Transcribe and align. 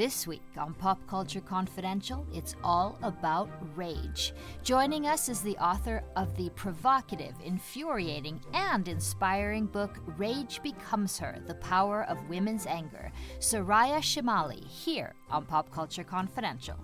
This 0.00 0.26
week 0.26 0.40
on 0.56 0.72
Pop 0.72 1.06
Culture 1.06 1.42
Confidential, 1.42 2.26
it's 2.32 2.56
all 2.64 2.98
about 3.02 3.50
rage. 3.76 4.32
Joining 4.62 5.06
us 5.06 5.28
is 5.28 5.42
the 5.42 5.58
author 5.58 6.02
of 6.16 6.34
the 6.38 6.48
provocative, 6.56 7.34
infuriating, 7.44 8.40
and 8.54 8.88
inspiring 8.88 9.66
book 9.66 9.98
Rage 10.16 10.62
Becomes 10.62 11.18
Her 11.18 11.38
The 11.46 11.56
Power 11.56 12.04
of 12.04 12.30
Women's 12.30 12.64
Anger, 12.64 13.12
Soraya 13.40 13.98
Chemaly, 13.98 14.66
here 14.66 15.12
on 15.28 15.44
Pop 15.44 15.70
Culture 15.70 16.02
Confidential. 16.02 16.76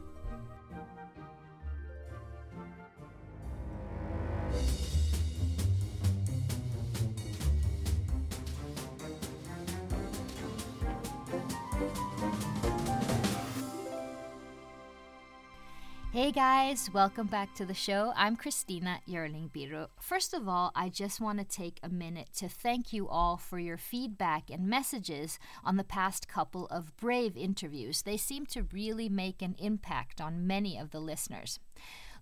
Hey 16.17 16.33
guys, 16.33 16.91
welcome 16.95 17.27
back 17.27 17.55
to 17.57 17.67
the 17.67 17.75
show. 17.75 18.15
I'm 18.17 18.37
Christina 18.37 19.01
Yerling 19.07 19.51
Biro. 19.51 19.89
First 20.01 20.33
of 20.33 20.49
all, 20.49 20.73
I 20.75 20.89
just 20.89 21.21
want 21.21 21.41
to 21.41 21.45
take 21.45 21.79
a 21.83 21.91
minute 21.91 22.31
to 22.37 22.49
thank 22.49 22.91
you 22.91 23.07
all 23.07 23.37
for 23.37 23.59
your 23.59 23.77
feedback 23.77 24.49
and 24.49 24.67
messages 24.67 25.39
on 25.63 25.77
the 25.77 25.85
past 25.85 26.27
couple 26.27 26.69
of 26.69 26.97
Brave 26.97 27.37
interviews. 27.37 28.01
They 28.01 28.17
seem 28.17 28.47
to 28.47 28.63
really 28.73 29.11
make 29.11 29.43
an 29.43 29.57
impact 29.59 30.19
on 30.19 30.47
many 30.47 30.79
of 30.79 30.91
the 30.91 31.01
listeners. 31.01 31.59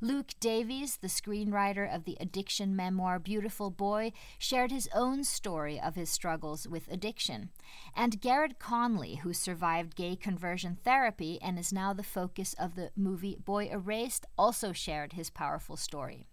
Luke 0.05 0.35
Davies, 0.39 0.99
the 0.99 1.09
screenwriter 1.09 1.91
of 1.91 2.05
the 2.05 2.19
addiction 2.21 2.77
memoir 2.77 3.19
Beautiful 3.19 3.71
Boy, 3.71 4.13
shared 4.39 4.71
his 4.71 4.87
own 4.95 5.25
story 5.25 5.81
of 5.81 5.95
his 5.95 6.11
struggles 6.11 6.69
with 6.69 6.93
addiction. 6.93 7.49
And 7.97 8.21
Garrard 8.21 8.59
Conley, 8.59 9.15
who 9.23 9.33
survived 9.33 9.97
gay 9.97 10.15
conversion 10.15 10.77
therapy 10.85 11.41
and 11.41 11.59
is 11.59 11.73
now 11.73 11.95
the 11.95 12.03
focus 12.03 12.55
of 12.59 12.75
the 12.75 12.91
movie 12.95 13.39
Boy 13.43 13.71
Erased, 13.73 14.27
also 14.37 14.73
shared 14.73 15.15
his 15.15 15.31
powerful 15.31 15.79
story. 15.79 16.27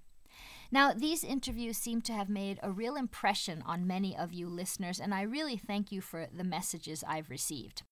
Now, 0.69 0.91
these 0.91 1.23
interviews 1.23 1.77
seem 1.77 2.01
to 2.01 2.13
have 2.13 2.27
made 2.27 2.59
a 2.61 2.73
real 2.73 2.97
impression 2.97 3.63
on 3.65 3.87
many 3.87 4.17
of 4.17 4.33
you 4.33 4.49
listeners, 4.49 4.99
and 4.99 5.13
I 5.13 5.21
really 5.21 5.55
thank 5.55 5.93
you 5.93 6.01
for 6.01 6.27
the 6.29 6.43
messages 6.43 7.05
I've 7.07 7.29
received. 7.29 7.83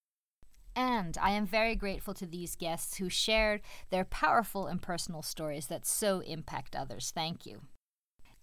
And 0.76 1.18
I 1.20 1.30
am 1.30 1.46
very 1.46 1.74
grateful 1.74 2.14
to 2.14 2.26
these 2.26 2.56
guests 2.56 2.96
who 2.96 3.08
shared 3.08 3.60
their 3.90 4.04
powerful 4.04 4.66
and 4.66 4.80
personal 4.80 5.22
stories 5.22 5.66
that 5.66 5.86
so 5.86 6.20
impact 6.20 6.76
others. 6.76 7.12
Thank 7.14 7.46
you. 7.46 7.62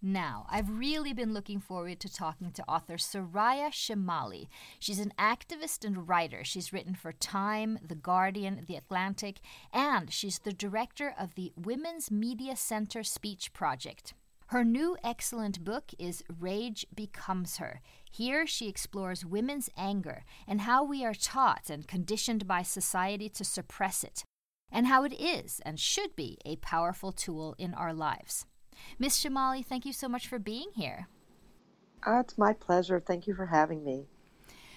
Now, 0.01 0.45
I've 0.47 0.77
really 0.77 1.11
been 1.11 1.33
looking 1.33 1.59
forward 1.59 1.99
to 2.01 2.13
talking 2.13 2.51
to 2.51 2.63
author 2.67 2.97
Soraya 2.97 3.71
Chemaly. 3.71 4.47
She's 4.77 4.99
an 4.99 5.11
activist 5.17 5.83
and 5.83 6.07
writer. 6.07 6.43
She's 6.43 6.71
written 6.71 6.93
for 6.93 7.13
Time, 7.13 7.79
The 7.83 7.95
Guardian, 7.95 8.63
The 8.67 8.75
Atlantic, 8.75 9.39
and 9.73 10.13
she's 10.13 10.37
the 10.37 10.53
director 10.53 11.15
of 11.19 11.33
the 11.33 11.51
Women's 11.55 12.11
Media 12.11 12.55
Center 12.55 13.01
Speech 13.03 13.53
Project. 13.53 14.13
Her 14.51 14.63
new 14.63 14.95
excellent 15.03 15.65
book 15.65 15.91
is 15.99 16.23
Rage 16.39 16.85
Becomes 16.95 17.57
Her. 17.57 17.81
Here 18.09 18.47
she 18.47 18.69
explores 18.69 19.25
women's 19.25 19.69
anger 19.75 20.23
and 20.47 20.61
how 20.61 20.85
we 20.85 21.03
are 21.03 21.13
taught 21.13 21.69
and 21.69 21.85
conditioned 21.85 22.47
by 22.47 22.61
society 22.61 23.27
to 23.27 23.43
suppress 23.43 24.05
it, 24.05 24.23
and 24.71 24.87
how 24.87 25.03
it 25.03 25.13
is 25.13 25.59
and 25.65 25.77
should 25.77 26.15
be 26.15 26.37
a 26.45 26.55
powerful 26.57 27.11
tool 27.11 27.55
in 27.57 27.73
our 27.73 27.93
lives. 27.93 28.45
Miss 28.97 29.21
Chemaly, 29.21 29.65
thank 29.65 29.85
you 29.85 29.91
so 29.91 30.07
much 30.07 30.29
for 30.29 30.39
being 30.39 30.69
here. 30.73 31.09
Oh, 32.05 32.21
it's 32.21 32.37
my 32.37 32.53
pleasure. 32.53 33.01
Thank 33.01 33.27
you 33.27 33.35
for 33.35 33.47
having 33.47 33.83
me. 33.83 34.05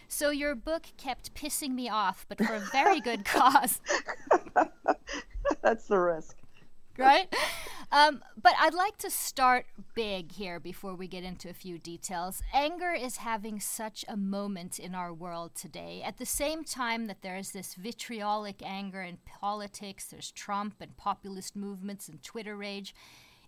So, 0.09 0.31
your 0.31 0.57
book 0.57 0.87
kept 0.97 1.33
pissing 1.34 1.75
me 1.75 1.89
off, 1.89 2.27
but 2.29 2.39
for 2.39 2.55
a 2.55 2.69
very 2.73 3.01
good 3.01 3.25
cause. 3.25 3.81
That's 5.62 5.87
the 5.87 5.99
risk. 5.99 6.40
Right? 7.01 7.34
Um, 7.93 8.23
but 8.41 8.53
I'd 8.56 8.75
like 8.75 8.98
to 8.98 9.11
start 9.11 9.66
big 9.94 10.33
here 10.33 10.61
before 10.61 10.94
we 10.94 11.09
get 11.09 11.25
into 11.25 11.49
a 11.49 11.53
few 11.55 11.77
details. 11.77 12.41
Anger 12.55 12.93
is 12.93 13.16
having 13.16 13.59
such 13.59 14.05
a 14.06 14.16
moment 14.16 14.78
in 14.78 14.94
our 14.94 15.12
world 15.12 15.56
today. 15.56 16.00
At 16.05 16.19
the 16.19 16.27
same 16.27 16.62
time 16.62 17.06
that 17.09 17.22
there's 17.22 17.50
this 17.50 17.75
vitriolic 17.75 18.62
anger 18.65 19.03
in 19.03 19.19
politics, 19.27 20.06
there's 20.06 20.31
Trump 20.31 20.75
and 20.81 20.97
populist 20.97 21.56
movements 21.56 22.09
and 22.09 22.22
Twitter 22.22 22.56
rage. 22.56 22.94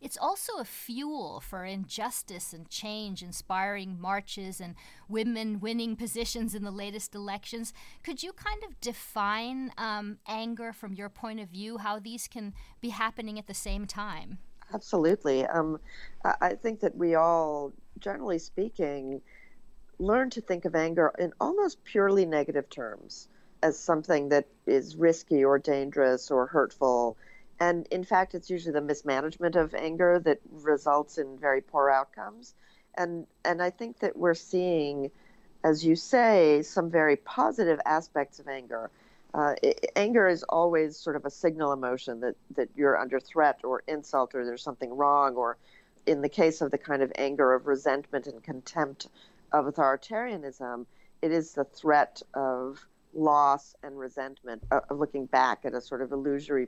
It's 0.02 0.18
also 0.20 0.58
a 0.58 0.64
fuel 0.64 1.40
for 1.40 1.64
injustice 1.64 2.52
and 2.52 2.68
change, 2.68 3.22
inspiring 3.22 4.00
marches 4.00 4.60
and 4.60 4.74
women 5.08 5.60
winning 5.60 5.94
positions 5.94 6.56
in 6.56 6.64
the 6.64 6.72
latest 6.72 7.14
elections. 7.14 7.72
Could 8.02 8.20
you 8.20 8.32
kind 8.32 8.64
of 8.64 8.80
define 8.80 9.70
um, 9.78 10.18
anger 10.26 10.72
from 10.72 10.92
your 10.92 11.08
point 11.08 11.38
of 11.38 11.50
view, 11.50 11.78
how 11.78 12.00
these 12.00 12.26
can 12.26 12.52
be 12.80 12.88
happening 12.88 13.38
at 13.38 13.46
the 13.46 13.54
same 13.54 13.86
time? 13.86 14.38
Absolutely. 14.74 15.46
Um, 15.46 15.78
I 16.24 16.54
think 16.54 16.80
that 16.80 16.96
we 16.96 17.14
all, 17.14 17.72
generally 18.00 18.40
speaking, 18.40 19.20
learn 20.00 20.30
to 20.30 20.40
think 20.40 20.64
of 20.64 20.74
anger 20.74 21.12
in 21.16 21.32
almost 21.40 21.84
purely 21.84 22.26
negative 22.26 22.68
terms 22.68 23.28
as 23.62 23.78
something 23.78 24.30
that 24.30 24.46
is 24.66 24.96
risky 24.96 25.44
or 25.44 25.60
dangerous 25.60 26.28
or 26.28 26.46
hurtful 26.46 27.16
and 27.62 27.86
in 27.92 28.02
fact, 28.02 28.34
it's 28.34 28.50
usually 28.50 28.72
the 28.72 28.80
mismanagement 28.80 29.54
of 29.54 29.72
anger 29.72 30.18
that 30.24 30.40
results 30.50 31.16
in 31.18 31.38
very 31.38 31.60
poor 31.60 31.90
outcomes. 31.90 32.54
And 32.96 33.24
and 33.44 33.62
I 33.62 33.70
think 33.70 34.00
that 34.00 34.16
we're 34.16 34.34
seeing, 34.34 35.12
as 35.62 35.84
you 35.84 35.94
say, 35.94 36.62
some 36.62 36.90
very 36.90 37.14
positive 37.14 37.78
aspects 37.86 38.40
of 38.40 38.48
anger. 38.48 38.90
Uh, 39.32 39.54
it, 39.62 39.92
anger 39.94 40.26
is 40.26 40.42
always 40.48 40.96
sort 40.96 41.14
of 41.14 41.24
a 41.24 41.30
signal 41.30 41.72
emotion 41.72 42.18
that 42.18 42.34
that 42.56 42.68
you're 42.74 42.98
under 42.98 43.20
threat 43.20 43.60
or 43.62 43.84
insult 43.86 44.34
or 44.34 44.44
there's 44.44 44.64
something 44.64 44.92
wrong 44.96 45.36
or 45.36 45.56
in 46.04 46.20
the 46.20 46.28
case 46.28 46.62
of 46.62 46.72
the 46.72 46.78
kind 46.78 47.00
of 47.00 47.12
anger 47.14 47.54
of 47.54 47.68
resentment 47.68 48.26
and 48.26 48.42
contempt 48.42 49.06
of 49.52 49.66
authoritarianism, 49.66 50.84
it 51.22 51.30
is 51.30 51.54
the 51.54 51.64
threat 51.64 52.22
of 52.34 52.84
loss 53.14 53.76
and 53.84 53.96
resentment 53.96 54.64
uh, 54.72 54.80
of 54.90 54.98
looking 54.98 55.26
back 55.26 55.64
at 55.64 55.74
a 55.74 55.80
sort 55.80 56.02
of 56.02 56.10
illusory 56.10 56.66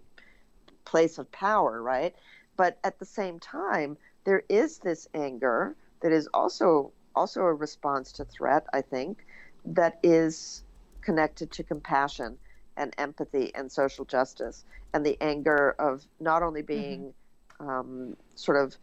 place 0.84 1.18
of 1.18 1.30
power, 1.32 1.82
right? 1.82 2.14
But 2.56 2.78
at 2.84 2.98
the 2.98 3.04
same 3.04 3.40
time, 3.40 3.96
there 4.24 4.42
is 4.48 4.78
this 4.78 5.08
anger 5.14 5.76
that 6.00 6.12
is 6.12 6.28
also 6.34 6.92
also 7.16 7.42
a 7.42 7.54
response 7.54 8.12
to 8.12 8.24
threat, 8.24 8.66
I 8.72 8.80
think, 8.82 9.24
that 9.64 9.98
is 10.02 10.64
connected 11.00 11.50
to 11.52 11.62
compassion 11.62 12.36
and 12.76 12.92
empathy 12.98 13.54
and 13.54 13.70
social 13.70 14.04
justice 14.04 14.64
and 14.92 15.04
the 15.04 15.16
anger 15.20 15.76
of 15.78 16.04
not 16.20 16.42
only 16.42 16.62
mm-hmm. 16.62 16.66
being 16.66 17.14
mm-hmm. 17.60 17.68
um, 17.68 18.16
sort 18.34 18.62
of 18.62 18.76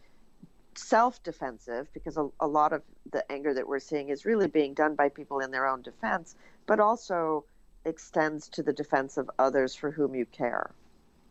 self 0.74 1.22
defensive, 1.22 1.88
because 1.92 2.16
a, 2.16 2.28
a, 2.40 2.46
lot 2.46 2.72
of 2.72 2.82
the 3.12 3.30
anger 3.30 3.52
that 3.52 3.66
we're 3.66 3.78
seeing 3.78 4.08
is 4.08 4.24
really 4.24 4.46
being 4.46 4.72
done 4.72 4.94
by 4.94 5.08
people 5.08 5.40
in 5.40 5.50
their 5.50 5.66
own 5.66 5.82
defense, 5.82 6.34
but 6.66 6.80
also 6.80 7.44
extends 7.84 8.48
to 8.48 8.62
the 8.62 8.72
defense 8.72 9.16
of 9.16 9.30
others 9.38 9.74
for 9.74 9.90
whom 9.90 10.14
you 10.14 10.24
care. 10.26 10.70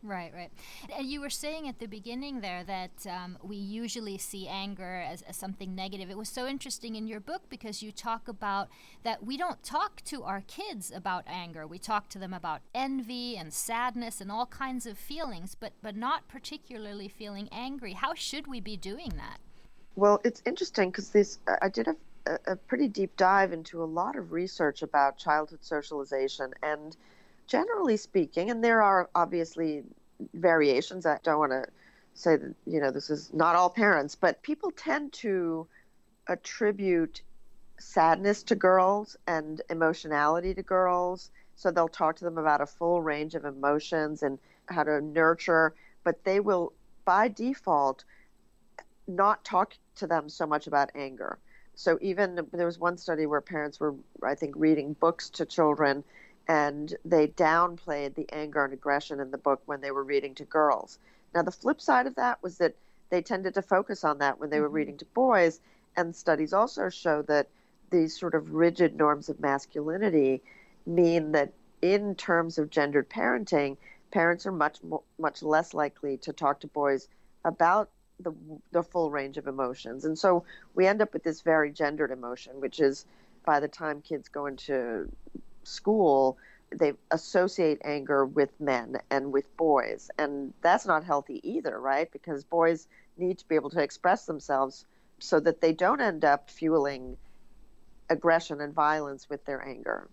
Right, 0.04 0.32
right. 0.34 0.50
And 0.96 1.06
you 1.06 1.20
were 1.20 1.30
saying 1.30 1.68
at 1.68 1.78
the 1.78 1.86
beginning 1.86 2.40
there 2.40 2.64
that 2.64 3.06
um, 3.08 3.38
we 3.40 3.56
usually 3.56 4.18
see 4.18 4.48
anger 4.48 5.04
as, 5.08 5.22
as, 5.22 5.36
something 5.36 5.76
negative. 5.76 6.10
It 6.10 6.18
was 6.18 6.28
so 6.28 6.48
interesting 6.48 6.96
in 6.96 7.06
your 7.06 7.20
book 7.20 7.42
because 7.48 7.84
you 7.84 7.92
talk 7.92 8.26
about 8.26 8.68
that 9.04 9.24
we 9.24 9.36
don't 9.36 9.62
talk 9.62 10.02
to 10.06 10.24
our 10.24 10.42
kids 10.48 10.90
about 10.90 11.22
anger. 11.28 11.68
We 11.68 11.78
talk 11.78 12.08
to 12.10 12.18
them 12.18 12.34
about 12.34 12.62
envy 12.74 13.36
and 13.36 13.52
sadness 13.52 14.20
and 14.20 14.32
all 14.32 14.46
kinds 14.46 14.86
of 14.86 14.98
feelings, 14.98 15.54
but, 15.54 15.72
but 15.82 15.94
not 15.94 16.26
particularly 16.26 17.06
feeling 17.06 17.48
angry. 17.52 17.92
How 17.92 18.12
should 18.14 18.48
we 18.48 18.60
be 18.60 18.76
doing 18.76 19.12
that? 19.16 19.38
Well, 19.94 20.20
it's 20.24 20.42
interesting 20.46 20.90
because 20.90 21.10
this 21.10 21.38
I 21.60 21.68
did 21.68 21.86
a, 21.86 21.96
a 22.46 22.56
pretty 22.56 22.88
deep 22.88 23.16
dive 23.16 23.52
into 23.52 23.82
a 23.82 23.84
lot 23.84 24.16
of 24.16 24.32
research 24.32 24.82
about 24.82 25.16
childhood 25.16 25.60
socialization 25.62 26.52
and 26.62 26.96
generally 27.46 27.96
speaking, 27.96 28.50
and 28.50 28.62
there 28.62 28.82
are 28.82 29.10
obviously 29.14 29.82
variations. 30.34 31.06
I 31.06 31.18
don't 31.22 31.38
want 31.38 31.52
to 31.52 31.66
say 32.14 32.36
that, 32.36 32.54
you 32.66 32.80
know, 32.80 32.90
this 32.90 33.10
is 33.10 33.32
not 33.32 33.56
all 33.56 33.70
parents, 33.70 34.14
but 34.14 34.42
people 34.42 34.70
tend 34.70 35.12
to 35.14 35.66
attribute 36.28 37.22
sadness 37.78 38.42
to 38.44 38.54
girls 38.54 39.16
and 39.26 39.60
emotionality 39.70 40.54
to 40.54 40.62
girls. 40.62 41.30
So 41.56 41.70
they'll 41.70 41.88
talk 41.88 42.16
to 42.16 42.24
them 42.24 42.38
about 42.38 42.60
a 42.60 42.66
full 42.66 43.02
range 43.02 43.34
of 43.34 43.44
emotions 43.44 44.22
and 44.22 44.38
how 44.66 44.84
to 44.84 45.00
nurture, 45.00 45.74
but 46.04 46.22
they 46.24 46.40
will, 46.40 46.72
by 47.04 47.28
default, 47.28 48.04
not 49.08 49.44
talk 49.44 49.74
to 49.96 50.06
them 50.06 50.28
so 50.28 50.46
much 50.46 50.66
about 50.66 50.90
anger. 50.94 51.38
So 51.74 51.98
even 52.00 52.46
there 52.52 52.66
was 52.66 52.78
one 52.78 52.96
study 52.96 53.26
where 53.26 53.40
parents 53.40 53.80
were, 53.80 53.94
I 54.22 54.34
think, 54.34 54.54
reading 54.56 54.94
books 54.94 55.30
to 55.30 55.44
children 55.44 56.04
and 56.48 56.94
they 57.04 57.28
downplayed 57.28 58.14
the 58.14 58.28
anger 58.32 58.64
and 58.64 58.72
aggression 58.72 59.20
in 59.20 59.30
the 59.30 59.38
book 59.38 59.62
when 59.66 59.80
they 59.80 59.90
were 59.90 60.04
reading 60.04 60.34
to 60.34 60.44
girls. 60.44 60.98
Now, 61.34 61.42
the 61.42 61.50
flip 61.50 61.80
side 61.80 62.06
of 62.06 62.16
that 62.16 62.42
was 62.42 62.58
that 62.58 62.74
they 63.10 63.22
tended 63.22 63.54
to 63.54 63.62
focus 63.62 64.04
on 64.04 64.18
that 64.18 64.40
when 64.40 64.50
they 64.50 64.60
were 64.60 64.66
mm-hmm. 64.66 64.76
reading 64.76 64.98
to 64.98 65.04
boys, 65.06 65.60
and 65.96 66.14
studies 66.14 66.52
also 66.52 66.88
show 66.88 67.22
that 67.22 67.48
these 67.90 68.18
sort 68.18 68.34
of 68.34 68.54
rigid 68.54 68.96
norms 68.96 69.28
of 69.28 69.38
masculinity 69.38 70.42
mean 70.86 71.32
that 71.32 71.52
in 71.82 72.14
terms 72.14 72.58
of 72.58 72.70
gendered 72.70 73.08
parenting, 73.10 73.76
parents 74.10 74.46
are 74.46 74.52
much 74.52 74.82
more, 74.82 75.02
much 75.18 75.42
less 75.42 75.74
likely 75.74 76.16
to 76.18 76.32
talk 76.32 76.60
to 76.60 76.66
boys 76.68 77.08
about 77.44 77.90
the 78.20 78.32
the 78.70 78.82
full 78.82 79.10
range 79.10 79.36
of 79.36 79.46
emotions, 79.46 80.04
and 80.04 80.18
so 80.18 80.44
we 80.74 80.86
end 80.86 81.02
up 81.02 81.12
with 81.12 81.22
this 81.22 81.40
very 81.40 81.70
gendered 81.70 82.10
emotion, 82.10 82.60
which 82.60 82.80
is 82.80 83.04
by 83.44 83.58
the 83.58 83.68
time 83.68 84.00
kids 84.00 84.28
go 84.28 84.46
into 84.46 85.10
school, 85.64 86.38
they 86.70 86.92
associate 87.10 87.80
anger 87.84 88.24
with 88.24 88.50
men 88.60 88.96
and 89.10 89.32
with 89.32 89.54
boys, 89.56 90.10
and 90.18 90.52
that's 90.62 90.86
not 90.86 91.04
healthy 91.04 91.40
either, 91.42 91.78
right? 91.80 92.10
Because 92.12 92.44
boys 92.44 92.88
need 93.16 93.38
to 93.38 93.48
be 93.48 93.54
able 93.54 93.70
to 93.70 93.82
express 93.82 94.26
themselves 94.26 94.86
so 95.18 95.38
that 95.40 95.60
they 95.60 95.72
don't 95.72 96.00
end 96.00 96.24
up 96.24 96.50
fueling 96.50 97.16
aggression 98.10 98.60
and 98.60 98.74
violence 98.74 99.28
with 99.28 99.44
their 99.44 99.66
anger. 99.66 100.08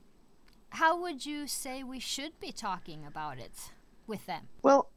How 0.72 1.00
would 1.02 1.26
you 1.26 1.48
say 1.48 1.84
we 1.84 2.00
should 2.00 2.40
be 2.40 2.52
talking 2.52 3.06
about 3.06 3.40
it 3.40 3.72
with 4.06 4.26
them? 4.26 4.48
Well, 4.62 4.90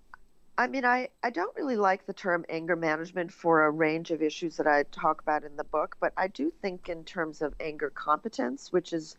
I 0.58 0.66
mean, 0.66 0.84
I, 0.84 1.08
I 1.22 1.30
don't 1.30 1.56
really 1.56 1.76
like 1.76 2.04
the 2.06 2.12
term 2.12 2.44
anger 2.50 2.76
management 2.76 3.32
for 3.32 3.64
a 3.64 3.70
range 3.70 4.10
of 4.10 4.22
issues 4.22 4.56
that 4.58 4.66
I 4.66 4.82
talk 4.84 5.22
about 5.22 5.44
in 5.44 5.56
the 5.56 5.64
book, 5.64 5.96
but 5.98 6.12
I 6.16 6.28
do 6.28 6.52
think 6.60 6.90
in 6.90 7.04
terms 7.04 7.40
of 7.40 7.54
anger 7.58 7.88
competence, 7.88 8.70
which 8.70 8.92
is 8.92 9.16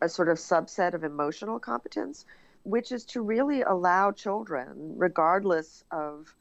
a, 0.00 0.08
sort 0.08 0.28
of 0.28 0.38
subset 0.38 0.94
of 0.94 1.04
emotional 1.04 1.58
competence, 1.58 2.26
which 2.64 2.92
is 2.92 3.04
to 3.06 3.22
really 3.22 3.62
allow 3.62 4.12
children, 4.12 4.94
regardless 4.96 5.84
of 5.90 6.34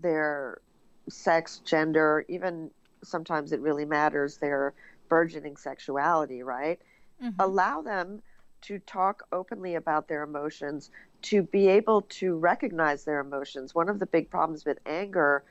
their 0.00 0.60
sex, 1.08 1.60
gender, 1.64 2.24
even 2.28 2.70
sometimes 3.02 3.52
it 3.52 3.60
really 3.60 3.84
matters 3.84 4.38
their 4.38 4.72
burgeoning 5.08 5.56
sexuality, 5.56 6.42
right? 6.42 6.80
Mm-hmm. 7.22 7.40
Allow 7.40 7.82
them 7.82 8.22
to 8.62 8.78
talk 8.80 9.24
openly 9.30 9.74
about 9.74 10.08
their 10.08 10.22
emotions, 10.22 10.90
to 11.22 11.42
be 11.42 11.68
able 11.68 12.02
to 12.02 12.36
recognize 12.36 13.04
their 13.04 13.20
emotions. 13.20 13.74
One 13.74 13.88
of 13.88 13.98
the 13.98 14.06
big 14.06 14.30
problems 14.30 14.64
with 14.64 14.78
anger, 14.86 15.44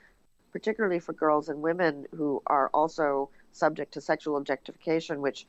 particularly 0.51 0.99
for 0.99 1.13
girls 1.13 1.49
and 1.49 1.61
women 1.61 2.05
who 2.15 2.41
are 2.47 2.69
also 2.73 3.29
subject 3.51 3.93
to 3.93 4.01
sexual 4.01 4.37
objectification, 4.37 5.21
which 5.21 5.45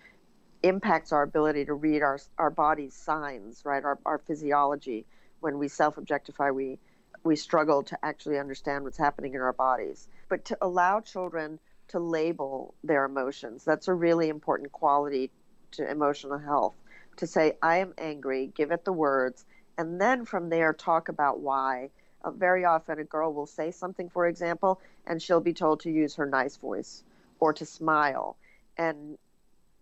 impacts 0.64 1.12
our 1.12 1.22
ability 1.22 1.64
to 1.66 1.74
read 1.74 2.02
our, 2.02 2.18
our 2.38 2.50
body's 2.50 2.94
signs, 2.94 3.64
right? 3.64 3.84
Our, 3.84 3.98
our 4.04 4.18
physiology. 4.18 5.04
When 5.40 5.58
we 5.58 5.68
self 5.68 5.98
objectify, 5.98 6.50
we, 6.50 6.78
we 7.22 7.36
struggle 7.36 7.82
to 7.84 7.98
actually 8.02 8.38
understand 8.38 8.84
what's 8.84 8.96
happening 8.98 9.34
in 9.34 9.40
our 9.40 9.52
bodies. 9.52 10.08
But 10.28 10.44
to 10.46 10.58
allow 10.62 11.00
children 11.00 11.58
to 11.88 11.98
label 11.98 12.74
their 12.82 13.04
emotions. 13.04 13.64
That's 13.64 13.88
a 13.88 13.94
really 13.94 14.28
important 14.28 14.72
quality 14.72 15.30
to 15.72 15.88
emotional 15.88 16.38
health. 16.38 16.74
To 17.18 17.26
say, 17.26 17.56
I 17.62 17.78
am 17.78 17.94
angry, 17.98 18.50
give 18.54 18.72
it 18.72 18.84
the 18.84 18.92
words, 18.92 19.44
and 19.78 20.00
then 20.00 20.24
from 20.24 20.48
there 20.48 20.72
talk 20.72 21.08
about 21.08 21.40
why. 21.40 21.90
Uh, 22.24 22.30
very 22.30 22.64
often, 22.64 22.98
a 22.98 23.04
girl 23.04 23.32
will 23.32 23.46
say 23.46 23.70
something, 23.70 24.08
for 24.08 24.26
example, 24.26 24.80
and 25.06 25.20
she'll 25.20 25.40
be 25.40 25.52
told 25.52 25.80
to 25.80 25.90
use 25.90 26.14
her 26.14 26.26
nice 26.26 26.56
voice 26.56 27.04
or 27.38 27.52
to 27.52 27.66
smile. 27.66 28.36
And 28.78 29.18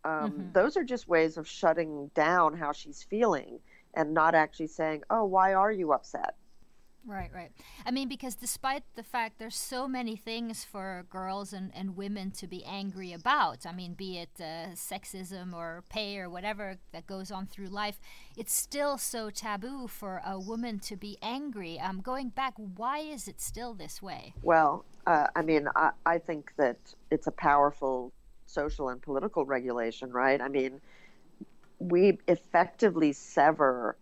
um, 0.05 0.31
mm-hmm. 0.31 0.53
those 0.53 0.77
are 0.77 0.85
just 0.85 1.09
ways 1.09 1.37
of 1.37 1.47
shutting 1.47 2.11
down 2.15 2.57
how 2.57 2.73
she's 2.73 3.03
feeling 3.03 3.61
and 3.95 4.15
not 4.15 4.35
actually 4.35 4.67
saying, 4.67 5.03
Oh, 5.11 5.25
why 5.25 5.55
are 5.55 5.73
you 5.73 5.93
upset? 5.93 6.35
Right, 7.05 7.31
right. 7.35 7.51
I 7.85 7.91
mean, 7.91 8.09
because 8.09 8.37
despite 8.37 8.85
the 8.95 9.03
fact 9.03 9.39
there's 9.39 9.57
so 9.57 9.89
many 9.89 10.15
things 10.15 10.65
for 10.65 11.05
girls 11.11 11.53
and, 11.53 11.73
and 11.75 11.97
women 11.97 12.31
to 12.33 12.47
be 12.47 12.65
angry 12.65 13.13
about, 13.13 13.67
I 13.67 13.73
mean, 13.73 13.95
be 13.95 14.19
it 14.19 14.31
uh, 14.39 14.75
sexism 14.75 15.53
or 15.53 15.83
pay 15.89 16.19
or 16.19 16.31
whatever 16.31 16.79
that 16.93 17.09
goes 17.09 17.33
on 17.33 17.47
through 17.47 17.67
life, 17.67 17.99
it's 18.37 18.53
still 18.55 18.99
so 18.99 19.31
taboo 19.31 19.89
for 19.89 20.23
a 20.25 20.39
woman 20.39 20.79
to 20.81 20.97
be 20.97 21.19
angry. 21.23 21.81
Um, 21.81 22.01
going 22.01 22.29
back, 22.29 22.55
why 22.57 22.99
is 22.99 23.27
it 23.27 23.41
still 23.41 23.75
this 23.75 24.01
way? 24.01 24.35
Well, 24.43 24.85
uh, 25.07 25.27
I 25.35 25.43
mean, 25.43 25.69
I, 25.75 25.91
I 26.07 26.19
think 26.19 26.53
that 26.57 26.79
it's 27.11 27.27
a 27.27 27.33
powerful 27.33 28.13
social 28.53 28.89
and 28.89 29.01
political 29.01 29.45
regulation, 29.45 30.13
right? 30.13 30.41
I 30.41 30.49
mean, 30.49 30.81
we 31.79 32.19
effectively 32.29 33.13
sever 33.13 33.97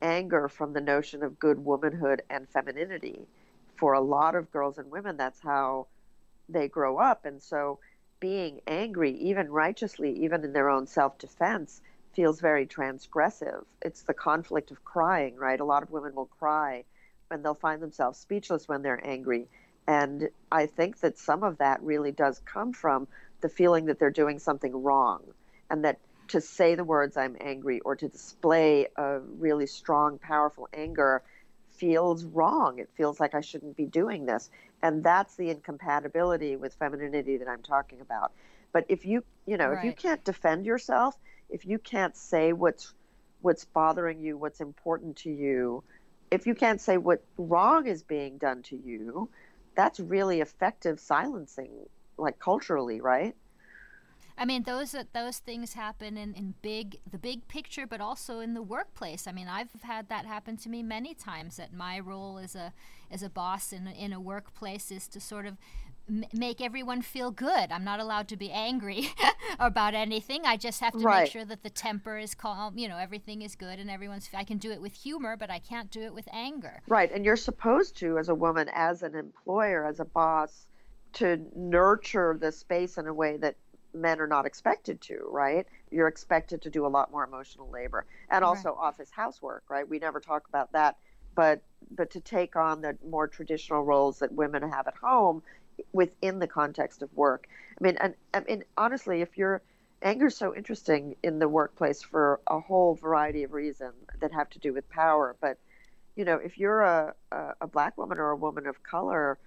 anger 0.00 0.48
from 0.48 0.72
the 0.72 0.80
notion 0.80 1.22
of 1.22 1.38
good 1.38 1.64
womanhood 1.64 2.22
and 2.28 2.48
femininity. 2.48 3.26
For 3.76 3.92
a 3.92 4.00
lot 4.00 4.34
of 4.34 4.50
girls 4.50 4.78
and 4.78 4.90
women, 4.90 5.16
that's 5.16 5.40
how 5.40 5.86
they 6.48 6.68
grow 6.68 6.98
up. 6.98 7.24
And 7.24 7.42
so 7.42 7.78
being 8.20 8.60
angry, 8.66 9.12
even 9.12 9.50
righteously, 9.50 10.24
even 10.24 10.44
in 10.44 10.52
their 10.52 10.70
own 10.70 10.86
self 10.86 11.18
defense, 11.18 11.80
feels 12.12 12.40
very 12.40 12.66
transgressive. 12.66 13.64
It's 13.80 14.02
the 14.02 14.14
conflict 14.14 14.70
of 14.70 14.84
crying, 14.84 15.36
right? 15.36 15.58
A 15.58 15.64
lot 15.64 15.82
of 15.82 15.90
women 15.90 16.14
will 16.14 16.26
cry 16.26 16.84
and 17.30 17.44
they'll 17.44 17.54
find 17.54 17.82
themselves 17.82 18.18
speechless 18.18 18.68
when 18.68 18.82
they're 18.82 19.04
angry. 19.06 19.48
And 19.86 20.28
I 20.50 20.66
think 20.66 21.00
that 21.00 21.18
some 21.18 21.42
of 21.42 21.58
that 21.58 21.82
really 21.82 22.12
does 22.12 22.40
come 22.44 22.72
from 22.72 23.08
the 23.42 23.48
feeling 23.48 23.86
that 23.86 23.98
they're 23.98 24.10
doing 24.10 24.38
something 24.38 24.82
wrong 24.82 25.22
and 25.70 25.84
that 25.84 25.98
to 26.28 26.40
say 26.40 26.74
the 26.74 26.84
words 26.84 27.16
I'm 27.16 27.36
angry 27.40 27.80
or 27.80 27.94
to 27.96 28.08
display 28.08 28.86
a 28.96 29.18
really 29.18 29.66
strong, 29.66 30.18
powerful 30.18 30.68
anger 30.72 31.22
feels 31.70 32.24
wrong. 32.24 32.78
It 32.78 32.88
feels 32.94 33.20
like 33.20 33.34
I 33.34 33.40
shouldn't 33.40 33.76
be 33.76 33.86
doing 33.86 34.24
this. 34.24 34.48
And 34.82 35.04
that's 35.04 35.36
the 35.36 35.50
incompatibility 35.50 36.56
with 36.56 36.74
femininity 36.74 37.36
that 37.38 37.48
I'm 37.48 37.62
talking 37.62 38.00
about. 38.00 38.32
But 38.72 38.86
if 38.88 39.04
you, 39.04 39.24
you 39.46 39.56
know, 39.56 39.68
right. 39.68 39.78
if 39.78 39.84
you 39.84 39.92
can't 39.92 40.24
defend 40.24 40.64
yourself, 40.64 41.16
if 41.50 41.66
you 41.66 41.78
can't 41.78 42.16
say 42.16 42.52
what's 42.52 42.94
what's 43.42 43.64
bothering 43.64 44.20
you, 44.20 44.38
what's 44.38 44.60
important 44.60 45.16
to 45.16 45.30
you, 45.30 45.82
if 46.30 46.46
you 46.46 46.54
can't 46.54 46.80
say 46.80 46.96
what 46.96 47.22
wrong 47.36 47.86
is 47.86 48.02
being 48.02 48.38
done 48.38 48.62
to 48.62 48.76
you, 48.76 49.28
that's 49.74 49.98
really 49.98 50.40
effective 50.40 51.00
silencing 51.00 51.70
like 52.18 52.38
culturally, 52.38 53.00
right? 53.00 53.34
I 54.38 54.44
mean, 54.44 54.62
those 54.64 54.96
those 55.12 55.38
things 55.38 55.74
happen 55.74 56.16
in, 56.16 56.34
in 56.34 56.54
big 56.62 56.98
the 57.10 57.18
big 57.18 57.46
picture, 57.48 57.86
but 57.86 58.00
also 58.00 58.40
in 58.40 58.54
the 58.54 58.62
workplace. 58.62 59.26
I 59.26 59.32
mean, 59.32 59.48
I've 59.48 59.68
had 59.82 60.08
that 60.08 60.26
happen 60.26 60.56
to 60.58 60.68
me 60.68 60.82
many 60.82 61.14
times. 61.14 61.58
That 61.58 61.72
my 61.72 62.00
role 62.00 62.38
as 62.38 62.54
a 62.54 62.72
as 63.10 63.22
a 63.22 63.30
boss 63.30 63.72
in 63.72 63.86
in 63.86 64.12
a 64.12 64.20
workplace 64.20 64.90
is 64.90 65.06
to 65.08 65.20
sort 65.20 65.46
of 65.46 65.58
m- 66.08 66.24
make 66.32 66.60
everyone 66.60 67.02
feel 67.02 67.30
good. 67.30 67.70
I'm 67.70 67.84
not 67.84 68.00
allowed 68.00 68.26
to 68.28 68.36
be 68.36 68.50
angry 68.50 69.10
about 69.60 69.94
anything. 69.94 70.42
I 70.46 70.56
just 70.56 70.80
have 70.80 70.94
to 70.94 70.98
right. 71.00 71.24
make 71.24 71.30
sure 71.30 71.44
that 71.44 71.62
the 71.62 71.70
temper 71.70 72.16
is 72.18 72.34
calm. 72.34 72.78
You 72.78 72.88
know, 72.88 72.96
everything 72.96 73.42
is 73.42 73.54
good, 73.54 73.78
and 73.78 73.90
everyone's. 73.90 74.28
I 74.34 74.44
can 74.44 74.58
do 74.58 74.72
it 74.72 74.80
with 74.80 74.94
humor, 74.94 75.36
but 75.36 75.50
I 75.50 75.58
can't 75.58 75.90
do 75.90 76.02
it 76.02 76.14
with 76.14 76.28
anger. 76.32 76.82
Right, 76.88 77.12
and 77.12 77.24
you're 77.24 77.36
supposed 77.36 77.96
to, 77.98 78.18
as 78.18 78.30
a 78.30 78.34
woman, 78.34 78.70
as 78.72 79.02
an 79.02 79.14
employer, 79.14 79.84
as 79.84 80.00
a 80.00 80.06
boss, 80.06 80.66
to 81.14 81.40
nurture 81.54 82.36
the 82.40 82.52
space 82.52 82.98
in 82.98 83.06
a 83.06 83.14
way 83.14 83.36
that 83.36 83.56
men 83.94 84.20
are 84.20 84.26
not 84.26 84.46
expected 84.46 85.00
to, 85.02 85.18
right? 85.30 85.66
You're 85.90 86.08
expected 86.08 86.62
to 86.62 86.70
do 86.70 86.86
a 86.86 86.88
lot 86.88 87.10
more 87.10 87.24
emotional 87.24 87.68
labor 87.70 88.06
and 88.30 88.44
also 88.44 88.70
right. 88.70 88.78
office 88.78 89.10
housework, 89.10 89.64
right? 89.68 89.88
We 89.88 89.98
never 89.98 90.20
talk 90.20 90.48
about 90.48 90.72
that, 90.72 90.96
but 91.34 91.62
but 91.90 92.10
to 92.10 92.20
take 92.20 92.56
on 92.56 92.80
the 92.80 92.96
more 93.08 93.28
traditional 93.28 93.82
roles 93.82 94.18
that 94.20 94.32
women 94.32 94.62
have 94.62 94.86
at 94.86 94.94
home 94.94 95.42
within 95.92 96.38
the 96.38 96.46
context 96.46 97.02
of 97.02 97.12
work. 97.14 97.48
I 97.80 97.84
mean, 97.84 97.96
and 98.00 98.14
I 98.32 98.40
mean 98.40 98.64
honestly, 98.76 99.20
if 99.20 99.36
you're 99.36 99.62
anger 100.02 100.26
is 100.26 100.36
so 100.36 100.54
interesting 100.54 101.16
in 101.22 101.38
the 101.38 101.48
workplace 101.48 102.02
for 102.02 102.40
a 102.46 102.58
whole 102.60 102.94
variety 102.94 103.42
of 103.44 103.52
reasons 103.52 103.94
that 104.20 104.32
have 104.32 104.50
to 104.50 104.58
do 104.58 104.72
with 104.72 104.88
power, 104.90 105.36
but 105.40 105.58
you 106.16 106.24
know, 106.24 106.36
if 106.36 106.58
you're 106.58 106.82
a, 106.82 107.14
a, 107.30 107.54
a 107.62 107.66
black 107.66 107.96
woman 107.96 108.18
or 108.18 108.30
a 108.30 108.36
woman 108.36 108.66
of 108.66 108.82
color, 108.82 109.38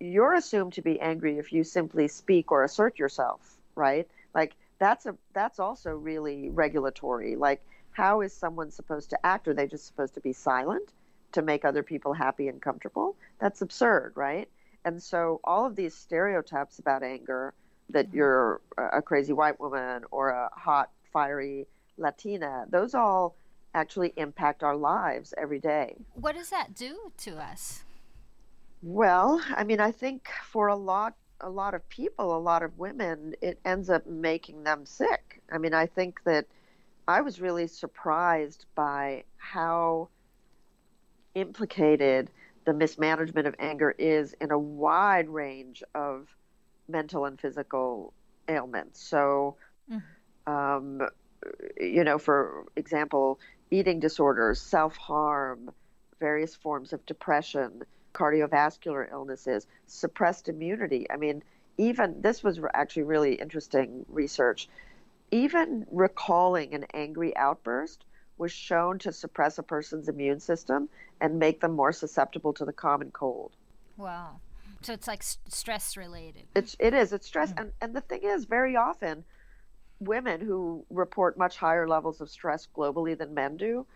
you're 0.00 0.34
assumed 0.34 0.72
to 0.74 0.82
be 0.82 1.00
angry 1.00 1.38
if 1.38 1.52
you 1.52 1.64
simply 1.64 2.08
speak 2.08 2.52
or 2.52 2.64
assert 2.64 2.98
yourself 2.98 3.56
right? 3.76 4.08
Like 4.34 4.56
that's 4.78 5.06
a 5.06 5.14
that's 5.32 5.60
also 5.60 5.92
really 5.92 6.50
regulatory. 6.50 7.36
Like 7.36 7.62
how 7.92 8.22
is 8.22 8.32
someone 8.32 8.70
supposed 8.70 9.10
to 9.10 9.26
act? 9.26 9.46
Are 9.46 9.54
they 9.54 9.68
just 9.68 9.86
supposed 9.86 10.14
to 10.14 10.20
be 10.20 10.32
silent 10.32 10.92
to 11.32 11.42
make 11.42 11.64
other 11.64 11.82
people 11.82 12.12
happy 12.12 12.48
and 12.48 12.60
comfortable? 12.60 13.16
That's 13.38 13.62
absurd, 13.62 14.12
right? 14.16 14.48
And 14.84 15.02
so 15.02 15.40
all 15.44 15.64
of 15.64 15.76
these 15.76 15.94
stereotypes 15.94 16.78
about 16.78 17.02
anger 17.02 17.54
that 17.90 18.08
mm-hmm. 18.08 18.16
you're 18.16 18.60
a 18.76 19.00
crazy 19.00 19.32
white 19.32 19.60
woman 19.60 20.02
or 20.10 20.30
a 20.30 20.50
hot 20.52 20.90
fiery 21.12 21.66
Latina, 21.98 22.66
those 22.68 22.94
all 22.94 23.36
actually 23.74 24.12
impact 24.16 24.62
our 24.62 24.76
lives 24.76 25.32
every 25.38 25.58
day. 25.58 25.96
What 26.14 26.34
does 26.34 26.50
that 26.50 26.74
do 26.74 27.12
to 27.18 27.38
us? 27.38 27.84
Well, 28.86 29.42
I 29.50 29.64
mean, 29.64 29.80
I 29.80 29.90
think 29.90 30.28
for 30.44 30.68
a 30.68 30.76
lot 30.76 31.16
a 31.40 31.50
lot 31.50 31.74
of 31.74 31.86
people, 31.88 32.36
a 32.36 32.38
lot 32.38 32.62
of 32.62 32.78
women, 32.78 33.34
it 33.42 33.58
ends 33.64 33.90
up 33.90 34.06
making 34.06 34.62
them 34.62 34.86
sick. 34.86 35.42
I 35.50 35.58
mean, 35.58 35.74
I 35.74 35.86
think 35.86 36.22
that 36.22 36.46
I 37.08 37.20
was 37.20 37.40
really 37.40 37.66
surprised 37.66 38.64
by 38.76 39.24
how 39.38 40.08
implicated 41.34 42.30
the 42.64 42.72
mismanagement 42.72 43.48
of 43.48 43.56
anger 43.58 43.90
is 43.98 44.34
in 44.40 44.52
a 44.52 44.58
wide 44.58 45.28
range 45.28 45.82
of 45.96 46.28
mental 46.86 47.24
and 47.24 47.40
physical 47.40 48.14
ailments. 48.46 49.02
So, 49.02 49.56
mm. 49.90 50.00
um, 50.46 51.08
you 51.76 52.04
know, 52.04 52.18
for 52.18 52.66
example, 52.76 53.40
eating 53.72 53.98
disorders, 53.98 54.60
self 54.60 54.96
harm, 54.96 55.72
various 56.20 56.54
forms 56.54 56.92
of 56.92 57.04
depression, 57.04 57.82
cardiovascular 58.16 59.10
illnesses, 59.12 59.66
suppressed 59.86 60.48
immunity. 60.48 61.06
I 61.10 61.16
mean, 61.16 61.42
even 61.76 62.22
this 62.22 62.42
was 62.42 62.58
actually 62.72 63.02
really 63.02 63.34
interesting 63.34 64.06
research. 64.08 64.68
Even 65.30 65.86
recalling 65.90 66.74
an 66.74 66.86
angry 66.94 67.36
outburst 67.36 68.04
was 68.38 68.52
shown 68.52 68.98
to 69.00 69.12
suppress 69.12 69.58
a 69.58 69.62
person's 69.62 70.08
immune 70.08 70.40
system 70.40 70.88
and 71.20 71.38
make 71.38 71.60
them 71.60 71.72
more 71.72 71.92
susceptible 71.92 72.52
to 72.54 72.64
the 72.64 72.72
common 72.72 73.10
cold. 73.10 73.52
Wow. 73.96 74.40
So 74.82 74.92
it's 74.92 75.08
like 75.08 75.22
stress 75.22 75.96
related. 75.96 76.44
It's 76.54 76.76
it 76.78 76.94
is. 76.94 77.12
It's 77.12 77.26
stress, 77.26 77.52
mm. 77.52 77.60
and 77.60 77.72
and 77.80 77.94
the 77.94 78.02
thing 78.02 78.22
is, 78.22 78.44
very 78.44 78.76
often, 78.76 79.24
women 80.00 80.40
who 80.40 80.84
report 80.90 81.38
much 81.38 81.56
higher 81.56 81.88
levels 81.88 82.20
of 82.20 82.30
stress 82.30 82.68
globally 82.76 83.16
than 83.16 83.34
men 83.34 83.56
do, 83.56 83.86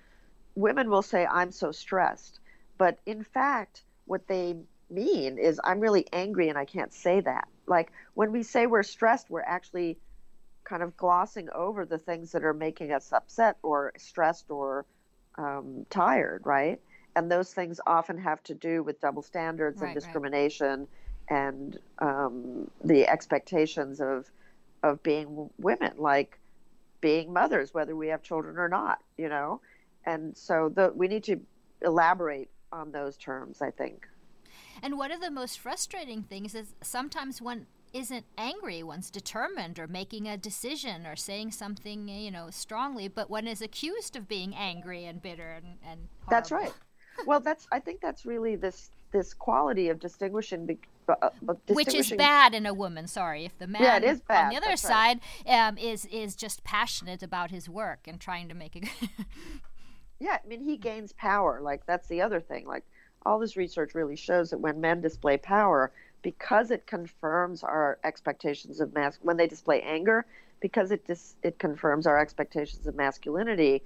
women 0.55 0.89
will 0.89 1.03
say, 1.03 1.27
"I'm 1.27 1.53
so 1.53 1.71
stressed," 1.71 2.41
but 2.79 2.99
in 3.05 3.23
fact, 3.23 3.85
what 4.11 4.27
they 4.27 4.57
mean 4.91 5.39
is, 5.39 5.61
"I'm 5.65 5.81
really 5.81 6.07
angry 6.13 6.49
and 6.49 6.59
I 6.59 6.65
can't 6.65 6.93
say 6.93 7.21
that." 7.21 7.49
Like 7.67 7.93
when 8.15 8.33
we 8.33 8.43
say 8.43 8.67
we're 8.67 8.83
stressed, 8.83 9.31
we're 9.31 9.43
actually 9.43 9.99
kind 10.65 10.83
of 10.83 10.97
glossing 10.97 11.49
over 11.51 11.85
the 11.85 11.99
things 11.99 12.33
that 12.33 12.45
are 12.45 12.55
making 12.55 12.93
us 12.93 13.13
upset 13.13 13.57
or 13.63 13.93
stressed 13.97 14.51
or 14.51 14.85
um, 15.39 15.87
tired, 15.91 16.43
right? 16.45 16.81
and 17.17 17.31
those 17.31 17.53
things 17.53 17.81
often 17.87 18.19
have 18.19 18.43
to 18.45 18.55
do 18.55 18.83
with 18.83 19.01
double 19.01 19.23
standards 19.23 19.81
right, 19.81 19.89
and 19.89 19.95
discrimination 19.95 20.87
right. 21.31 21.37
and 21.47 21.79
um, 21.99 22.71
the 22.85 23.07
expectations 23.09 24.01
of 24.01 24.31
of 24.83 25.03
being 25.03 25.51
women, 25.59 25.93
like 25.99 26.39
being 27.03 27.33
mothers, 27.33 27.75
whether 27.75 27.95
we 27.95 28.09
have 28.09 28.23
children 28.23 28.57
or 28.57 28.69
not, 28.69 28.99
you 29.19 29.29
know. 29.29 29.61
And 30.07 30.35
so 30.35 30.71
the, 30.75 30.91
we 30.95 31.07
need 31.07 31.25
to 31.25 31.39
elaborate 31.83 32.49
on 32.73 32.93
those 32.93 33.17
terms, 33.17 33.63
I 33.63 33.71
think. 33.71 34.07
And 34.83 34.97
one 34.97 35.13
of 35.13 35.21
the 35.21 35.31
most 35.31 35.59
frustrating 35.59 36.23
things 36.23 36.55
is 36.55 36.75
sometimes 36.83 37.43
one 37.43 37.67
isn't 37.93 38.25
angry, 38.39 38.83
one's 38.83 39.11
determined 39.11 39.79
or 39.79 39.89
making 39.89 40.29
a 40.29 40.37
decision 40.37 41.07
or 41.07 41.17
saying 41.17 41.51
something, 41.51 42.09
you 42.09 42.31
know, 42.31 42.49
strongly, 42.51 43.09
but 43.09 43.29
one 43.29 43.47
is 43.47 43.61
accused 43.61 44.17
of 44.17 44.29
being 44.29 44.55
angry 44.55 45.05
and 45.05 45.21
bitter 45.21 45.51
and, 45.51 45.79
and 45.85 46.01
That's 46.29 46.53
right 46.53 46.73
well, 47.27 47.41
that's 47.41 47.67
I 47.73 47.81
think 47.81 48.01
that's 48.01 48.25
really 48.25 48.57
this 48.57 48.91
this 49.13 49.35
quality 49.35 49.89
of 49.89 49.99
distinguishing, 49.99 50.79
uh, 51.09 51.15
of 51.21 51.33
distinguishing 51.67 51.75
which 51.75 51.95
is 51.95 52.13
bad 52.13 52.55
in 52.55 52.67
a 52.67 52.75
woman. 52.75 53.07
Sorry, 53.07 53.45
if 53.45 53.59
the 53.59 53.67
man 53.67 53.83
yeah, 53.83 53.97
it 53.97 54.05
is 54.05 54.21
bad. 54.21 54.45
on 54.45 54.51
the 54.51 54.57
other 54.57 54.69
that's 54.69 54.83
side 54.83 55.21
right. 55.47 55.69
um, 55.69 55.79
is 55.79 56.07
is 56.07 56.35
just 56.37 56.65
passionate 56.65 57.23
about 57.23 57.51
his 57.51 57.69
work 57.69 58.01
and 58.07 58.21
trying 58.21 58.49
to 58.49 58.55
make 58.55 58.77
it. 58.77 58.89
yeah, 60.21 60.39
I 60.45 60.47
mean 60.47 60.61
he 60.61 60.77
gains 60.77 61.13
power. 61.13 61.61
Like 61.63 61.87
that's 61.87 62.09
the 62.09 62.23
other 62.23 62.41
thing. 62.41 62.67
Like 62.67 62.85
all 63.25 63.39
this 63.39 63.57
research 63.57 63.95
really 63.95 64.17
shows 64.17 64.51
that 64.51 64.59
when 64.61 64.81
men 64.81 65.01
display 65.01 65.37
power, 65.39 65.93
because 66.23 66.71
it 66.71 66.87
confirms 66.87 67.63
our 67.65 67.99
expectations 68.05 68.81
of 68.81 68.95
mas 68.95 69.19
when 69.23 69.37
they 69.39 69.47
display 69.47 69.83
anger, 69.83 70.27
because 70.61 70.91
it 70.93 71.07
dis- 71.07 71.37
it 71.43 71.59
confirms 71.59 72.07
our 72.07 72.19
expectations 72.19 72.87
of 72.87 72.95
masculinity, 72.97 73.83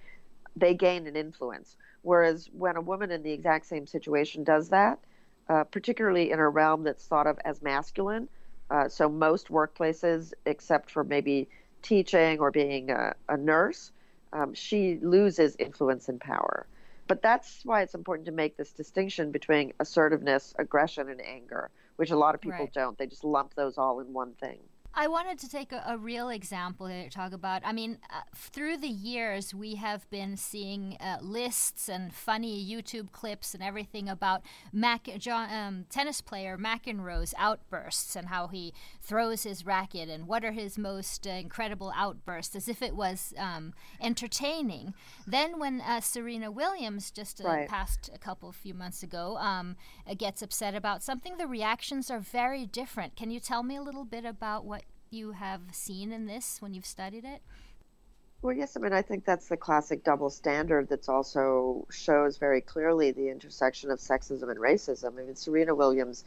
they 0.57 0.75
gain 0.75 1.07
an 1.07 1.17
influence. 1.17 1.77
Whereas 2.03 2.51
when 2.53 2.77
a 2.77 2.81
woman 2.83 3.11
in 3.11 3.23
the 3.23 3.33
exact 3.33 3.67
same 3.67 3.87
situation 3.87 4.45
does 4.45 4.71
that, 4.71 5.01
uh, 5.49 5.65
particularly 5.65 6.31
in 6.33 6.39
a 6.41 6.49
realm 6.49 6.83
that's 6.85 7.07
thought 7.07 7.27
of 7.27 7.39
as 7.45 7.63
masculine, 7.63 8.29
uh, 8.71 8.89
so 8.89 9.09
most 9.09 9.49
workplaces, 9.49 10.33
except 10.47 10.91
for 10.91 11.05
maybe 11.05 11.49
teaching 11.83 12.41
or 12.41 12.51
being 12.51 12.91
a, 12.91 13.15
a 13.29 13.37
nurse, 13.37 13.93
um, 14.35 14.53
she 14.53 14.99
loses 15.01 15.57
influence 15.59 16.09
and 16.09 16.21
power. 16.21 16.67
But 17.07 17.23
that's 17.23 17.65
why 17.65 17.83
it's 17.83 17.95
important 17.95 18.27
to 18.27 18.33
make 18.33 18.57
this 18.57 18.73
distinction 18.73 19.31
between 19.31 19.73
assertiveness, 19.79 20.55
aggression, 20.59 21.09
and 21.09 21.21
anger, 21.21 21.71
which 21.97 22.11
a 22.11 22.17
lot 22.17 22.35
of 22.35 22.41
people 22.41 22.59
right. 22.59 22.73
don't. 22.73 22.99
They 22.99 23.07
just 23.07 23.25
lump 23.25 23.55
those 23.55 23.79
all 23.79 24.01
in 24.01 24.13
one 24.13 24.33
thing. 24.35 24.59
I 24.97 25.09
wanted 25.09 25.41
to 25.41 25.49
take 25.49 25.73
a, 25.73 25.83
a 25.89 25.99
real 25.99 26.29
example 26.29 26.87
here 26.87 27.05
to 27.05 27.11
talk 27.11 27.33
about. 27.33 27.63
I 27.65 27.73
mean, 27.73 27.99
uh, 28.11 28.21
through 28.35 28.77
the 28.77 28.89
years, 28.89 29.53
we 29.53 29.75
have 29.75 30.09
been 30.09 30.37
seeing 30.37 30.97
uh, 31.01 31.19
lists 31.21 31.89
and 31.89 32.15
funny 32.15 32.65
YouTube 32.65 33.11
clips 33.11 33.55
and 33.55 33.63
everything 33.63 34.09
about 34.09 34.43
Mac, 34.73 35.09
John, 35.19 35.53
um, 35.53 35.87
tennis 35.91 36.21
player 36.21 36.57
McEnroe's 36.57 37.35
outbursts 37.37 38.15
and 38.15 38.29
how 38.29 38.47
he 38.47 38.73
throws 39.03 39.43
his 39.43 39.67
racket 39.67 40.09
and 40.09 40.29
what 40.29 40.45
are 40.45 40.53
his 40.53 40.79
most 40.79 41.27
uh, 41.27 41.31
incredible 41.31 41.93
outbursts, 41.97 42.55
as 42.55 42.69
if 42.69 42.81
it 42.81 42.95
was 42.95 43.35
um, 43.37 43.75
entertaining. 44.01 44.95
Then, 45.27 45.59
when 45.59 45.81
uh, 45.81 46.03
Serena 46.03 46.53
Williams 46.53 47.11
just 47.11 47.41
uh, 47.41 47.49
right. 47.49 47.69
passed 47.69 48.11
a 48.15 48.19
couple 48.19 48.53
few 48.53 48.75
months 48.75 49.03
ago 49.03 49.37
um, 49.39 49.75
uh, 50.09 50.15
gets 50.15 50.41
upset 50.41 50.77
about 50.77 51.03
something, 51.03 51.37
the 51.37 51.49
reactions 51.49 52.11
are 52.11 52.21
very 52.21 52.65
different. 52.65 53.17
Can 53.17 53.33
you 53.33 53.41
tell 53.41 53.65
me 53.65 53.75
a 53.75 53.83
little 53.83 54.05
bit 54.05 54.25
about 54.25 54.65
what 54.65 54.84
you 55.11 55.33
have 55.33 55.61
seen 55.73 56.13
in 56.13 56.27
this 56.27 56.61
when 56.61 56.75
you've 56.75 56.87
studied 56.87 57.25
it? 57.25 57.43
Well, 58.43 58.55
yes. 58.55 58.77
I 58.77 58.81
mean, 58.81 58.93
I 58.93 59.01
think 59.01 59.25
that's 59.25 59.49
the 59.49 59.57
classic 59.57 60.05
double 60.05 60.29
standard 60.29 60.89
that's 60.89 61.09
also 61.09 61.87
shows 61.91 62.37
very 62.37 62.61
clearly 62.61 63.11
the 63.11 63.31
intersection 63.31 63.91
of 63.91 63.99
sexism 63.99 64.51
and 64.51 64.59
racism. 64.61 65.19
I 65.19 65.25
mean, 65.25 65.35
Serena 65.35 65.75
Williams 65.75 66.25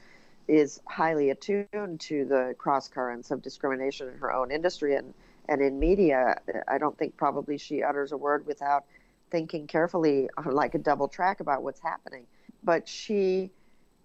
is 0.48 0.82
highly 0.88 1.30
attuned 1.30 2.00
to 2.00 2.26
the 2.26 2.56
cross 2.58 2.88
currents 2.88 3.30
of 3.30 3.42
discrimination 3.42 4.08
in 4.08 4.18
her 4.18 4.34
own 4.34 4.50
industry 4.50 4.96
and, 4.96 5.14
and 5.48 5.62
in 5.62 5.80
media. 5.80 6.36
I 6.68 6.80
don't 6.80 6.98
think 6.98 7.18
probably 7.18 7.58
she 7.58 7.84
utters 7.84 8.12
a 8.12 8.18
word 8.18 8.48
without 8.48 8.86
thinking 9.30 9.68
carefully 9.68 10.30
on 10.38 10.52
like 10.54 10.74
a 10.74 10.80
double 10.80 11.08
track 11.08 11.40
about 11.40 11.62
what's 11.62 11.82
happening. 11.82 12.26
But 12.64 12.88
she, 12.88 13.52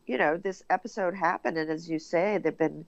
you 0.06 0.18
know, 0.18 0.36
this 0.36 0.62
episode 0.68 1.14
happened, 1.14 1.56
and 1.56 1.70
as 1.70 1.88
you 1.88 1.98
say, 1.98 2.38
there've 2.38 2.58
been 2.58 2.84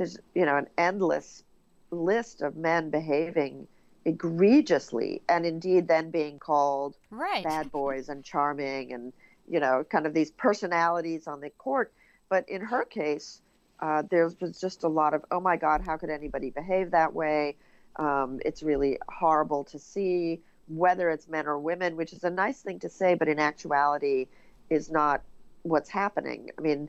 there's 0.00 0.16
you 0.34 0.46
know 0.46 0.56
an 0.56 0.66
endless 0.78 1.44
list 1.90 2.40
of 2.40 2.56
men 2.56 2.88
behaving 2.88 3.66
egregiously 4.06 5.20
and 5.28 5.44
indeed 5.44 5.86
then 5.86 6.10
being 6.10 6.38
called 6.38 6.96
right. 7.10 7.44
bad 7.44 7.70
boys 7.70 8.08
and 8.08 8.24
charming 8.24 8.94
and 8.94 9.12
you 9.46 9.60
know 9.60 9.84
kind 9.90 10.06
of 10.06 10.14
these 10.14 10.30
personalities 10.30 11.26
on 11.26 11.42
the 11.42 11.50
court. 11.50 11.92
But 12.30 12.48
in 12.48 12.62
her 12.62 12.86
case 12.86 13.42
uh, 13.80 14.02
there 14.10 14.30
was 14.40 14.58
just 14.58 14.84
a 14.84 14.88
lot 14.88 15.12
of 15.12 15.22
oh 15.30 15.40
my 15.40 15.58
god 15.58 15.82
how 15.84 15.98
could 15.98 16.08
anybody 16.08 16.48
behave 16.48 16.92
that 16.92 17.12
way? 17.12 17.56
Um, 17.96 18.40
it's 18.42 18.62
really 18.62 18.98
horrible 19.06 19.64
to 19.64 19.78
see 19.78 20.40
whether 20.68 21.10
it's 21.10 21.28
men 21.28 21.46
or 21.46 21.58
women 21.58 21.94
which 21.94 22.14
is 22.14 22.24
a 22.24 22.30
nice 22.30 22.62
thing 22.62 22.78
to 22.78 22.88
say 22.88 23.16
but 23.16 23.28
in 23.28 23.38
actuality 23.38 24.28
is 24.70 24.90
not 24.90 25.20
what's 25.60 25.90
happening. 25.90 26.48
I 26.58 26.62
mean 26.62 26.88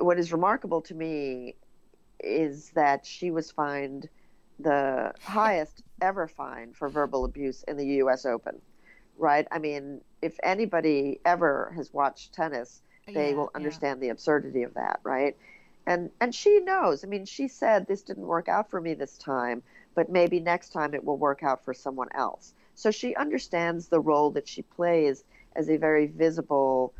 what 0.00 0.18
is 0.18 0.32
remarkable 0.32 0.80
to 0.82 0.94
me 0.96 1.54
is 2.20 2.70
that 2.70 3.04
she 3.04 3.30
was 3.30 3.50
fined 3.50 4.08
the 4.58 5.12
highest 5.22 5.82
ever 6.00 6.26
fine 6.26 6.72
for 6.72 6.88
verbal 6.88 7.24
abuse 7.24 7.62
in 7.64 7.76
the 7.76 7.86
U.S. 7.98 8.24
Open. 8.24 8.60
Right? 9.18 9.46
I 9.50 9.58
mean, 9.58 10.00
if 10.20 10.36
anybody 10.42 11.20
ever 11.24 11.72
has 11.74 11.92
watched 11.92 12.34
tennis, 12.34 12.82
they 13.06 13.30
yeah, 13.30 13.36
will 13.36 13.50
understand 13.54 13.98
yeah. 13.98 14.08
the 14.08 14.10
absurdity 14.10 14.62
of 14.62 14.74
that, 14.74 15.00
right? 15.02 15.36
And 15.86 16.10
and 16.20 16.34
she 16.34 16.60
knows. 16.60 17.04
I 17.04 17.06
mean, 17.06 17.24
she 17.24 17.48
said 17.48 17.86
this 17.86 18.02
didn't 18.02 18.26
work 18.26 18.48
out 18.48 18.68
for 18.70 18.80
me 18.80 18.94
this 18.94 19.16
time, 19.16 19.62
but 19.94 20.10
maybe 20.10 20.40
next 20.40 20.70
time 20.70 20.94
it 20.94 21.04
will 21.04 21.16
work 21.16 21.42
out 21.42 21.64
for 21.64 21.72
someone 21.72 22.08
else. 22.14 22.54
So 22.74 22.90
she 22.90 23.14
understands 23.14 23.88
the 23.88 24.00
role 24.00 24.30
that 24.32 24.46
she 24.48 24.62
plays 24.62 25.24
as 25.54 25.70
a 25.70 25.76
very 25.76 26.06
visible, 26.06 26.92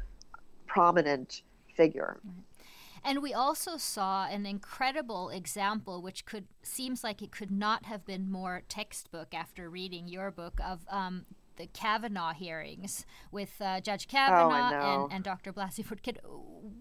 prominent 0.67 1.43
figure. 1.75 2.19
Right. 2.25 2.35
And 3.07 3.23
we 3.23 3.33
also 3.33 3.77
saw 3.77 4.27
an 4.27 4.47
incredible 4.47 5.29
example, 5.29 6.03
which 6.03 6.25
could 6.25 6.47
seems 6.65 7.05
like 7.05 7.23
it 7.23 7.31
could 7.31 7.53
not 7.53 7.85
have 7.85 8.05
been 8.05 8.29
more 8.29 8.65
textbook 8.69 9.33
after 9.33 9.71
reading 9.71 10.09
your 10.09 10.33
book 10.33 10.59
of 10.63 10.81
um, 10.91 11.25
the 11.55 11.69
Kavanaugh 11.69 12.33
hearings 12.33 13.07
with 13.31 13.61
uh, 13.61 13.81
Judge 13.81 14.09
Kavanaugh 14.09 14.73
oh, 14.75 15.05
and, 15.05 15.13
and 15.13 15.25
Dr. 15.25 15.53
Blasey 15.53 15.85
Ford. 15.85 16.01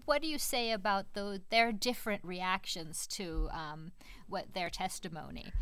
What 0.04 0.20
do 0.20 0.26
you 0.26 0.36
say 0.36 0.72
about 0.72 1.12
the, 1.12 1.42
their 1.50 1.70
different 1.70 2.24
reactions 2.24 3.06
to 3.08 3.48
um, 3.52 3.92
what 4.28 4.52
their 4.52 4.68
testimony? 4.68 5.52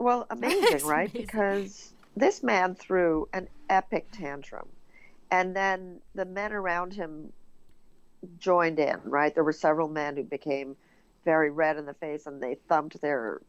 Well, 0.00 0.26
amazing, 0.30 0.84
right? 0.88 1.08
Amazing. 1.08 1.20
Because 1.20 1.92
this 2.16 2.42
man 2.42 2.74
threw 2.74 3.28
an 3.32 3.46
epic 3.70 4.08
tantrum, 4.10 4.66
and 5.30 5.54
then 5.54 6.00
the 6.16 6.24
men 6.24 6.52
around 6.52 6.94
him 6.94 7.32
joined 8.38 8.78
in, 8.78 8.98
right? 9.04 9.34
There 9.34 9.44
were 9.44 9.52
several 9.52 9.88
men 9.88 10.16
who 10.16 10.24
became 10.24 10.76
very 11.24 11.50
red 11.50 11.76
in 11.76 11.86
the 11.86 11.94
face 11.94 12.26
and 12.26 12.42
they 12.42 12.56
thumped 12.68 13.00
their 13.00 13.40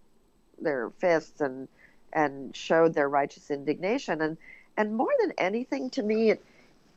their 0.59 0.89
fists 0.97 1.41
and 1.41 1.67
and 2.11 2.55
showed 2.55 2.93
their 2.93 3.07
righteous 3.07 3.51
indignation 3.51 4.21
and 4.21 4.37
and 4.75 4.95
more 4.95 5.13
than 5.19 5.31
anything 5.37 5.89
to 5.91 6.01
me 6.01 6.31
it 6.31 6.43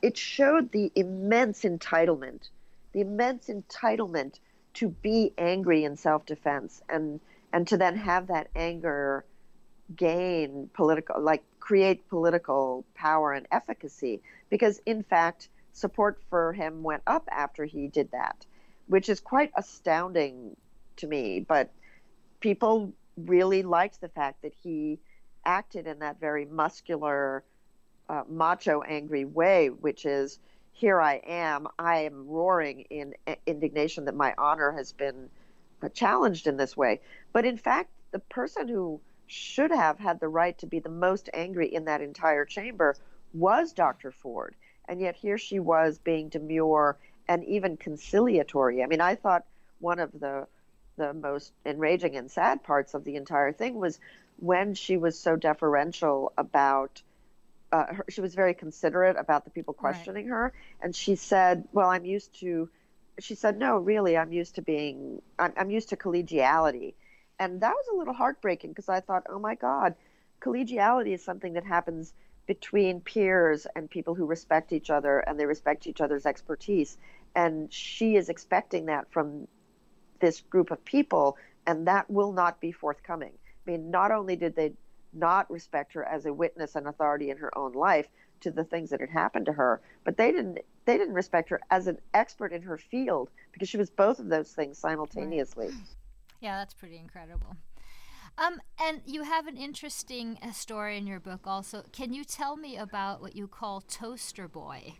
it 0.01 0.17
showed 0.17 0.71
the 0.71 0.91
immense 0.95 1.61
entitlement 1.61 2.49
the 2.93 3.01
immense 3.01 3.47
entitlement 3.47 4.39
to 4.73 4.89
be 4.89 5.31
angry 5.37 5.83
in 5.83 5.95
self-defense 5.95 6.81
and 6.89 7.19
and 7.53 7.67
to 7.67 7.77
then 7.77 7.95
have 7.95 8.27
that 8.27 8.47
anger 8.55 9.23
gain 9.95 10.69
political, 10.73 11.21
like 11.21 11.43
create 11.59 12.07
political 12.09 12.85
power 12.95 13.33
and 13.33 13.47
efficacy. 13.51 14.21
Because 14.49 14.81
in 14.85 15.03
fact, 15.03 15.49
support 15.73 16.21
for 16.29 16.53
him 16.53 16.83
went 16.83 17.03
up 17.07 17.27
after 17.31 17.65
he 17.65 17.87
did 17.87 18.11
that, 18.11 18.45
which 18.87 19.09
is 19.09 19.19
quite 19.19 19.51
astounding 19.55 20.55
to 20.97 21.07
me. 21.07 21.39
But 21.39 21.71
people 22.39 22.93
really 23.17 23.63
liked 23.63 24.01
the 24.01 24.09
fact 24.09 24.41
that 24.41 24.53
he 24.53 24.99
acted 25.45 25.87
in 25.87 25.99
that 25.99 26.19
very 26.19 26.45
muscular, 26.45 27.43
uh, 28.09 28.23
macho, 28.27 28.81
angry 28.81 29.25
way, 29.25 29.69
which 29.69 30.05
is 30.05 30.39
here 30.71 31.01
I 31.01 31.21
am, 31.27 31.67
I 31.77 31.99
am 31.99 32.27
roaring 32.27 32.81
in 32.89 33.13
indignation 33.45 34.05
that 34.05 34.15
my 34.15 34.33
honor 34.37 34.71
has 34.71 34.93
been 34.93 35.29
uh, 35.81 35.89
challenged 35.89 36.47
in 36.47 36.57
this 36.57 36.75
way. 36.77 37.01
But 37.33 37.45
in 37.45 37.57
fact, 37.57 37.91
the 38.11 38.19
person 38.19 38.67
who 38.67 39.01
should 39.27 39.71
have 39.71 39.97
had 39.97 40.19
the 40.19 40.27
right 40.27 40.57
to 40.59 40.67
be 40.67 40.79
the 40.79 40.89
most 40.89 41.29
angry 41.33 41.73
in 41.73 41.85
that 41.85 42.01
entire 42.01 42.45
chamber 42.45 42.95
was 43.33 43.73
Dr. 43.73 44.11
Ford. 44.11 44.55
And 44.91 44.99
yet 44.99 45.15
here 45.15 45.37
she 45.37 45.57
was 45.59 45.99
being 45.99 46.27
demure 46.27 46.97
and 47.25 47.45
even 47.45 47.77
conciliatory. 47.77 48.83
I 48.83 48.87
mean, 48.87 48.99
I 48.99 49.15
thought 49.15 49.45
one 49.79 49.99
of 49.99 50.11
the 50.11 50.47
the 50.97 51.13
most 51.13 51.53
enraging 51.65 52.17
and 52.17 52.29
sad 52.29 52.61
parts 52.61 52.93
of 52.93 53.05
the 53.05 53.15
entire 53.15 53.53
thing 53.53 53.75
was 53.75 53.97
when 54.35 54.73
she 54.73 54.97
was 54.97 55.17
so 55.17 55.37
deferential 55.37 56.33
about 56.37 57.01
uh, 57.71 57.85
her, 57.85 58.05
she 58.09 58.19
was 58.19 58.35
very 58.35 58.53
considerate 58.53 59.15
about 59.17 59.45
the 59.45 59.49
people 59.49 59.73
questioning 59.73 60.25
right. 60.27 60.35
her 60.35 60.53
and 60.81 60.93
she 60.93 61.15
said 61.15 61.65
well 61.71 61.89
i'm 61.89 62.03
used 62.03 62.37
to 62.41 62.69
she 63.17 63.33
said 63.33 63.57
no 63.57 63.77
really 63.77 64.17
i'm 64.17 64.33
used 64.33 64.55
to 64.55 64.61
being 64.61 65.21
i'm, 65.39 65.53
I'm 65.55 65.71
used 65.71 65.89
to 65.89 65.95
collegiality 65.95 66.93
and 67.39 67.61
that 67.61 67.73
was 67.73 67.85
a 67.93 67.95
little 67.95 68.13
heartbreaking 68.13 68.71
because 68.71 68.89
i 68.89 68.99
thought 68.99 69.23
oh 69.29 69.39
my 69.39 69.55
god 69.55 69.95
collegiality 70.41 71.13
is 71.13 71.23
something 71.23 71.53
that 71.53 71.63
happens 71.63 72.13
between 72.47 73.01
peers 73.01 73.67
and 73.75 73.89
people 73.89 74.15
who 74.15 74.25
respect 74.25 74.73
each 74.73 74.89
other 74.89 75.19
and 75.19 75.39
they 75.39 75.45
respect 75.45 75.87
each 75.87 76.01
other's 76.01 76.25
expertise 76.25 76.97
and 77.35 77.71
she 77.71 78.15
is 78.15 78.29
expecting 78.29 78.87
that 78.87 79.09
from 79.11 79.47
this 80.19 80.41
group 80.41 80.71
of 80.71 80.83
people 80.83 81.37
and 81.65 81.87
that 81.87 82.09
will 82.09 82.33
not 82.33 82.59
be 82.59 82.71
forthcoming 82.71 83.31
I 83.65 83.71
mean, 83.71 83.91
not 83.91 84.11
only 84.11 84.35
did 84.35 84.55
they 84.55 84.73
not 85.13 85.49
respect 85.51 85.93
her 85.93 86.03
as 86.05 86.25
a 86.25 86.33
witness 86.33 86.75
and 86.75 86.87
authority 86.87 87.29
in 87.29 87.37
her 87.37 87.55
own 87.57 87.73
life 87.73 88.07
to 88.41 88.51
the 88.51 88.63
things 88.63 88.89
that 88.89 88.99
had 88.99 89.09
happened 89.09 89.45
to 89.45 89.53
her, 89.53 89.81
but 90.03 90.17
they 90.17 90.31
didn't 90.31 90.59
they 90.85 90.97
didn't 90.97 91.13
respect 91.13 91.49
her 91.49 91.61
as 91.69 91.85
an 91.85 91.99
expert 92.13 92.51
in 92.51 92.63
her 92.63 92.77
field 92.77 93.29
because 93.51 93.69
she 93.69 93.77
was 93.77 93.91
both 93.91 94.19
of 94.19 94.29
those 94.29 94.51
things 94.51 94.79
simultaneously. 94.79 95.67
Right. 95.67 95.75
Yeah, 96.39 96.57
that's 96.57 96.73
pretty 96.73 96.97
incredible. 96.97 97.55
Um, 98.37 98.61
and 98.81 99.01
you 99.05 99.23
have 99.23 99.47
an 99.47 99.57
interesting 99.57 100.37
uh, 100.41 100.51
story 100.51 100.97
in 100.97 101.05
your 101.05 101.19
book 101.19 101.41
also. 101.45 101.83
Can 101.91 102.13
you 102.13 102.23
tell 102.23 102.55
me 102.55 102.77
about 102.77 103.21
what 103.21 103.35
you 103.35 103.47
call 103.47 103.81
Toaster 103.81 104.47
Boy? 104.47 104.95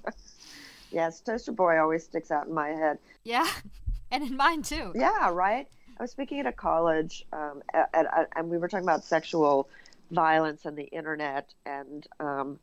yes, 0.90 1.20
Toaster 1.20 1.52
Boy 1.52 1.78
always 1.78 2.04
sticks 2.04 2.30
out 2.30 2.46
in 2.46 2.54
my 2.54 2.68
head. 2.68 2.98
Yeah, 3.24 3.48
and 4.10 4.24
in 4.24 4.36
mine 4.36 4.62
too. 4.62 4.92
Yeah, 4.94 5.30
right. 5.30 5.68
I 5.98 6.02
was 6.02 6.10
speaking 6.10 6.40
at 6.40 6.46
a 6.46 6.52
college, 6.52 7.24
um, 7.32 7.62
at, 7.72 7.88
at, 7.92 8.28
and 8.34 8.50
we 8.50 8.58
were 8.58 8.68
talking 8.68 8.84
about 8.84 9.04
sexual 9.04 9.68
violence 10.10 10.64
and 10.64 10.76
the 10.76 10.84
internet, 10.84 11.54
and 11.64 12.06
um, 12.18 12.58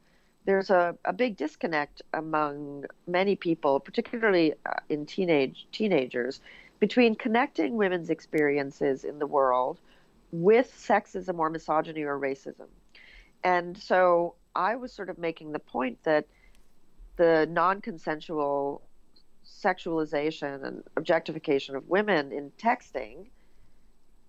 there's 0.46 0.70
a, 0.70 0.96
a 1.06 1.14
big 1.14 1.38
disconnect 1.38 2.02
among 2.14 2.86
many 3.08 3.36
people, 3.36 3.80
particularly 3.80 4.54
uh, 4.66 4.74
in 4.90 5.06
teenage 5.06 5.68
teenagers, 5.72 6.42
between 6.80 7.16
connecting 7.16 7.76
women's 7.76 8.10
experiences 8.10 9.04
in 9.04 9.20
the 9.20 9.28
world 9.28 9.80
with 10.32 10.72
sexism 10.72 11.40
or 11.40 11.50
misogyny 11.50 12.04
or 12.04 12.20
racism. 12.20 12.68
And 13.44 13.78
so 13.78 14.36
I 14.56 14.76
was 14.76 14.94
sort 14.94 15.10
of 15.10 15.18
making 15.18 15.52
the 15.52 15.60
point 15.60 15.98
that 16.04 16.26
the 17.18 17.48
non 17.50 17.82
consensual 17.82 18.82
sexualization 19.46 20.66
and 20.66 20.84
objectification 20.96 21.76
of 21.76 21.88
women 21.90 22.32
in 22.32 22.52
texting 22.52 23.28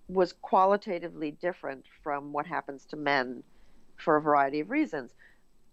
was 0.07 0.33
qualitatively 0.33 1.31
different 1.31 1.85
from 2.03 2.33
what 2.33 2.45
happens 2.45 2.85
to 2.85 2.97
men 2.97 3.43
for 3.97 4.17
a 4.17 4.21
variety 4.21 4.59
of 4.59 4.69
reasons. 4.69 5.13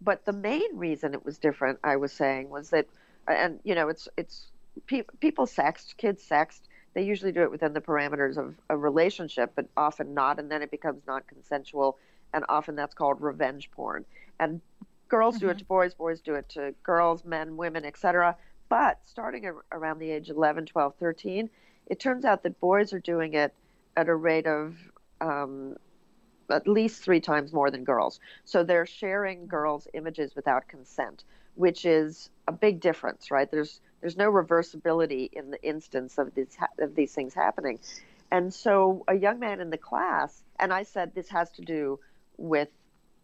But 0.01 0.25
the 0.25 0.33
main 0.33 0.77
reason 0.77 1.15
it 1.15 1.25
was 1.25 1.39
different, 1.39 1.81
I 1.83 1.97
was 1.97 2.13
saying, 2.13 2.51
was 2.51 2.71
that, 2.71 2.87
and 3.27 3.59
you 3.65 3.75
know, 3.75 3.89
it's 3.89 4.09
it's 4.17 4.49
pe- 4.87 5.05
people 5.21 5.47
sext, 5.47 5.97
kids 5.97 6.25
sext. 6.29 6.61
They 6.95 7.03
usually 7.03 7.33
do 7.33 7.43
it 7.43 7.51
within 7.51 7.73
the 7.73 7.81
parameters 7.81 8.37
of 8.37 8.55
a 8.69 8.77
relationship, 8.77 9.53
but 9.55 9.67
often 9.77 10.15
not, 10.15 10.39
and 10.39 10.51
then 10.51 10.63
it 10.63 10.71
becomes 10.71 11.03
non-consensual, 11.07 11.99
and 12.33 12.45
often 12.49 12.75
that's 12.75 12.95
called 12.95 13.21
revenge 13.21 13.71
porn. 13.71 14.05
And 14.41 14.61
girls 15.09 15.37
mm-hmm. 15.37 15.47
do 15.47 15.51
it 15.51 15.53
mm-hmm. 15.53 15.59
to 15.59 15.65
boys, 15.65 15.95
boys 15.95 16.21
do 16.21 16.35
it 16.35 16.49
to 16.51 16.75
girls, 16.83 17.25
men, 17.25 17.57
women, 17.57 17.85
etc. 17.85 18.37
But 18.69 19.01
starting 19.05 19.51
around 19.73 19.99
the 19.99 20.11
age 20.11 20.29
11, 20.29 20.67
12, 20.67 20.95
13, 20.99 21.51
it 21.87 22.01
turns 22.01 22.25
out 22.25 22.43
that 22.43 22.61
boys 22.61 22.93
are 22.93 23.01
doing 23.01 23.35
it 23.35 23.55
at 23.97 24.09
a 24.09 24.15
rate 24.15 24.47
of 24.47 24.77
um, 25.21 25.77
at 26.51 26.69
least 26.69 27.03
three 27.03 27.21
times 27.21 27.53
more 27.53 27.71
than 27.71 27.85
girls. 27.85 28.21
So 28.45 28.63
they're 28.63 28.87
sharing 28.87 29.47
girls' 29.47 29.89
images 29.95 30.35
without 30.35 30.69
consent, 30.69 31.25
which 31.55 31.85
is 31.85 32.31
a 32.47 32.53
big 32.53 32.81
difference, 32.81 33.31
right? 33.31 33.51
There's 33.51 33.81
there's 34.01 34.17
no 34.17 34.31
reversibility 34.31 35.31
in 35.33 35.51
the 35.51 35.63
instance 35.63 36.19
of 36.19 36.35
these 36.35 36.57
of 36.79 36.95
these 36.95 37.15
things 37.15 37.35
happening. 37.35 37.79
And 38.31 38.53
so 38.53 39.05
a 39.09 39.15
young 39.15 39.39
man 39.39 39.61
in 39.61 39.71
the 39.71 39.79
class, 39.79 40.43
and 40.59 40.73
I 40.73 40.83
said 40.83 41.15
this 41.15 41.29
has 41.31 41.51
to 41.53 41.63
do 41.63 41.99
with 42.37 42.69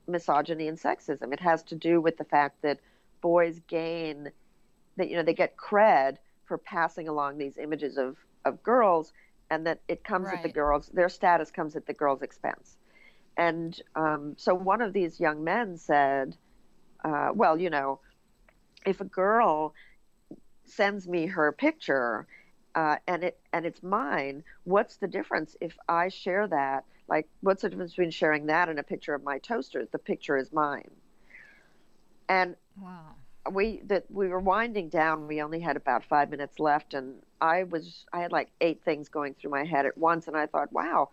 misogyny 0.06 0.68
and 0.68 0.78
sexism. 0.78 1.32
It 1.32 1.40
has 1.40 1.62
to 1.64 1.74
do 1.74 2.00
with 2.00 2.16
the 2.16 2.24
fact 2.24 2.62
that 2.62 2.80
boys 3.20 3.60
gain 3.68 4.30
that 4.96 5.08
you 5.08 5.16
know 5.16 5.22
they 5.22 5.34
get 5.34 5.56
cred 5.56 6.18
for 6.44 6.58
passing 6.58 7.08
along 7.08 7.38
these 7.38 7.56
images 7.56 7.96
of 7.96 8.16
of 8.44 8.62
girls 8.62 9.12
and 9.50 9.66
that 9.66 9.80
it 9.88 10.04
comes 10.04 10.26
right. 10.26 10.36
at 10.36 10.42
the 10.42 10.48
girls 10.48 10.88
their 10.92 11.08
status 11.08 11.50
comes 11.50 11.74
at 11.74 11.86
the 11.86 11.94
girls 11.94 12.20
expense 12.20 12.76
and 13.36 13.80
um, 13.96 14.34
so 14.36 14.54
one 14.54 14.82
of 14.82 14.92
these 14.92 15.18
young 15.18 15.42
men 15.42 15.78
said 15.78 16.36
uh, 17.02 17.30
well 17.34 17.58
you 17.58 17.70
know 17.70 17.98
if 18.84 19.00
a 19.00 19.04
girl 19.04 19.74
sends 20.64 21.06
me 21.08 21.26
her 21.26 21.52
picture 21.52 22.26
uh, 22.74 22.96
and 23.06 23.24
it 23.24 23.38
and 23.52 23.64
it's 23.66 23.82
mine 23.82 24.42
what's 24.64 24.96
the 24.96 25.08
difference 25.08 25.56
if 25.60 25.76
i 25.88 26.08
share 26.08 26.46
that 26.46 26.84
like 27.08 27.28
what's 27.40 27.62
the 27.62 27.68
difference 27.68 27.92
between 27.92 28.10
sharing 28.10 28.46
that 28.46 28.68
and 28.68 28.78
a 28.78 28.82
picture 28.82 29.14
of 29.14 29.22
my 29.22 29.38
toaster 29.38 29.86
the 29.92 29.98
picture 29.98 30.36
is 30.36 30.52
mine 30.52 30.90
and 32.28 32.56
wow 32.80 33.14
we 33.50 33.82
that 33.86 34.04
we 34.10 34.28
were 34.28 34.40
winding 34.40 34.88
down. 34.88 35.26
We 35.26 35.42
only 35.42 35.60
had 35.60 35.76
about 35.76 36.04
five 36.04 36.30
minutes 36.30 36.58
left, 36.58 36.94
and 36.94 37.16
I 37.40 37.64
was 37.64 38.06
I 38.12 38.20
had 38.20 38.32
like 38.32 38.50
eight 38.60 38.82
things 38.84 39.08
going 39.08 39.34
through 39.34 39.50
my 39.50 39.64
head 39.64 39.86
at 39.86 39.98
once, 39.98 40.28
and 40.28 40.36
I 40.36 40.46
thought, 40.46 40.72
wow, 40.72 41.10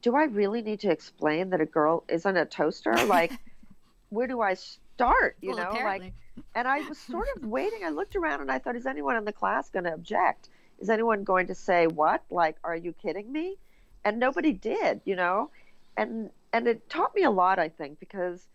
do 0.00 0.14
I 0.14 0.24
really 0.24 0.62
need 0.62 0.80
to 0.80 0.90
explain 0.90 1.50
that 1.50 1.60
a 1.60 1.66
girl 1.66 2.04
isn't 2.08 2.36
a 2.36 2.44
toaster? 2.44 2.94
Like, 3.06 3.32
where 4.10 4.26
do 4.26 4.40
I 4.40 4.54
start? 4.54 5.36
You 5.40 5.50
well, 5.50 5.58
know, 5.58 5.70
apparently. 5.70 6.06
like, 6.06 6.14
and 6.54 6.68
I 6.68 6.80
was 6.88 6.98
sort 6.98 7.28
of 7.36 7.44
waiting. 7.44 7.80
I 7.84 7.90
looked 7.90 8.16
around 8.16 8.40
and 8.40 8.50
I 8.50 8.58
thought, 8.58 8.76
is 8.76 8.86
anyone 8.86 9.16
in 9.16 9.24
the 9.24 9.32
class 9.32 9.70
going 9.70 9.84
to 9.84 9.94
object? 9.94 10.48
Is 10.78 10.90
anyone 10.90 11.24
going 11.24 11.46
to 11.48 11.54
say 11.54 11.86
what? 11.86 12.22
Like, 12.30 12.56
are 12.64 12.76
you 12.76 12.92
kidding 12.92 13.30
me? 13.30 13.56
And 14.04 14.18
nobody 14.18 14.52
did, 14.52 15.00
you 15.04 15.16
know, 15.16 15.50
and 15.96 16.30
and 16.52 16.68
it 16.68 16.88
taught 16.88 17.14
me 17.14 17.22
a 17.22 17.30
lot, 17.30 17.58
I 17.58 17.68
think, 17.68 17.98
because 17.98 18.46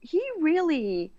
he 0.00 0.22
really 0.40 1.12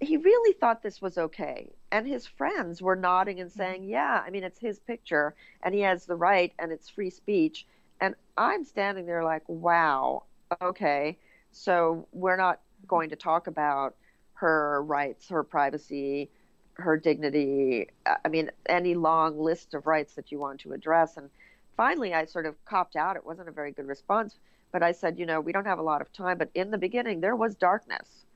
he 0.00 0.16
really 0.16 0.52
thought 0.54 0.82
this 0.82 1.00
was 1.00 1.18
okay. 1.18 1.70
And 1.90 2.06
his 2.06 2.26
friends 2.26 2.82
were 2.82 2.96
nodding 2.96 3.40
and 3.40 3.50
saying, 3.50 3.82
mm-hmm. 3.82 3.90
Yeah, 3.90 4.22
I 4.26 4.30
mean, 4.30 4.44
it's 4.44 4.58
his 4.58 4.78
picture 4.78 5.34
and 5.62 5.74
he 5.74 5.80
has 5.80 6.06
the 6.06 6.16
right 6.16 6.52
and 6.58 6.72
it's 6.72 6.88
free 6.88 7.10
speech. 7.10 7.66
And 8.00 8.14
I'm 8.36 8.64
standing 8.64 9.06
there 9.06 9.24
like, 9.24 9.42
Wow, 9.48 10.24
okay. 10.62 11.18
So 11.52 12.06
we're 12.12 12.36
not 12.36 12.60
going 12.86 13.10
to 13.10 13.16
talk 13.16 13.46
about 13.46 13.96
her 14.36 14.82
rights, 14.82 15.28
her 15.28 15.42
privacy, 15.42 16.30
her 16.74 16.96
dignity. 16.96 17.88
I 18.24 18.28
mean, 18.28 18.50
any 18.68 18.94
long 18.94 19.38
list 19.38 19.74
of 19.74 19.86
rights 19.86 20.14
that 20.14 20.32
you 20.32 20.38
want 20.38 20.60
to 20.60 20.72
address. 20.72 21.16
And 21.16 21.30
finally, 21.76 22.14
I 22.14 22.24
sort 22.24 22.46
of 22.46 22.62
copped 22.64 22.96
out. 22.96 23.16
It 23.16 23.26
wasn't 23.26 23.48
a 23.48 23.52
very 23.52 23.72
good 23.72 23.86
response. 23.86 24.36
But 24.72 24.82
I 24.82 24.92
said, 24.92 25.18
You 25.18 25.26
know, 25.26 25.40
we 25.40 25.52
don't 25.52 25.66
have 25.66 25.78
a 25.78 25.82
lot 25.82 26.00
of 26.00 26.12
time. 26.12 26.38
But 26.38 26.50
in 26.54 26.70
the 26.70 26.78
beginning, 26.78 27.20
there 27.20 27.36
was 27.36 27.54
darkness 27.54 28.26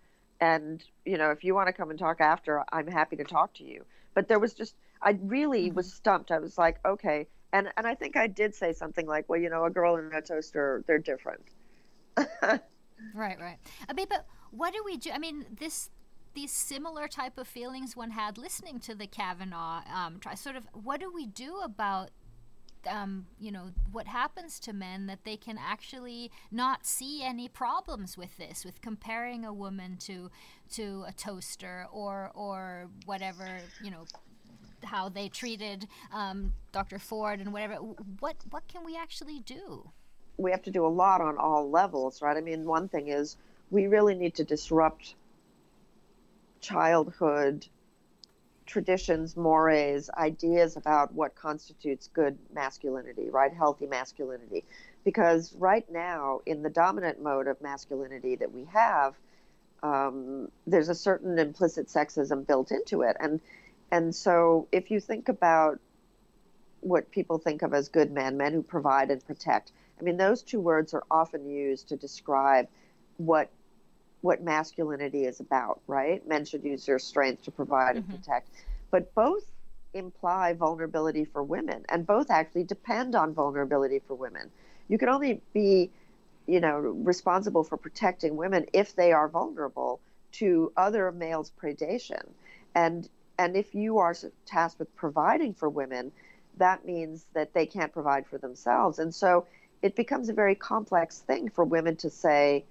and 0.41 0.83
you 1.05 1.19
know 1.19 1.31
if 1.31 1.45
you 1.45 1.55
want 1.55 1.69
to 1.69 1.73
come 1.73 1.91
and 1.91 1.99
talk 1.99 2.21
after 2.21 2.65
i'm 2.73 2.87
happy 2.87 3.17
to 3.17 3.25
talk 3.25 3.53
to 3.55 3.65
you 3.65 3.85
but 4.15 4.29
there 4.29 4.39
was 4.39 4.55
just 4.55 4.75
i 5.03 5.17
really 5.23 5.67
mm-hmm. 5.67 5.77
was 5.77 5.93
stumped 5.93 6.31
i 6.31 6.39
was 6.39 6.57
like 6.57 6.79
okay 6.85 7.27
and 7.53 7.69
and 7.77 7.87
i 7.87 7.95
think 7.95 8.17
i 8.17 8.27
did 8.27 8.55
say 8.55 8.73
something 8.73 9.07
like 9.07 9.29
well 9.29 9.39
you 9.39 9.51
know 9.51 9.65
a 9.65 9.71
girl 9.71 9.97
and 9.97 10.13
a 10.15 10.23
toaster 10.23 10.83
they're 10.87 10.99
different 10.99 11.43
right 12.17 13.39
right 13.39 13.59
i 13.89 13.93
mean 13.93 14.07
but 14.09 14.27
what 14.51 14.73
do 14.73 14.83
we 14.85 14.97
do 14.97 15.11
i 15.13 15.19
mean 15.19 15.47
this 15.59 15.91
these 16.35 16.53
similar 16.53 17.09
type 17.09 17.39
of 17.39 17.49
feelings 17.49 17.97
one 17.97 18.11
had 18.11 18.39
listening 18.39 18.79
to 18.79 18.95
the 18.95 19.07
kavanaugh 19.07 19.81
um, 19.93 20.19
try 20.21 20.35
sort 20.35 20.57
of 20.57 20.65
what 20.73 21.01
do 21.01 21.13
we 21.13 21.27
do 21.27 21.59
about 21.65 22.11
um, 22.89 23.27
you 23.39 23.53
know 23.53 23.73
what 23.93 24.07
happens 24.07 24.59
to 24.59 24.73
men 24.73 25.07
that 25.07 25.25
they 25.25 25.37
can 25.37 25.59
actually 25.59 26.31
not 26.51 26.87
see 26.87 27.23
any 27.23 27.47
problems 27.47 28.17
with 28.17 28.35
this 28.39 28.65
with 28.65 28.81
comparing 28.81 29.45
a 29.45 29.53
woman 29.53 29.99
to 29.99 30.31
to 30.71 31.05
a 31.07 31.13
toaster 31.13 31.87
or 31.93 32.31
or 32.35 32.89
whatever 33.05 33.47
you 33.83 33.91
know 33.91 34.05
how 34.85 35.09
they 35.09 35.29
treated 35.29 35.87
um, 36.13 36.53
Dr. 36.73 36.99
Ford 36.99 37.41
and 37.41 37.53
whatever. 37.53 37.75
What 37.75 38.37
what 38.51 38.67
can 38.69 38.85
we 38.85 38.97
actually 38.97 39.41
do? 39.41 39.91
We 40.37 40.51
have 40.51 40.63
to 40.63 40.71
do 40.71 40.87
a 40.87 40.89
lot 40.89 41.21
on 41.21 41.37
all 41.37 41.69
levels, 41.71 42.23
right? 42.23 42.37
I 42.37 42.41
mean, 42.41 42.65
one 42.65 42.89
thing 42.89 43.09
is 43.09 43.37
we 43.71 43.87
really 43.87 44.15
need 44.15 44.35
to 44.37 44.45
disrupt 44.45 45.15
childhood 46.61 47.67
traditions, 48.67 49.37
mores, 49.37 50.09
ideas 50.11 50.77
about 50.77 51.13
what 51.13 51.35
constitutes 51.35 52.09
good 52.15 52.39
masculinity, 52.55 53.29
right? 53.29 53.53
Healthy 53.53 53.87
masculinity. 53.87 54.65
Because 55.05 55.53
right 55.55 55.91
now, 55.91 56.41
in 56.47 56.63
the 56.63 56.71
dominant 56.71 57.21
mode 57.21 57.49
of 57.49 57.61
masculinity 57.61 58.37
that 58.37 58.53
we 58.53 58.65
have, 58.67 59.17
um, 59.83 60.51
there's 60.69 60.89
a 60.89 60.95
certain 60.95 61.39
implicit 61.39 61.89
sexism 61.89 62.47
built 62.47 62.71
into 62.71 63.03
it. 63.03 63.17
And 63.19 63.41
and 63.91 64.15
so 64.15 64.69
if 64.71 64.91
you 64.93 65.01
think 65.01 65.29
about 65.29 65.81
what 66.81 67.11
people 67.11 67.39
think 67.39 67.63
of 67.63 67.75
as 67.75 67.89
good 67.89 68.13
men, 68.13 68.37
men 68.37 68.53
who 68.53 68.63
provide 68.63 69.11
and 69.11 69.25
protect, 69.27 69.73
I 69.99 70.05
mean, 70.05 70.17
those 70.17 70.43
two 70.43 70.61
words 70.61 70.95
are 70.95 71.03
often 71.11 71.51
used 71.51 71.89
to 71.89 71.97
describe 71.97 72.69
what 73.17 73.51
what 74.23 74.43
masculinity 74.43 75.25
is 75.25 75.41
about, 75.41 75.81
right? 75.87 76.27
Men 76.27 76.45
should 76.45 76.65
use 76.65 76.87
their 76.87 76.99
strength 76.99 77.43
to 77.45 77.51
provide 77.51 77.97
mm-hmm. 77.97 78.11
and 78.11 78.23
protect. 78.23 78.49
But 78.91 79.15
both 79.15 79.45
imply 79.95 80.53
vulnerability 80.53 81.25
for 81.25 81.43
women, 81.43 81.85
and 81.89 82.07
both 82.07 82.31
actually 82.31 82.65
depend 82.65 83.15
on 83.15 83.35
vulnerability 83.35 84.01
for 84.07 84.15
women. 84.15 84.51
You 84.89 84.99
can 84.99 85.09
only 85.09 85.41
be, 85.53 85.91
you 86.47 86.61
know, 86.61 86.79
responsible 86.79 87.65
for 87.65 87.77
protecting 87.77 88.37
women 88.37 88.67
if 88.73 88.95
they 88.95 89.13
are 89.13 89.29
vulnerable 89.29 90.01
to 90.33 90.73
other 90.77 91.11
males' 91.13 91.53
predation. 91.61 92.23
And 92.75 93.09
and 93.39 93.57
if 93.57 93.75
you 93.75 93.99
are 93.99 94.15
tasked 94.45 94.79
with 94.79 94.95
providing 94.97 95.55
for 95.55 95.69
women, 95.69 96.13
that 96.59 96.85
means 96.85 97.25
that 97.33 97.55
they 97.55 97.65
can't 97.65 97.93
provide 97.93 98.27
for 98.27 98.37
themselves. 98.37 98.99
And 98.99 99.15
so 99.15 99.47
it 99.83 99.97
becomes 99.97 100.29
a 100.29 100.35
very 100.35 100.55
complex 100.55 101.21
thing 101.21 101.49
for 101.49 101.65
women 101.65 101.97
to 101.97 102.11
say, 102.11 102.65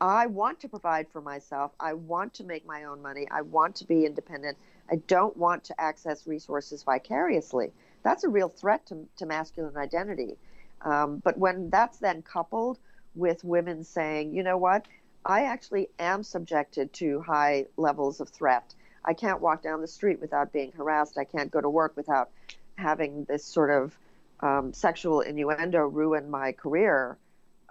I 0.00 0.26
want 0.26 0.60
to 0.60 0.68
provide 0.68 1.08
for 1.08 1.20
myself. 1.20 1.72
I 1.78 1.92
want 1.94 2.34
to 2.34 2.44
make 2.44 2.66
my 2.66 2.84
own 2.84 3.02
money. 3.02 3.28
I 3.30 3.42
want 3.42 3.76
to 3.76 3.86
be 3.86 4.06
independent. 4.06 4.56
I 4.90 4.96
don't 4.96 5.36
want 5.36 5.64
to 5.64 5.80
access 5.80 6.26
resources 6.26 6.82
vicariously. 6.82 7.72
That's 8.02 8.24
a 8.24 8.28
real 8.28 8.48
threat 8.48 8.86
to, 8.86 9.06
to 9.18 9.26
masculine 9.26 9.76
identity. 9.76 10.36
Um, 10.82 11.20
but 11.22 11.36
when 11.36 11.68
that's 11.68 11.98
then 11.98 12.22
coupled 12.22 12.78
with 13.14 13.44
women 13.44 13.84
saying, 13.84 14.34
you 14.34 14.42
know 14.42 14.56
what, 14.56 14.86
I 15.24 15.42
actually 15.42 15.90
am 15.98 16.22
subjected 16.22 16.92
to 16.94 17.20
high 17.20 17.66
levels 17.76 18.20
of 18.20 18.30
threat 18.30 18.74
I 19.04 19.14
can't 19.14 19.40
walk 19.40 19.62
down 19.62 19.80
the 19.80 19.88
street 19.88 20.20
without 20.20 20.52
being 20.52 20.72
harassed. 20.72 21.18
I 21.18 21.24
can't 21.24 21.50
go 21.50 21.60
to 21.60 21.68
work 21.68 21.96
without 21.96 22.30
having 22.76 23.24
this 23.24 23.44
sort 23.44 23.70
of 23.70 23.96
um, 24.40 24.72
sexual 24.72 25.20
innuendo 25.20 25.80
ruin 25.80 26.30
my 26.30 26.52
career 26.52 27.18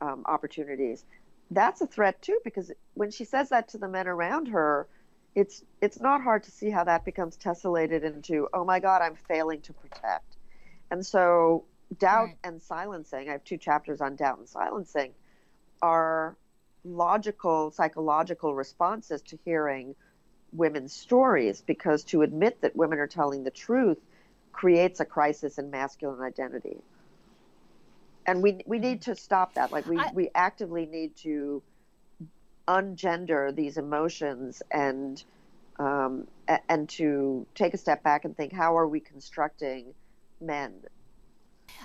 um, 0.01 0.23
opportunities. 0.25 1.03
That's 1.51 1.81
a 1.81 1.87
threat 1.87 2.21
too, 2.21 2.39
because 2.43 2.71
when 2.93 3.11
she 3.11 3.25
says 3.25 3.49
that 3.49 3.69
to 3.69 3.77
the 3.77 3.87
men 3.87 4.07
around 4.07 4.49
her, 4.49 4.87
it's 5.35 5.63
it's 5.81 5.99
not 5.99 6.21
hard 6.21 6.43
to 6.43 6.51
see 6.51 6.69
how 6.69 6.83
that 6.83 7.05
becomes 7.05 7.37
tessellated 7.37 8.03
into, 8.03 8.47
oh 8.53 8.65
my 8.65 8.79
God, 8.79 9.01
I'm 9.01 9.15
failing 9.15 9.61
to 9.61 9.73
protect. 9.73 10.37
And 10.91 11.05
so 11.05 11.65
doubt 11.97 12.25
right. 12.25 12.37
and 12.43 12.61
silencing, 12.61 13.29
I 13.29 13.33
have 13.33 13.43
two 13.43 13.57
chapters 13.57 14.01
on 14.01 14.15
doubt 14.15 14.39
and 14.39 14.49
silencing, 14.49 15.13
are 15.81 16.35
logical 16.83 17.71
psychological 17.71 18.55
responses 18.55 19.21
to 19.21 19.37
hearing 19.43 19.95
women's 20.51 20.93
stories 20.93 21.61
because 21.61 22.03
to 22.05 22.21
admit 22.21 22.61
that 22.61 22.75
women 22.75 22.99
are 22.99 23.07
telling 23.07 23.43
the 23.43 23.51
truth 23.51 23.99
creates 24.51 24.99
a 24.99 25.05
crisis 25.05 25.57
in 25.57 25.69
masculine 25.69 26.21
identity. 26.21 26.77
And 28.29 28.43
we 28.43 28.59
we 28.67 28.77
need 28.77 29.01
to 29.03 29.15
stop 29.15 29.55
that. 29.55 29.71
Like 29.71 29.87
we, 29.87 29.97
I, 29.97 30.11
we 30.13 30.29
actively 30.35 30.85
need 30.85 31.15
to 31.17 31.63
ungender 32.67 33.55
these 33.55 33.77
emotions 33.77 34.61
and 34.69 35.23
um, 35.79 36.27
and 36.67 36.87
to 36.89 37.47
take 37.55 37.73
a 37.73 37.77
step 37.77 38.03
back 38.03 38.25
and 38.25 38.37
think 38.37 38.53
how 38.53 38.77
are 38.77 38.87
we 38.87 38.99
constructing 38.99 39.95
men? 40.39 40.73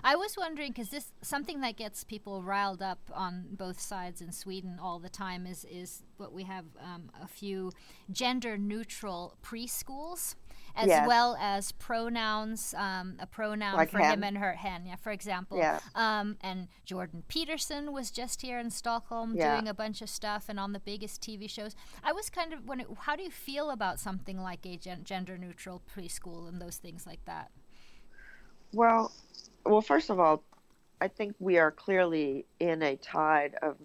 I 0.03 0.17
was 0.17 0.37
wondering 0.37 0.73
because 0.73 0.91
this 0.91 1.13
something 1.23 1.61
that 1.63 1.77
gets 1.77 2.05
people 2.05 2.43
riled 2.43 2.83
up 2.83 2.99
on 3.15 3.47
both 3.53 3.81
sides 3.81 4.21
in 4.21 4.31
Sweden 4.31 4.79
all 4.79 4.99
the 4.99 5.09
time 5.09 5.47
is 5.47 5.65
is 5.65 6.03
what 6.19 6.35
we 6.35 6.45
have 6.45 6.67
um, 6.79 7.11
a 7.23 7.27
few 7.27 7.73
gender 8.11 8.59
neutral 8.59 9.39
preschools 9.43 10.35
as 10.77 10.89
yes. 10.89 11.07
well 11.07 11.37
as 11.41 11.73
pronouns, 11.73 12.75
um, 12.77 13.17
a 13.21 13.27
pronoun 13.27 13.77
like 13.77 13.91
for 13.91 13.99
hen. 13.99 14.15
him 14.15 14.25
and 14.25 14.39
her, 14.39 14.55
hen, 14.55 14.87
yeah, 14.87 14.97
for 14.97 15.13
example. 15.13 15.57
Yeah. 15.57 15.79
Um, 15.95 16.37
and 16.41 16.69
Jordan 16.85 17.23
Peterson 17.29 17.93
was 17.93 18.11
just 18.11 18.43
here 18.43 18.59
in 18.59 18.71
Stockholm 18.71 19.35
yeah. 19.37 19.55
doing 19.55 19.69
a 19.69 19.75
bunch 19.75 20.03
of 20.03 20.09
stuff 20.09 20.47
and 20.49 20.59
on 20.59 20.73
the 20.73 20.81
biggest 20.81 21.23
TV 21.23 21.49
shows. 21.49 21.77
I 22.03 22.13
was 22.13 22.29
kind 22.29 22.53
of 22.53 22.67
wondering, 22.67 22.97
how 23.01 23.15
do 23.15 23.23
you 23.23 23.31
feel 23.31 23.71
about 23.71 24.01
something 24.01 24.41
like 24.41 24.67
a 24.67 24.77
gen- 24.77 25.05
gender 25.05 25.39
neutral 25.39 25.81
preschool 25.95 26.49
and 26.49 26.61
those 26.61 26.77
things 26.77 27.07
like 27.07 27.25
that? 27.27 27.51
Well, 28.73 29.13
well, 29.65 29.81
first 29.81 30.11
of 30.11 30.19
all, 30.19 30.43
I 31.01 31.09
think 31.09 31.37
we 31.39 31.59
are 31.59 31.71
clearly 31.71 32.47
in 32.59 32.83
a 32.83 32.97
tide 32.97 33.55
of 33.63 33.77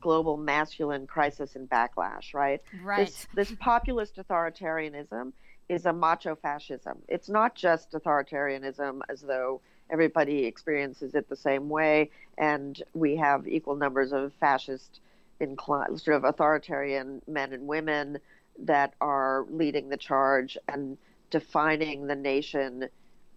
global 0.00 0.36
masculine 0.36 1.06
crisis 1.06 1.56
and 1.56 1.68
backlash, 1.68 2.34
right? 2.34 2.62
Right. 2.82 3.06
This, 3.06 3.26
this 3.34 3.52
populist 3.60 4.16
authoritarianism 4.16 5.32
is 5.68 5.86
a 5.86 5.92
macho 5.92 6.34
fascism. 6.34 6.98
It's 7.08 7.28
not 7.28 7.54
just 7.54 7.92
authoritarianism 7.92 9.00
as 9.08 9.20
though 9.20 9.60
everybody 9.90 10.44
experiences 10.44 11.14
it 11.14 11.28
the 11.28 11.36
same 11.36 11.68
way 11.68 12.10
and 12.36 12.82
we 12.94 13.16
have 13.16 13.48
equal 13.48 13.74
numbers 13.74 14.12
of 14.12 14.32
fascist 14.34 15.00
inclined 15.40 16.00
sort 16.00 16.16
of 16.16 16.24
authoritarian 16.24 17.22
men 17.26 17.52
and 17.52 17.66
women 17.66 18.18
that 18.58 18.94
are 19.00 19.46
leading 19.50 19.88
the 19.88 19.96
charge 19.96 20.58
and 20.68 20.98
defining 21.30 22.06
the 22.06 22.16
nation 22.16 22.88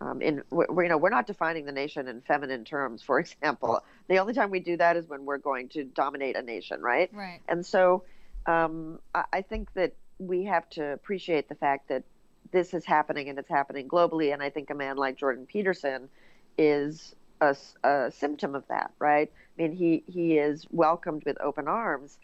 um, 0.02 0.20
in 0.22 0.42
we, 0.50 0.66
you 0.84 0.90
know 0.90 0.98
we're 0.98 1.10
not 1.10 1.28
defining 1.28 1.66
the 1.66 1.72
nation 1.72 2.08
in 2.08 2.22
feminine 2.22 2.66
terms 2.66 3.04
for 3.04 3.20
example. 3.24 3.84
The 4.08 4.18
only 4.18 4.34
time 4.34 4.50
we 4.50 4.60
do 4.60 4.78
that 4.78 4.98
is 4.98 5.08
when 5.08 5.26
we're 5.26 5.38
going 5.38 5.70
to 5.70 5.84
dominate 5.84 6.36
a 6.36 6.42
nation 6.42 6.82
right? 6.82 7.10
Right. 7.14 7.40
And 7.48 7.66
so 7.66 8.04
um, 8.48 9.00
I, 9.14 9.26
I 9.32 9.42
think 9.42 9.72
that 9.74 9.94
we 10.18 10.46
have 10.46 10.70
to 10.72 10.94
appreciate 10.94 11.50
the 11.50 11.56
fact 11.56 11.90
that 11.90 12.04
this 12.52 12.74
is 12.74 12.86
happening 12.86 13.30
and 13.30 13.40
it's 13.40 13.50
happening 13.50 13.88
globally 13.88 14.34
and 14.34 14.42
i 14.42 14.50
think 14.50 14.70
a 14.70 14.76
man 14.76 14.98
like 14.98 15.18
jordan 15.18 15.46
peterson 15.46 16.10
is 16.58 17.16
a, 17.42 17.56
a 17.84 18.12
symptom 18.12 18.56
of 18.56 18.68
that 18.68 18.92
right 19.00 19.32
i 19.58 19.62
mean 19.62 19.72
he 19.72 20.04
he 20.08 20.38
is 20.38 20.66
welcomed 20.72 21.24
with 21.26 21.38
open 21.42 21.68
arms 21.68 22.18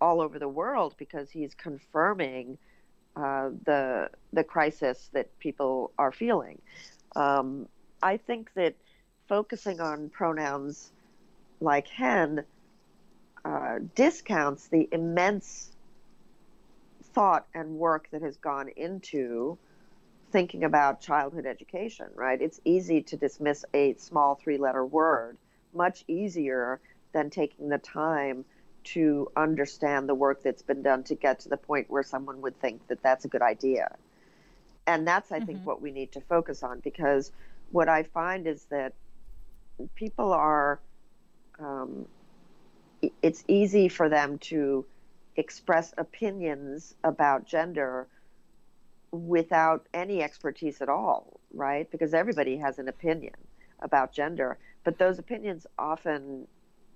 all 0.00 0.20
over 0.20 0.38
the 0.38 0.48
world 0.48 0.94
because 0.98 1.30
he's 1.30 1.54
confirming 1.54 2.58
uh, 3.16 3.50
the 3.64 4.08
the 4.32 4.44
crisis 4.44 5.10
that 5.12 5.36
people 5.40 5.92
are 5.98 6.12
feeling. 6.12 6.60
Um, 7.16 7.68
I 8.02 8.16
think 8.16 8.52
that 8.54 8.74
focusing 9.28 9.80
on 9.80 10.08
pronouns 10.10 10.92
like 11.60 11.88
hen 11.88 12.44
uh, 13.44 13.78
discounts 13.94 14.68
the 14.68 14.88
immense 14.92 15.72
thought 17.12 17.46
and 17.54 17.70
work 17.70 18.08
that 18.12 18.22
has 18.22 18.36
gone 18.36 18.68
into 18.76 19.58
thinking 20.30 20.64
about 20.64 21.00
childhood 21.00 21.46
education, 21.46 22.06
right? 22.14 22.40
It's 22.40 22.60
easy 22.64 23.02
to 23.02 23.16
dismiss 23.16 23.64
a 23.74 23.94
small 23.94 24.34
three 24.34 24.58
letter 24.58 24.84
word, 24.84 25.36
much 25.74 26.04
easier 26.08 26.80
than 27.12 27.30
taking 27.30 27.68
the 27.68 27.78
time 27.78 28.44
to 28.82 29.30
understand 29.36 30.08
the 30.08 30.14
work 30.14 30.42
that's 30.42 30.62
been 30.62 30.82
done 30.82 31.02
to 31.04 31.14
get 31.14 31.40
to 31.40 31.48
the 31.48 31.56
point 31.56 31.90
where 31.90 32.02
someone 32.02 32.40
would 32.40 32.58
think 32.60 32.86
that 32.88 33.02
that's 33.02 33.24
a 33.24 33.28
good 33.28 33.42
idea 33.42 33.94
and 34.86 35.06
that's 35.06 35.30
i 35.30 35.36
mm-hmm. 35.36 35.46
think 35.46 35.66
what 35.66 35.80
we 35.80 35.90
need 35.90 36.12
to 36.12 36.20
focus 36.22 36.62
on 36.62 36.80
because 36.80 37.32
what 37.70 37.88
i 37.88 38.02
find 38.02 38.46
is 38.46 38.64
that 38.70 38.92
people 39.94 40.32
are 40.32 40.80
um, 41.58 42.06
it's 43.22 43.44
easy 43.48 43.88
for 43.88 44.08
them 44.08 44.38
to 44.38 44.84
express 45.36 45.92
opinions 45.98 46.94
about 47.04 47.46
gender 47.46 48.08
without 49.12 49.86
any 49.92 50.22
expertise 50.22 50.80
at 50.80 50.88
all 50.88 51.40
right 51.52 51.90
because 51.90 52.14
everybody 52.14 52.56
has 52.56 52.78
an 52.78 52.88
opinion 52.88 53.34
about 53.80 54.12
gender 54.12 54.58
but 54.84 54.98
those 54.98 55.18
opinions 55.18 55.66
often 55.78 56.46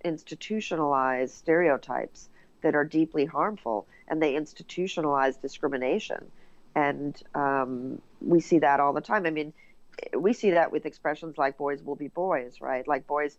institutionalize 0.05 1.31
stereotypes 1.31 2.29
that 2.62 2.74
are 2.74 2.85
deeply 2.85 3.24
harmful 3.24 3.87
and 4.09 4.22
they 4.22 4.35
institutionalize 4.35 5.40
discrimination 5.40 6.31
and 6.74 7.20
um, 7.35 8.00
we 8.20 8.40
see 8.40 8.59
that 8.59 8.81
all 8.81 8.92
the 8.92 9.00
time. 9.00 9.27
I 9.27 9.31
mean, 9.31 9.53
we 10.16 10.33
see 10.33 10.53
that 10.53 10.72
with 10.72 10.87
expressions 10.87 11.38
like 11.38 11.57
boys 11.57 11.83
will 11.83 11.94
be 11.94 12.09
boys, 12.09 12.61
right? 12.61 12.87
Like 12.87 13.07
boys 13.07 13.38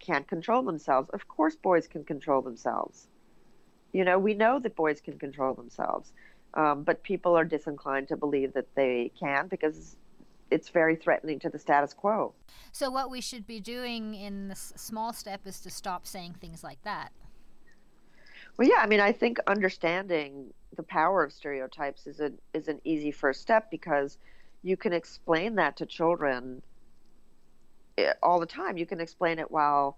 can't 0.00 0.26
control 0.26 0.62
themselves. 0.62 1.10
Of 1.10 1.28
course, 1.28 1.54
boys 1.54 1.86
can 1.86 2.04
control 2.04 2.40
themselves. 2.42 3.06
You 3.92 4.04
know, 4.04 4.18
we 4.18 4.32
know 4.34 4.58
that 4.58 4.74
boys 4.74 5.02
can 5.02 5.18
control 5.18 5.54
themselves, 5.54 6.12
um, 6.54 6.82
but 6.82 7.02
people 7.02 7.36
are 7.36 7.44
disinclined 7.44 8.08
to 8.08 8.16
believe 8.16 8.52
that 8.54 8.74
they 8.74 9.10
can 9.18 9.48
because 9.48 9.96
it's 10.50 10.68
very 10.68 10.96
threatening 10.96 11.38
to 11.40 11.48
the 11.48 11.58
status 11.58 11.94
quo. 11.94 12.34
So, 12.72 12.90
what 12.90 13.10
we 13.10 13.20
should 13.20 13.46
be 13.46 13.60
doing 13.60 14.14
in 14.14 14.48
this 14.48 14.72
small 14.76 15.12
step 15.12 15.46
is 15.46 15.60
to 15.60 15.70
stop 15.70 16.06
saying 16.06 16.36
things 16.40 16.62
like 16.62 16.82
that. 16.84 17.12
Well, 18.56 18.68
yeah, 18.68 18.80
I 18.80 18.86
mean, 18.86 19.00
I 19.00 19.12
think 19.12 19.38
understanding 19.46 20.52
the 20.76 20.82
power 20.82 21.24
of 21.24 21.32
stereotypes 21.32 22.06
is 22.06 22.20
a 22.20 22.32
is 22.52 22.68
an 22.68 22.80
easy 22.84 23.10
first 23.10 23.40
step 23.40 23.70
because 23.70 24.18
you 24.62 24.76
can 24.76 24.92
explain 24.92 25.54
that 25.56 25.76
to 25.78 25.86
children 25.86 26.62
eh, 27.98 28.12
all 28.22 28.38
the 28.40 28.46
time. 28.46 28.76
You 28.76 28.86
can 28.86 29.00
explain 29.00 29.38
it 29.38 29.50
while 29.50 29.96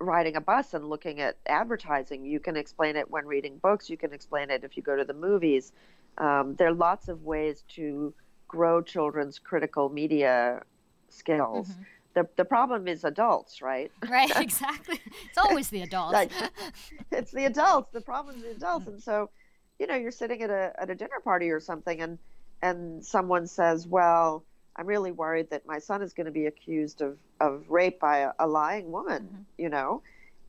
riding 0.00 0.34
a 0.36 0.40
bus 0.40 0.74
and 0.74 0.88
looking 0.88 1.20
at 1.20 1.36
advertising. 1.46 2.24
You 2.24 2.40
can 2.40 2.56
explain 2.56 2.96
it 2.96 3.10
when 3.10 3.26
reading 3.26 3.58
books. 3.58 3.88
You 3.88 3.96
can 3.96 4.12
explain 4.12 4.50
it 4.50 4.64
if 4.64 4.76
you 4.76 4.82
go 4.82 4.96
to 4.96 5.04
the 5.04 5.14
movies. 5.14 5.72
Um, 6.18 6.56
there 6.56 6.68
are 6.68 6.74
lots 6.74 7.08
of 7.08 7.24
ways 7.24 7.62
to 7.76 8.12
grow 8.48 8.82
children's 8.82 9.38
critical 9.38 9.88
media 9.88 10.62
skills. 11.08 11.68
Mm-hmm. 11.68 11.82
The, 12.14 12.28
the 12.36 12.44
problem 12.44 12.88
is 12.88 13.04
adults, 13.04 13.62
right? 13.62 13.92
Right, 14.08 14.32
exactly. 14.36 15.00
It's 15.28 15.38
always 15.38 15.68
the 15.68 15.82
adults. 15.82 16.14
like, 16.14 16.32
it's 17.12 17.30
the 17.30 17.44
adults. 17.44 17.92
The 17.92 18.00
problem 18.00 18.36
is 18.36 18.42
the 18.42 18.50
adults. 18.50 18.88
And 18.88 19.00
so, 19.00 19.30
you 19.78 19.86
know, 19.86 19.94
you're 19.94 20.10
sitting 20.10 20.42
at 20.42 20.50
a, 20.50 20.72
at 20.78 20.90
a 20.90 20.94
dinner 20.94 21.20
party 21.22 21.50
or 21.50 21.60
something 21.60 22.00
and, 22.00 22.18
and 22.62 23.04
someone 23.04 23.46
says, 23.46 23.86
well, 23.86 24.44
I'm 24.80 24.86
really 24.86 25.12
worried 25.12 25.50
that 25.50 25.66
my 25.66 25.78
son 25.78 26.00
is 26.00 26.14
going 26.14 26.24
to 26.24 26.32
be 26.32 26.46
accused 26.46 27.02
of, 27.02 27.18
of 27.38 27.68
rape 27.68 28.00
by 28.00 28.20
a, 28.20 28.32
a 28.38 28.46
lying 28.46 28.90
woman, 28.90 29.24
mm-hmm. 29.24 29.42
you 29.58 29.68
know? 29.68 30.00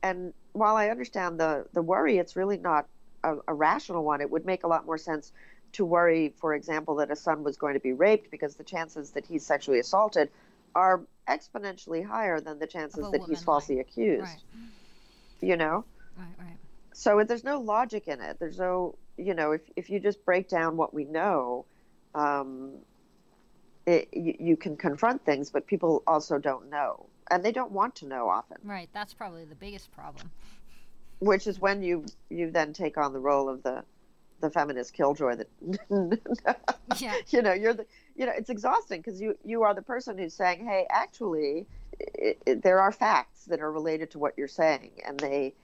And 0.02 0.32
while 0.54 0.74
I 0.74 0.88
understand 0.88 1.38
the, 1.38 1.66
the 1.74 1.82
worry, 1.82 2.16
it's 2.16 2.34
really 2.34 2.56
not 2.56 2.86
a, 3.22 3.36
a 3.46 3.52
rational 3.52 4.04
one. 4.04 4.22
It 4.22 4.30
would 4.30 4.46
make 4.46 4.64
a 4.64 4.68
lot 4.68 4.86
more 4.86 4.96
sense 4.96 5.32
to 5.72 5.84
worry, 5.84 6.32
for 6.40 6.54
example, 6.54 6.94
that 6.96 7.10
a 7.10 7.16
son 7.16 7.44
was 7.44 7.58
going 7.58 7.74
to 7.74 7.80
be 7.80 7.92
raped 7.92 8.30
because 8.30 8.54
the 8.54 8.64
chances 8.64 9.10
that 9.10 9.26
he's 9.26 9.44
sexually 9.44 9.80
assaulted 9.80 10.30
are 10.74 11.02
exponentially 11.28 12.02
higher 12.02 12.40
than 12.40 12.58
the 12.58 12.66
chances 12.66 13.10
that 13.10 13.20
he's 13.28 13.42
falsely 13.42 13.80
accused. 13.80 14.22
Right. 14.22 14.42
You 15.42 15.58
know? 15.58 15.84
Right, 16.16 16.26
right. 16.38 16.56
So 16.94 17.22
there's 17.22 17.44
no 17.44 17.60
logic 17.60 18.08
in 18.08 18.22
it. 18.22 18.38
There's 18.38 18.58
no, 18.58 18.94
you 19.18 19.34
know, 19.34 19.52
if, 19.52 19.60
if 19.76 19.90
you 19.90 20.00
just 20.00 20.24
break 20.24 20.48
down 20.48 20.78
what 20.78 20.94
we 20.94 21.04
know, 21.04 21.66
um, 22.14 22.72
it, 23.86 24.08
you, 24.12 24.36
you 24.38 24.56
can 24.56 24.76
confront 24.76 25.24
things, 25.24 25.50
but 25.50 25.66
people 25.66 26.02
also 26.06 26.38
don't 26.38 26.70
know. 26.70 27.06
And 27.30 27.44
they 27.44 27.52
don't 27.52 27.72
want 27.72 27.94
to 27.96 28.06
know 28.06 28.28
often. 28.28 28.58
Right. 28.62 28.88
That's 28.92 29.14
probably 29.14 29.44
the 29.44 29.54
biggest 29.54 29.90
problem. 29.92 30.30
Which 31.20 31.46
is 31.46 31.60
when 31.60 31.82
you 31.82 32.04
you 32.30 32.50
then 32.50 32.72
take 32.72 32.98
on 32.98 33.12
the 33.12 33.20
role 33.20 33.48
of 33.48 33.62
the 33.62 33.84
the 34.40 34.50
feminist 34.50 34.92
killjoy 34.92 35.36
that 35.36 35.48
yeah. 36.98 37.14
you 37.28 37.40
know 37.40 37.52
you're 37.52 37.72
the 37.72 37.86
you 38.16 38.26
know 38.26 38.32
it's 38.36 38.50
exhausting 38.50 39.00
because 39.00 39.20
you 39.20 39.38
you 39.44 39.62
are 39.62 39.72
the 39.72 39.82
person 39.82 40.18
who's 40.18 40.34
saying 40.34 40.66
hey 40.66 40.84
actually 40.90 41.64
it, 42.00 42.42
it, 42.44 42.62
there 42.62 42.80
are 42.80 42.90
facts 42.90 43.44
that 43.44 43.60
are 43.60 43.70
related 43.70 44.10
to 44.10 44.18
what 44.18 44.34
you're 44.36 44.48
saying 44.48 44.90
and 45.06 45.20
they 45.20 45.54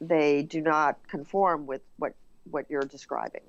they 0.00 0.42
do 0.44 0.60
not 0.60 0.96
conform 1.08 1.66
with 1.66 1.82
what 1.98 2.14
what 2.52 2.64
you're 2.70 2.82
describing 2.82 3.42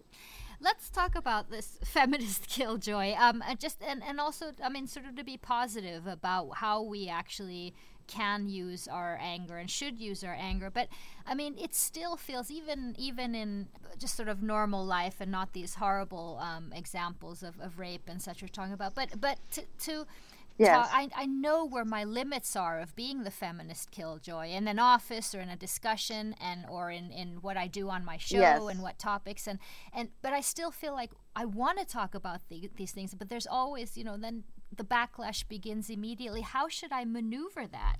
let's 0.62 0.90
talk 0.90 1.16
about 1.16 1.50
this 1.50 1.80
feminist 1.84 2.48
killjoy. 2.48 3.14
Um 3.14 3.44
just 3.60 3.82
and 3.82 4.02
and 4.04 4.20
also 4.20 4.52
i 4.64 4.70
mean 4.70 4.88
sort 4.88 5.06
of 5.06 5.16
to 5.16 5.24
be 5.24 5.38
positive 5.38 6.08
about 6.08 6.58
how 6.58 6.82
we 6.82 7.08
actually 7.10 7.74
can 8.08 8.50
use 8.50 8.88
our 8.88 9.18
anger 9.22 9.58
and 9.58 9.70
should 9.70 10.00
use 10.00 10.24
our 10.24 10.34
anger. 10.40 10.70
But 10.70 10.88
i 11.26 11.34
mean 11.34 11.56
it 11.58 11.74
still 11.76 12.16
feels 12.16 12.52
even 12.52 12.96
even 12.98 13.36
in 13.36 13.68
just 13.98 14.16
sort 14.16 14.30
of 14.30 14.42
normal 14.42 14.86
life 14.86 15.16
and 15.20 15.32
not 15.32 15.54
these 15.54 15.76
horrible 15.76 16.40
um, 16.42 16.72
examples 16.76 17.44
of, 17.44 17.60
of 17.60 17.78
rape 17.80 18.04
and 18.08 18.22
such 18.22 18.42
we're 18.42 18.48
talking 18.48 18.74
about 18.74 18.96
but 18.96 19.10
but 19.20 19.38
to, 19.52 19.62
to 19.80 20.06
Yes. 20.62 20.90
I, 20.92 21.10
I 21.16 21.26
know 21.26 21.66
where 21.66 21.86
my 21.86 22.04
limits 22.04 22.56
are 22.56 22.80
of 22.80 22.96
being 22.96 23.24
the 23.24 23.32
feminist 23.32 23.92
killjoy 23.92 24.50
in 24.50 24.68
an 24.68 24.80
office 24.80 25.34
or 25.34 25.42
in 25.42 25.50
a 25.50 25.56
discussion 25.56 26.36
and 26.40 26.66
or 26.70 26.92
in, 26.92 27.12
in 27.12 27.42
what 27.42 27.58
I 27.58 27.68
do 27.68 27.90
on 27.90 28.06
my 28.06 28.18
show 28.18 28.40
yes. 28.40 28.62
and 28.70 28.82
what 28.82 29.00
topics 29.00 29.48
and, 29.48 29.60
and 29.94 30.10
but 30.22 30.34
I 30.34 30.42
still 30.42 30.72
feel 30.72 30.94
like 30.94 31.12
I 31.36 31.46
want 31.46 31.80
to 31.80 31.86
talk 31.86 32.16
about 32.16 32.42
the, 32.50 32.70
these 32.76 32.92
things 32.92 33.14
but 33.14 33.30
there's 33.30 33.48
always 33.48 33.98
you 33.98 34.04
know 34.04 34.18
then 34.18 34.44
the 34.76 34.84
backlash 34.84 35.48
begins 35.48 35.90
immediately. 35.90 36.42
How 36.42 36.68
should 36.68 36.92
I 36.92 37.06
maneuver 37.06 37.68
that? 37.68 38.00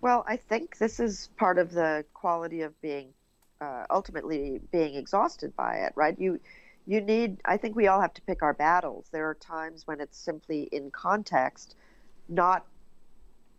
Well, 0.00 0.24
I 0.28 0.36
think 0.36 0.78
this 0.78 1.00
is 1.00 1.30
part 1.36 1.58
of 1.58 1.72
the 1.72 2.04
quality 2.14 2.62
of 2.62 2.80
being 2.80 3.12
uh, 3.60 3.84
ultimately 3.90 4.60
being 4.70 4.94
exhausted 4.94 5.56
by 5.56 5.76
it, 5.76 5.92
right? 5.96 6.18
You 6.18 6.40
you 6.86 7.00
need 7.00 7.40
I 7.44 7.56
think 7.56 7.76
we 7.76 7.86
all 7.86 8.00
have 8.00 8.14
to 8.14 8.22
pick 8.22 8.42
our 8.42 8.54
battles. 8.54 9.08
There 9.10 9.28
are 9.28 9.34
times 9.34 9.86
when 9.86 10.00
it's 10.00 10.18
simply 10.18 10.68
in 10.72 10.90
context 10.90 11.76
not 12.28 12.66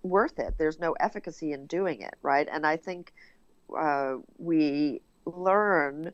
worth 0.03 0.39
it. 0.39 0.55
There's 0.57 0.79
no 0.79 0.93
efficacy 0.99 1.51
in 1.51 1.65
doing 1.65 2.01
it, 2.01 2.15
right? 2.21 2.47
And 2.51 2.65
I 2.65 2.77
think 2.77 3.13
uh, 3.75 4.17
we 4.37 5.01
learn 5.25 6.11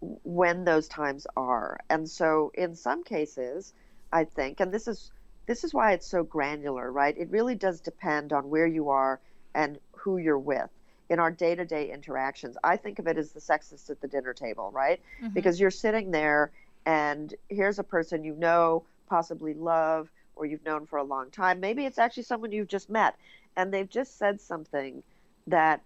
when 0.00 0.64
those 0.64 0.88
times 0.88 1.26
are. 1.36 1.78
And 1.88 2.08
so 2.08 2.52
in 2.54 2.74
some 2.74 3.04
cases, 3.04 3.74
I 4.12 4.24
think, 4.24 4.60
and 4.60 4.72
this 4.72 4.88
is 4.88 5.12
this 5.46 5.64
is 5.64 5.74
why 5.74 5.92
it's 5.92 6.06
so 6.06 6.22
granular, 6.22 6.92
right? 6.92 7.16
It 7.18 7.30
really 7.30 7.56
does 7.56 7.80
depend 7.80 8.32
on 8.32 8.50
where 8.50 8.66
you 8.66 8.90
are 8.90 9.20
and 9.54 9.78
who 9.92 10.18
you're 10.18 10.38
with 10.38 10.70
in 11.10 11.18
our 11.18 11.30
day 11.30 11.54
to 11.54 11.64
day 11.64 11.92
interactions. 11.92 12.56
I 12.64 12.76
think 12.76 12.98
of 12.98 13.06
it 13.06 13.18
as 13.18 13.32
the 13.32 13.40
sexist 13.40 13.90
at 13.90 14.00
the 14.00 14.08
dinner 14.08 14.32
table, 14.32 14.70
right? 14.72 15.00
Mm-hmm. 15.22 15.34
Because 15.34 15.60
you're 15.60 15.70
sitting 15.70 16.10
there 16.10 16.52
and 16.86 17.34
here's 17.48 17.78
a 17.78 17.84
person 17.84 18.24
you 18.24 18.34
know, 18.36 18.84
possibly 19.08 19.52
love, 19.52 20.08
or 20.36 20.46
you've 20.46 20.64
known 20.64 20.86
for 20.86 20.98
a 20.98 21.02
long 21.02 21.30
time. 21.30 21.60
Maybe 21.60 21.84
it's 21.84 21.98
actually 21.98 22.22
someone 22.22 22.52
you've 22.52 22.68
just 22.68 22.88
met 22.88 23.16
and 23.56 23.74
they've 23.74 23.90
just 23.90 24.18
said 24.18 24.40
something 24.40 25.02
that 25.48 25.82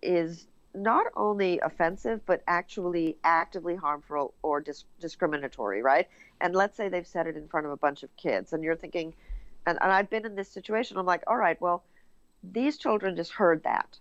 is 0.00 0.46
not 0.74 1.06
only 1.16 1.58
offensive, 1.60 2.20
but 2.24 2.42
actually 2.46 3.16
actively 3.24 3.74
harmful 3.74 4.32
or 4.42 4.60
dis- 4.60 4.84
discriminatory, 5.00 5.82
right? 5.82 6.06
And 6.40 6.54
let's 6.54 6.76
say 6.76 6.88
they've 6.88 7.06
said 7.06 7.26
it 7.26 7.36
in 7.36 7.48
front 7.48 7.66
of 7.66 7.72
a 7.72 7.76
bunch 7.76 8.04
of 8.04 8.16
kids, 8.16 8.52
and 8.52 8.62
you're 8.62 8.76
thinking, 8.76 9.14
and, 9.66 9.76
and 9.80 9.90
I've 9.90 10.08
been 10.08 10.24
in 10.24 10.36
this 10.36 10.48
situation, 10.48 10.96
I'm 10.96 11.06
like, 11.06 11.24
all 11.26 11.36
right, 11.36 11.60
well, 11.60 11.82
these 12.44 12.78
children 12.78 13.16
just 13.16 13.32
heard 13.32 13.64
that. 13.64 13.98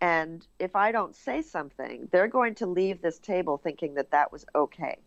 And 0.00 0.46
if 0.58 0.74
I 0.74 0.92
don't 0.92 1.14
say 1.14 1.42
something, 1.42 2.08
they're 2.10 2.28
going 2.28 2.54
to 2.56 2.66
leave 2.66 3.02
this 3.02 3.18
table 3.18 3.58
thinking 3.58 3.94
that 3.94 4.10
that 4.12 4.32
was 4.32 4.46
okay. 4.54 4.98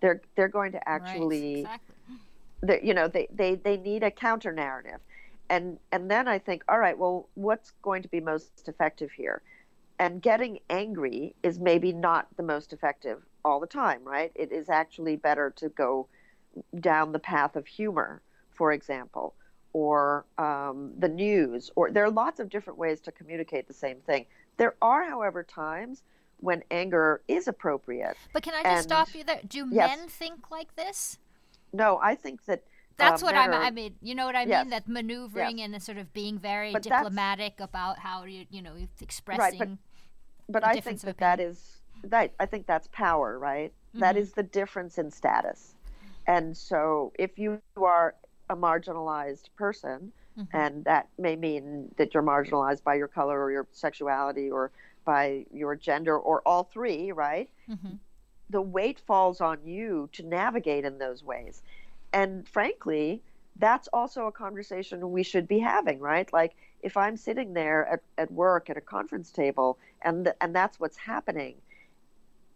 They're 0.00 0.22
they're 0.36 0.48
going 0.48 0.72
to 0.72 0.88
actually, 0.88 1.64
right, 1.64 1.80
exactly. 2.62 2.88
you 2.88 2.94
know, 2.94 3.08
they, 3.08 3.28
they 3.32 3.56
they 3.56 3.76
need 3.76 4.02
a 4.04 4.10
counter 4.10 4.52
narrative, 4.52 5.00
and 5.50 5.78
and 5.92 6.10
then 6.10 6.28
I 6.28 6.38
think, 6.38 6.62
all 6.68 6.78
right, 6.78 6.96
well, 6.96 7.28
what's 7.34 7.72
going 7.82 8.02
to 8.02 8.08
be 8.08 8.20
most 8.20 8.68
effective 8.68 9.10
here? 9.10 9.42
and 9.98 10.22
getting 10.22 10.60
angry 10.70 11.34
is 11.42 11.58
maybe 11.58 11.92
not 11.92 12.28
the 12.36 12.42
most 12.42 12.72
effective 12.72 13.22
all 13.44 13.60
the 13.60 13.66
time, 13.66 14.00
right? 14.04 14.30
It 14.34 14.52
is 14.52 14.68
actually 14.68 15.16
better 15.16 15.52
to 15.56 15.68
go 15.70 16.08
down 16.80 17.12
the 17.12 17.18
path 17.18 17.56
of 17.56 17.66
humor, 17.66 18.22
for 18.50 18.72
example, 18.72 19.34
or 19.72 20.24
um, 20.38 20.92
the 20.98 21.08
news, 21.08 21.70
or 21.76 21.90
there 21.90 22.04
are 22.04 22.10
lots 22.10 22.40
of 22.40 22.48
different 22.48 22.78
ways 22.78 23.00
to 23.02 23.12
communicate 23.12 23.66
the 23.66 23.74
same 23.74 23.98
thing. 24.06 24.26
There 24.58 24.74
are, 24.82 25.04
however, 25.04 25.42
times 25.42 26.02
when 26.40 26.62
anger 26.70 27.22
is 27.26 27.48
appropriate. 27.48 28.16
But 28.32 28.42
can 28.42 28.54
I 28.54 28.62
just 28.62 28.66
and, 28.66 28.82
stop 28.82 29.14
you 29.14 29.24
there? 29.24 29.40
Do 29.48 29.68
yes. 29.70 29.96
men 29.96 30.08
think 30.08 30.50
like 30.50 30.76
this? 30.76 31.18
No, 31.72 31.98
I 32.02 32.14
think 32.14 32.44
that 32.44 32.62
that's 32.96 33.22
uh, 33.22 33.26
what 33.26 33.34
I'm, 33.34 33.52
I 33.52 33.70
mean. 33.70 33.94
You 34.02 34.14
know 34.14 34.26
what 34.26 34.36
I 34.36 34.44
yes. 34.44 34.64
mean? 34.64 34.70
That 34.70 34.88
maneuvering 34.88 35.58
yes. 35.58 35.70
and 35.72 35.82
sort 35.82 35.98
of 35.98 36.12
being 36.12 36.38
very 36.38 36.72
but 36.72 36.82
diplomatic 36.82 37.60
about 37.60 37.98
how 37.98 38.24
you, 38.24 38.44
you 38.50 38.62
know, 38.62 38.74
expressing. 39.00 39.58
Right, 39.58 39.58
but 39.58 40.62
but 40.62 40.64
I 40.64 40.80
think 40.80 41.00
that 41.02 41.18
that 41.18 41.40
is 41.40 41.78
that 42.04 42.32
I 42.38 42.46
think 42.46 42.66
that's 42.66 42.88
power, 42.92 43.38
right? 43.38 43.72
Mm-hmm. 43.90 44.00
That 44.00 44.16
is 44.16 44.32
the 44.32 44.42
difference 44.42 44.98
in 44.98 45.10
status. 45.10 45.74
And 46.26 46.56
so 46.56 47.12
if 47.18 47.38
you 47.38 47.60
are 47.76 48.14
a 48.50 48.56
marginalized 48.56 49.48
person, 49.56 50.12
mm-hmm. 50.38 50.56
and 50.56 50.84
that 50.84 51.08
may 51.18 51.36
mean 51.36 51.92
that 51.96 52.14
you're 52.14 52.22
marginalized 52.22 52.84
by 52.84 52.94
your 52.94 53.08
color 53.08 53.42
or 53.42 53.50
your 53.50 53.66
sexuality 53.72 54.50
or 54.50 54.70
by 55.04 55.44
your 55.52 55.74
gender 55.74 56.18
or 56.18 56.42
all 56.46 56.64
three, 56.64 57.12
right? 57.12 57.48
Mm-hmm. 57.68 57.94
The 58.50 58.62
weight 58.62 59.00
falls 59.00 59.40
on 59.40 59.58
you 59.64 60.08
to 60.12 60.22
navigate 60.22 60.84
in 60.84 60.98
those 60.98 61.22
ways. 61.22 61.62
And 62.12 62.48
frankly, 62.48 63.22
that's 63.56 63.88
also 63.92 64.26
a 64.26 64.32
conversation 64.32 65.10
we 65.10 65.22
should 65.22 65.48
be 65.48 65.58
having, 65.58 65.98
right? 65.98 66.32
Like 66.32 66.54
if 66.82 66.96
I'm 66.96 67.16
sitting 67.16 67.54
there 67.54 67.86
at, 67.86 68.00
at 68.16 68.30
work 68.30 68.70
at 68.70 68.76
a 68.76 68.80
conference 68.80 69.30
table 69.30 69.78
and 70.02 70.26
th- 70.26 70.36
and 70.40 70.54
that's 70.54 70.78
what's 70.78 70.96
happening, 70.96 71.56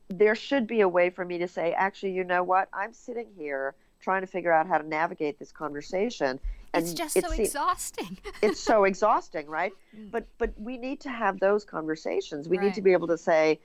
there 0.09 0.35
should 0.35 0.66
be 0.66 0.81
a 0.81 0.88
way 0.88 1.11
for 1.11 1.25
me 1.25 1.38
to 1.38 1.49
say, 1.49 1.73
actually, 1.73 2.12
you 2.12 2.25
know 2.25 2.42
what? 2.42 2.68
I'm 2.73 2.92
sitting 2.92 3.29
here 3.37 3.75
trying 4.01 4.21
to 4.21 4.27
figure 4.27 4.53
out 4.53 4.66
how 4.66 4.79
to 4.79 4.87
navigate 4.87 5.38
this 5.38 5.53
conversation. 5.53 6.38
And 6.74 6.85
it's 6.85 6.94
just 6.94 7.20
so 7.20 7.30
exhausting. 7.32 8.18
it's 8.42 8.61
so 8.61 8.85
exhausting, 8.85 9.46
right? 9.46 9.72
Mm. 9.96 10.11
But 10.11 10.26
but 10.38 10.52
we 10.58 10.78
need 10.78 11.00
to 11.00 11.11
have 11.11 11.40
those 11.40 11.64
conversations. 11.64 12.48
We 12.48 12.58
right. 12.58 12.66
need 12.66 12.74
to 12.74 12.82
be 12.82 12.92
able 12.92 13.08
to 13.08 13.18
say, 13.18 13.61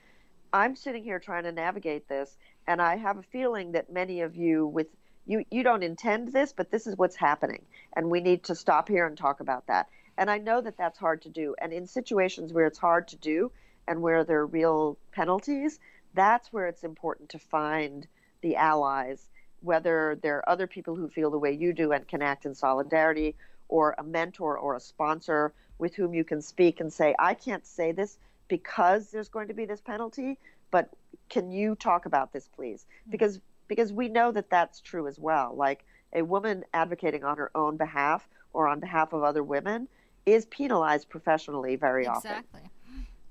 I'm 0.54 0.76
sitting 0.76 1.04
here 1.04 1.20
trying 1.20 1.44
to 1.44 1.52
navigate 1.52 2.08
this, 2.08 2.38
and 2.68 2.82
I 2.82 2.98
have 2.98 3.18
a 3.18 3.24
feeling 3.24 3.72
that 3.74 3.92
many 3.92 4.22
of 4.22 4.36
you 4.36 4.68
with 4.68 4.88
you 5.26 5.44
you 5.52 5.64
don't 5.64 5.84
intend 5.84 6.34
this, 6.34 6.54
but 6.54 6.72
this 6.72 6.88
is 6.88 6.98
what's 6.98 7.16
happening, 7.16 7.66
and 7.96 8.10
we 8.10 8.20
need 8.20 8.44
to 8.46 8.56
stop 8.56 8.88
here 8.88 9.06
and 9.06 9.18
talk 9.18 9.40
about 9.40 9.68
that. 9.68 9.88
And 10.18 10.32
I 10.32 10.40
know 10.40 10.62
that 10.62 10.78
that's 10.78 10.98
hard 10.98 11.22
to 11.24 11.30
do. 11.30 11.56
And 11.62 11.72
in 11.72 11.86
situations 11.86 12.52
where 12.52 12.66
it's 12.66 12.80
hard 12.80 13.08
to 13.10 13.16
do 13.18 13.52
and 13.88 14.02
where 14.02 14.24
there 14.24 14.40
are 14.40 14.48
real 14.48 14.98
penalties, 15.12 15.80
that's 16.14 16.52
where 16.52 16.68
it's 16.68 16.84
important 16.84 17.30
to 17.30 17.40
find 17.40 18.08
the 18.42 18.56
allies, 18.56 19.30
whether 19.62 20.18
there 20.22 20.38
are 20.38 20.50
other 20.50 20.68
people 20.68 20.96
who 20.96 21.10
feel 21.10 21.32
the 21.32 21.40
way 21.40 21.52
you 21.52 21.74
do 21.74 21.92
and 21.92 22.08
can 22.08 22.22
act 22.22 22.46
in 22.46 22.54
solidarity, 22.54 23.36
or 23.70 23.96
a 23.98 24.04
mentor 24.04 24.58
or 24.58 24.76
a 24.76 24.80
sponsor 24.80 25.54
with 25.78 25.96
whom 25.96 26.14
you 26.14 26.24
can 26.24 26.42
speak 26.42 26.80
and 26.80 26.92
say, 26.92 27.14
I 27.20 27.34
can't 27.34 27.66
say 27.66 27.92
this 27.92 28.18
because 28.48 29.12
there's 29.12 29.30
going 29.30 29.48
to 29.50 29.54
be 29.54 29.66
this 29.66 29.82
penalty, 29.82 30.38
but 30.72 30.90
can 31.30 31.52
you 31.52 31.76
talk 31.76 32.06
about 32.06 32.32
this, 32.32 32.48
please? 32.48 32.86
Mm-hmm. 33.02 33.12
Because 33.12 33.40
because 33.68 33.92
we 33.92 34.08
know 34.08 34.32
that 34.32 34.50
that's 34.50 34.80
true 34.80 35.08
as 35.08 35.20
well. 35.20 35.54
Like 35.54 35.84
a 36.14 36.22
woman 36.22 36.64
advocating 36.74 37.26
on 37.26 37.38
her 37.38 37.52
own 37.54 37.76
behalf 37.76 38.28
or 38.54 38.70
on 38.70 38.80
behalf 38.80 39.12
of 39.12 39.24
other 39.24 39.44
women 39.44 39.90
is 40.26 40.46
penalized 40.46 41.10
professionally 41.10 41.76
very 41.76 42.06
exactly. 42.06 42.30
often. 42.32 42.46
Exactly. 42.46 42.72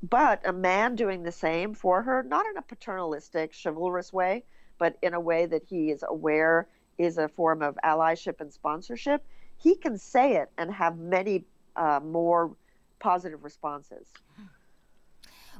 But 0.02 0.46
a 0.46 0.52
man 0.52 0.94
doing 0.94 1.22
the 1.22 1.32
same 1.32 1.72
for 1.72 2.02
her, 2.02 2.22
not 2.22 2.44
in 2.46 2.58
a 2.58 2.62
paternalistic, 2.62 3.54
chivalrous 3.54 4.12
way, 4.12 4.44
but 4.78 4.96
in 5.02 5.14
a 5.14 5.20
way 5.20 5.46
that 5.46 5.62
he 5.68 5.90
is 5.90 6.04
aware 6.06 6.68
is 6.98 7.18
a 7.18 7.28
form 7.28 7.62
of 7.62 7.78
allyship 7.84 8.40
and 8.40 8.52
sponsorship, 8.52 9.24
he 9.58 9.74
can 9.74 9.98
say 9.98 10.36
it 10.36 10.50
and 10.58 10.72
have 10.72 10.98
many 10.98 11.44
uh, 11.76 12.00
more 12.02 12.56
positive 12.98 13.44
responses. 13.44 14.08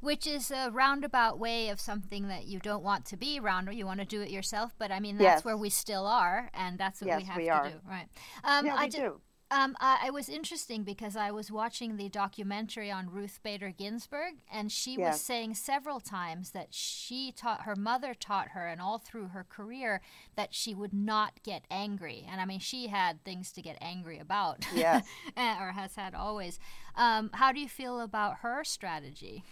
Which 0.01 0.27
is 0.27 0.51
a 0.51 0.71
roundabout 0.71 1.39
way 1.39 1.71
of 1.71 1.81
something 1.81 2.29
that 2.29 2.47
you 2.47 2.59
don't 2.59 2.83
want 2.83 3.07
to 3.07 3.17
be 3.17 3.41
round, 3.41 3.69
or 3.69 3.73
you 3.73 3.87
want 3.87 4.01
to 4.01 4.07
do 4.07 4.21
it 4.21 4.31
yourself. 4.31 4.75
But 4.79 4.93
I 4.93 5.01
mean, 5.01 5.17
that's 5.17 5.39
yes. 5.39 5.45
where 5.45 5.57
we 5.57 5.71
still 5.71 6.07
are, 6.07 6.51
and 6.53 6.79
that's 6.79 7.01
what 7.01 7.09
yes, 7.09 7.21
we 7.21 7.25
have 7.25 7.37
we 7.37 7.71
to 7.71 7.75
do, 7.75 7.81
right? 7.89 8.07
Um, 8.45 8.67
yeah, 8.67 8.81
we 8.81 8.89
do. 8.89 9.21
Um, 9.49 9.77
I, 9.79 10.07
it 10.09 10.13
was 10.13 10.29
interesting 10.29 10.83
because 10.83 11.15
I 11.17 11.31
was 11.31 11.53
watching 11.53 11.97
the 11.97 12.09
documentary 12.09 12.91
on 12.91 13.11
Ruth 13.11 13.39
Bader 13.45 13.71
Ginsburg, 13.71 14.35
and 14.53 14.73
she 14.73 14.97
yes. 14.97 15.15
was 15.15 15.21
saying 15.21 15.55
several 15.55 16.01
times 16.01 16.51
that 16.51 16.75
she 16.75 17.31
taught 17.31 17.63
her 17.63 17.77
mother 17.77 18.13
taught 18.13 18.49
her, 18.49 18.67
and 18.67 18.81
all 18.81 18.99
through 18.99 19.29
her 19.29 19.47
career, 19.49 20.01
that 20.35 20.53
she 20.53 20.75
would 20.75 20.93
not 20.93 21.43
get 21.45 21.65
angry. 21.71 22.27
And 22.29 22.41
I 22.41 22.45
mean, 22.45 22.59
she 22.59 22.89
had 22.89 23.23
things 23.23 23.53
to 23.53 23.63
get 23.63 23.79
angry 23.81 24.19
about, 24.19 24.65
yes, 24.75 25.07
or 25.37 25.73
has 25.73 25.95
had 25.95 26.15
always. 26.15 26.59
Um, 26.97 27.31
how 27.35 27.53
do 27.53 27.61
you 27.61 27.69
feel 27.69 28.01
about 28.01 28.39
her 28.39 28.65
strategy? 28.65 29.45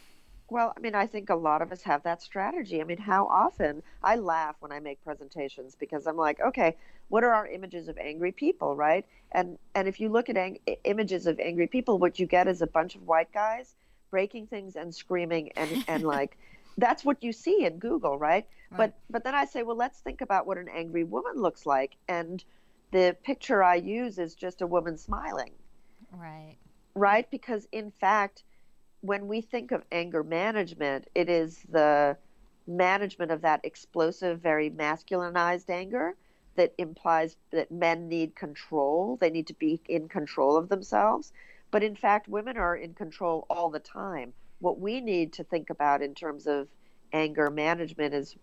Well, 0.50 0.74
I 0.76 0.80
mean, 0.80 0.94
I 0.94 1.06
think 1.06 1.30
a 1.30 1.34
lot 1.34 1.62
of 1.62 1.72
us 1.72 1.82
have 1.82 2.02
that 2.02 2.22
strategy. 2.22 2.80
I 2.80 2.84
mean, 2.84 2.98
how 2.98 3.26
often 3.26 3.82
I 4.02 4.16
laugh 4.16 4.56
when 4.60 4.72
I 4.72 4.80
make 4.80 5.02
presentations 5.02 5.74
because 5.74 6.06
I'm 6.06 6.16
like, 6.16 6.38
okay, 6.40 6.76
what 7.08 7.24
are 7.24 7.32
our 7.32 7.46
images 7.46 7.88
of 7.88 7.96
angry 7.98 8.32
people, 8.32 8.76
right? 8.76 9.06
And 9.32 9.58
and 9.74 9.88
if 9.88 10.00
you 10.00 10.10
look 10.10 10.28
at 10.28 10.36
ang- 10.36 10.58
images 10.84 11.26
of 11.26 11.40
angry 11.40 11.66
people, 11.66 11.98
what 11.98 12.18
you 12.18 12.26
get 12.26 12.46
is 12.46 12.60
a 12.60 12.66
bunch 12.66 12.94
of 12.94 13.06
white 13.06 13.32
guys 13.32 13.74
breaking 14.10 14.46
things 14.46 14.76
and 14.76 14.94
screaming 14.94 15.50
and 15.56 15.82
and 15.88 16.04
like 16.16 16.36
that's 16.76 17.04
what 17.04 17.22
you 17.22 17.32
see 17.32 17.64
in 17.64 17.78
Google, 17.78 18.18
right? 18.18 18.46
right? 18.70 18.78
But 18.78 18.94
but 19.10 19.24
then 19.24 19.34
I 19.34 19.46
say, 19.46 19.62
well, 19.62 19.76
let's 19.76 20.00
think 20.00 20.20
about 20.20 20.46
what 20.46 20.58
an 20.58 20.68
angry 20.68 21.04
woman 21.04 21.36
looks 21.36 21.64
like, 21.66 21.96
and 22.06 22.44
the 22.92 23.16
picture 23.24 23.62
I 23.62 23.76
use 23.76 24.18
is 24.18 24.34
just 24.34 24.60
a 24.60 24.66
woman 24.66 24.98
smiling. 24.98 25.52
Right. 26.12 26.56
Right, 26.94 27.28
because 27.30 27.66
in 27.72 27.90
fact, 27.90 28.44
when 29.04 29.28
we 29.28 29.42
think 29.42 29.70
of 29.70 29.84
anger 29.92 30.24
management, 30.24 31.06
it 31.14 31.28
is 31.28 31.62
the 31.68 32.16
management 32.66 33.30
of 33.30 33.42
that 33.42 33.60
explosive, 33.62 34.40
very 34.40 34.70
masculinized 34.70 35.68
anger 35.68 36.16
that 36.56 36.72
implies 36.78 37.36
that 37.50 37.70
men 37.70 38.08
need 38.08 38.34
control. 38.34 39.18
They 39.20 39.28
need 39.28 39.46
to 39.48 39.54
be 39.54 39.78
in 39.90 40.08
control 40.08 40.56
of 40.56 40.70
themselves. 40.70 41.34
But 41.70 41.82
in 41.82 41.94
fact, 41.94 42.28
women 42.28 42.56
are 42.56 42.76
in 42.76 42.94
control 42.94 43.46
all 43.50 43.68
the 43.68 43.78
time. 43.78 44.32
What 44.60 44.80
we 44.80 45.02
need 45.02 45.34
to 45.34 45.44
think 45.44 45.68
about 45.68 46.00
in 46.00 46.14
terms 46.14 46.46
of 46.46 46.68
anger 47.12 47.50
management 47.50 48.14
is 48.14 48.34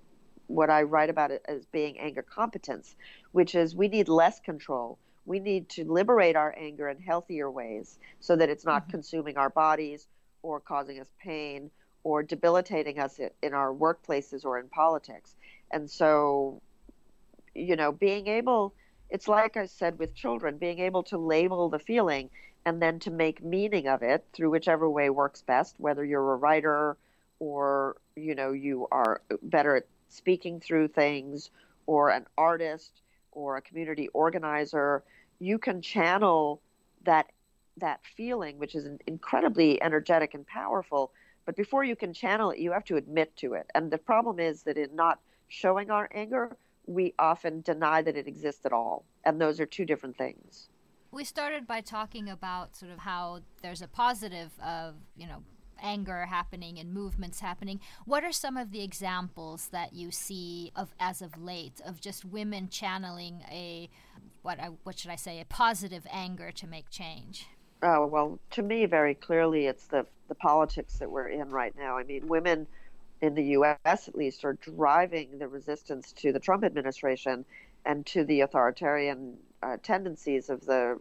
what 0.46 0.70
I 0.70 0.84
write 0.84 1.10
about 1.10 1.32
it 1.32 1.44
as 1.46 1.66
being 1.66 1.98
anger 1.98 2.22
competence, 2.22 2.96
which 3.32 3.56
is 3.56 3.76
we 3.76 3.88
need 3.88 4.10
less 4.10 4.40
control. 4.40 5.00
We 5.26 5.40
need 5.40 5.70
to 5.70 5.92
liberate 5.92 6.36
our 6.36 6.54
anger 6.56 6.88
in 6.88 7.00
healthier 7.00 7.50
ways 7.50 7.98
so 8.20 8.36
that 8.36 8.50
it's 8.50 8.66
not 8.66 8.84
mm-hmm. 8.84 8.92
consuming 8.92 9.38
our 9.38 9.50
bodies 9.50 10.08
or 10.44 10.60
causing 10.60 11.00
us 11.00 11.12
pain 11.22 11.70
or 12.04 12.24
debilitating 12.24 13.00
us 13.00 13.20
in 13.42 13.54
our 13.54 13.74
workplaces 13.74 14.44
or 14.44 14.60
in 14.60 14.68
politics. 14.70 15.36
And 15.72 15.90
so 15.90 16.62
you 17.54 17.76
know, 17.76 17.92
being 17.92 18.28
able, 18.28 18.74
it's 19.10 19.28
like 19.28 19.58
I 19.58 19.66
said 19.66 20.00
with 20.00 20.16
children, 20.16 20.58
being 20.58 20.80
able 20.80 21.04
to 21.04 21.18
label 21.18 21.70
the 21.70 21.80
feeling 21.80 22.30
and 22.66 22.82
then 22.82 23.00
to 23.00 23.12
make 23.12 23.44
meaning 23.44 23.88
of 23.88 24.04
it 24.04 24.26
through 24.34 24.52
whichever 24.52 24.90
way 24.90 25.10
works 25.10 25.42
best, 25.42 25.76
whether 25.78 26.06
you're 26.06 26.34
a 26.34 26.38
writer 26.38 26.98
or, 27.40 27.98
you 28.16 28.36
know, 28.36 28.52
you 28.52 28.88
are 28.92 29.22
better 29.42 29.76
at 29.76 29.86
speaking 30.10 30.60
through 30.60 30.88
things 30.88 31.50
or 31.88 32.10
an 32.10 32.26
artist 32.38 33.02
or 33.32 33.58
a 33.58 33.62
community 33.62 34.08
organizer, 34.10 35.04
you 35.40 35.58
can 35.58 35.82
channel 35.82 36.62
that 37.04 37.28
that 37.78 38.02
feeling, 38.06 38.58
which 38.58 38.76
is 38.76 38.88
incredibly 39.08 39.82
energetic 39.82 40.34
and 40.34 40.46
powerful. 40.46 41.12
But 41.46 41.56
before 41.56 41.84
you 41.84 41.96
can 41.96 42.14
channel 42.14 42.52
it, 42.52 42.60
you 42.60 42.72
have 42.72 42.86
to 42.86 42.98
admit 42.98 43.36
to 43.38 43.54
it. 43.54 43.68
And 43.74 43.92
the 43.92 43.98
problem 43.98 44.40
is 44.40 44.64
that 44.64 44.78
in 44.78 44.96
not 44.96 45.20
showing 45.48 45.90
our 45.90 46.10
anger, 46.14 46.56
we 46.86 47.14
often 47.20 47.62
deny 47.62 48.02
that 48.02 48.16
it 48.16 48.28
exists 48.28 48.66
at 48.66 48.74
all. 48.74 49.06
And 49.26 49.40
those 49.40 49.60
are 49.60 49.66
two 49.66 49.86
different 49.86 50.18
things. 50.18 50.70
We 51.12 51.24
started 51.24 51.68
by 51.68 51.82
talking 51.82 52.30
about 52.30 52.76
sort 52.76 52.92
of 52.92 53.00
how 53.00 53.42
there's 53.62 53.82
a 53.82 53.88
positive 53.88 54.52
of, 54.64 54.96
you 55.16 55.28
know, 55.28 55.44
anger 55.82 56.26
happening 56.26 56.80
and 56.80 56.94
movements 56.94 57.40
happening. 57.40 57.80
What 58.06 58.24
are 58.24 58.32
some 58.32 58.56
of 58.56 58.72
the 58.72 58.84
examples 58.84 59.70
that 59.72 59.94
you 59.94 60.12
see 60.12 60.72
of 60.76 60.94
as 61.00 61.22
of 61.22 61.42
late 61.42 61.82
of 61.86 62.00
just 62.00 62.24
women 62.24 62.70
channeling 62.70 63.42
a 63.50 63.90
what 64.42 64.60
I, 64.60 64.70
what 64.84 64.98
should 64.98 65.12
I 65.12 65.16
say 65.16 65.40
a 65.40 65.46
positive 65.46 66.06
anger 66.12 66.52
to 66.52 66.68
make 66.68 66.90
change? 66.90 67.48
Oh 67.84 68.06
well, 68.06 68.40
to 68.52 68.62
me, 68.62 68.86
very 68.86 69.16
clearly, 69.16 69.66
it's 69.68 69.88
the 69.88 70.06
the 70.28 70.36
politics 70.36 71.00
that 71.00 71.12
we're 71.12 71.28
in 71.28 71.50
right 71.50 71.76
now. 71.78 71.98
I 71.98 72.04
mean, 72.04 72.28
women 72.28 72.68
in 73.22 73.36
the 73.36 73.44
U.S. 73.58 74.08
at 74.08 74.16
least, 74.16 74.46
are 74.46 74.54
driving 74.54 75.38
the 75.40 75.48
resistance 75.48 76.12
to 76.14 76.32
the 76.32 76.40
Trump 76.40 76.64
administration 76.64 77.46
and 77.86 78.06
to 78.08 78.24
the 78.24 78.42
authoritarian 78.42 79.38
uh, 79.64 79.78
tendencies 79.84 80.50
of 80.50 80.66
the 80.66 81.00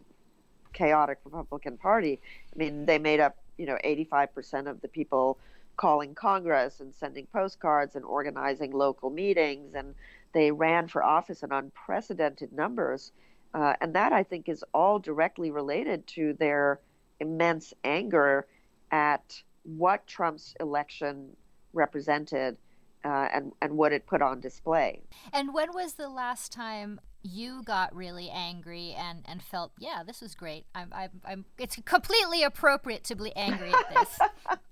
chaotic 0.73 1.19
Republican 1.25 1.79
Party. 1.79 2.21
I 2.55 2.59
mean, 2.59 2.87
they 2.87 2.99
made 2.99 3.21
up, 3.21 3.37
you 3.59 3.67
know, 3.67 3.79
85% 3.85 4.69
of 4.69 4.81
the 4.83 4.89
people 4.89 5.39
calling 5.77 6.15
Congress 6.15 6.81
and 6.81 6.95
sending 6.95 7.27
postcards 7.27 7.97
and 7.97 8.05
organizing 8.05 8.73
local 8.73 9.11
meetings, 9.11 9.75
and 9.75 9.95
they 10.33 10.53
ran 10.53 10.89
for 10.89 11.03
office 11.03 11.43
in 11.43 11.53
unprecedented 11.53 12.53
numbers. 12.53 13.13
Uh, 13.53 13.75
and 13.81 13.95
that, 13.95 14.13
I 14.13 14.23
think, 14.23 14.49
is 14.49 14.65
all 14.73 14.99
directly 14.99 15.51
related 15.51 16.07
to 16.09 16.35
their 16.35 16.81
immense 17.19 17.75
anger 17.85 18.47
at 18.91 19.43
what 19.65 20.07
Trump's 20.07 20.55
election 20.61 21.37
represented 21.73 22.57
uh, 23.05 23.29
and 23.33 23.53
and 23.63 23.77
what 23.77 23.93
it 23.93 24.07
put 24.07 24.23
on 24.23 24.41
display. 24.41 25.03
And 25.33 25.55
when 25.55 25.73
was 25.73 25.95
the 25.95 26.09
last 26.09 26.53
time 26.53 27.01
you 27.23 27.63
got 27.65 27.95
really 27.95 28.31
angry 28.31 28.95
and 28.97 29.25
and 29.27 29.43
felt, 29.43 29.73
yeah, 29.79 30.03
this 30.07 30.23
is 30.23 30.35
great. 30.35 30.67
I'm 30.75 30.93
I'm, 30.93 31.11
I'm 31.25 31.45
it's 31.59 31.77
completely 31.85 32.43
appropriate 32.43 33.05
to 33.05 33.15
be 33.15 33.35
angry 33.37 33.73
at 33.73 33.95
this. 33.95 34.19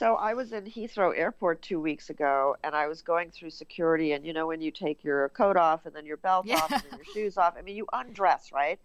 so 0.00 0.14
I 0.14 0.32
was 0.32 0.54
in 0.54 0.64
Heathrow 0.64 1.12
Airport 1.14 1.60
two 1.60 1.78
weeks 1.78 2.08
ago, 2.08 2.56
and 2.64 2.74
I 2.74 2.88
was 2.88 3.02
going 3.02 3.30
through 3.30 3.50
security, 3.50 4.12
and 4.12 4.24
you 4.24 4.32
know 4.32 4.46
when 4.46 4.62
you 4.62 4.70
take 4.70 5.04
your 5.04 5.28
coat 5.28 5.58
off 5.58 5.84
and 5.84 5.94
then 5.94 6.06
your 6.06 6.16
belt 6.16 6.46
yeah. 6.46 6.56
off 6.56 6.72
and 6.72 6.82
then 6.90 7.00
your 7.00 7.14
shoes 7.14 7.36
off. 7.36 7.54
I 7.58 7.60
mean, 7.60 7.76
you 7.76 7.84
undress, 7.92 8.50
right? 8.50 8.78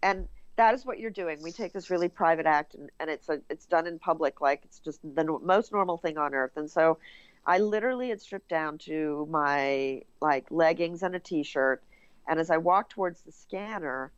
And 0.00 0.28
that 0.54 0.74
is 0.74 0.86
what 0.86 1.00
you're 1.00 1.10
doing. 1.10 1.42
We 1.42 1.50
take 1.50 1.72
this 1.72 1.90
really 1.90 2.08
private 2.08 2.46
act, 2.46 2.76
and, 2.76 2.88
and 3.00 3.10
it's 3.10 3.28
a, 3.28 3.40
it's 3.50 3.66
done 3.66 3.88
in 3.88 3.98
public, 3.98 4.40
like 4.40 4.60
it's 4.62 4.78
just 4.78 5.00
the 5.02 5.24
no- 5.24 5.40
most 5.40 5.72
normal 5.72 5.96
thing 5.96 6.16
on 6.18 6.34
earth. 6.34 6.52
And 6.54 6.70
so, 6.70 6.98
I 7.44 7.58
literally 7.58 8.10
had 8.10 8.20
stripped 8.20 8.48
down 8.48 8.78
to 8.78 9.26
my 9.28 10.02
like 10.20 10.46
leggings 10.52 11.02
and 11.02 11.16
a 11.16 11.18
t-shirt, 11.18 11.82
and 12.28 12.38
as 12.38 12.48
I 12.48 12.58
walked 12.58 12.92
towards 12.92 13.22
the 13.22 13.32
scanner, 13.32 14.12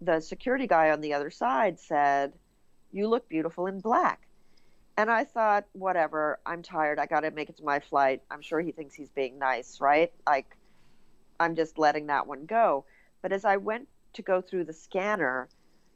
the 0.00 0.20
security 0.20 0.66
guy 0.66 0.92
on 0.92 1.02
the 1.02 1.12
other 1.12 1.30
side 1.30 1.78
said, 1.78 2.32
"You 2.90 3.06
look 3.06 3.28
beautiful 3.28 3.66
in 3.66 3.80
black." 3.80 4.22
And 4.96 5.10
I 5.10 5.24
thought, 5.24 5.64
whatever, 5.72 6.38
I'm 6.44 6.62
tired. 6.62 6.98
I 6.98 7.06
got 7.06 7.20
to 7.20 7.30
make 7.30 7.48
it 7.48 7.56
to 7.58 7.64
my 7.64 7.80
flight. 7.80 8.22
I'm 8.30 8.42
sure 8.42 8.60
he 8.60 8.72
thinks 8.72 8.94
he's 8.94 9.10
being 9.10 9.38
nice, 9.38 9.80
right? 9.80 10.12
Like, 10.26 10.56
I'm 11.38 11.56
just 11.56 11.78
letting 11.78 12.08
that 12.08 12.26
one 12.26 12.44
go. 12.44 12.84
But 13.22 13.32
as 13.32 13.44
I 13.44 13.56
went 13.56 13.88
to 14.14 14.22
go 14.22 14.40
through 14.40 14.64
the 14.64 14.72
scanner, 14.72 15.48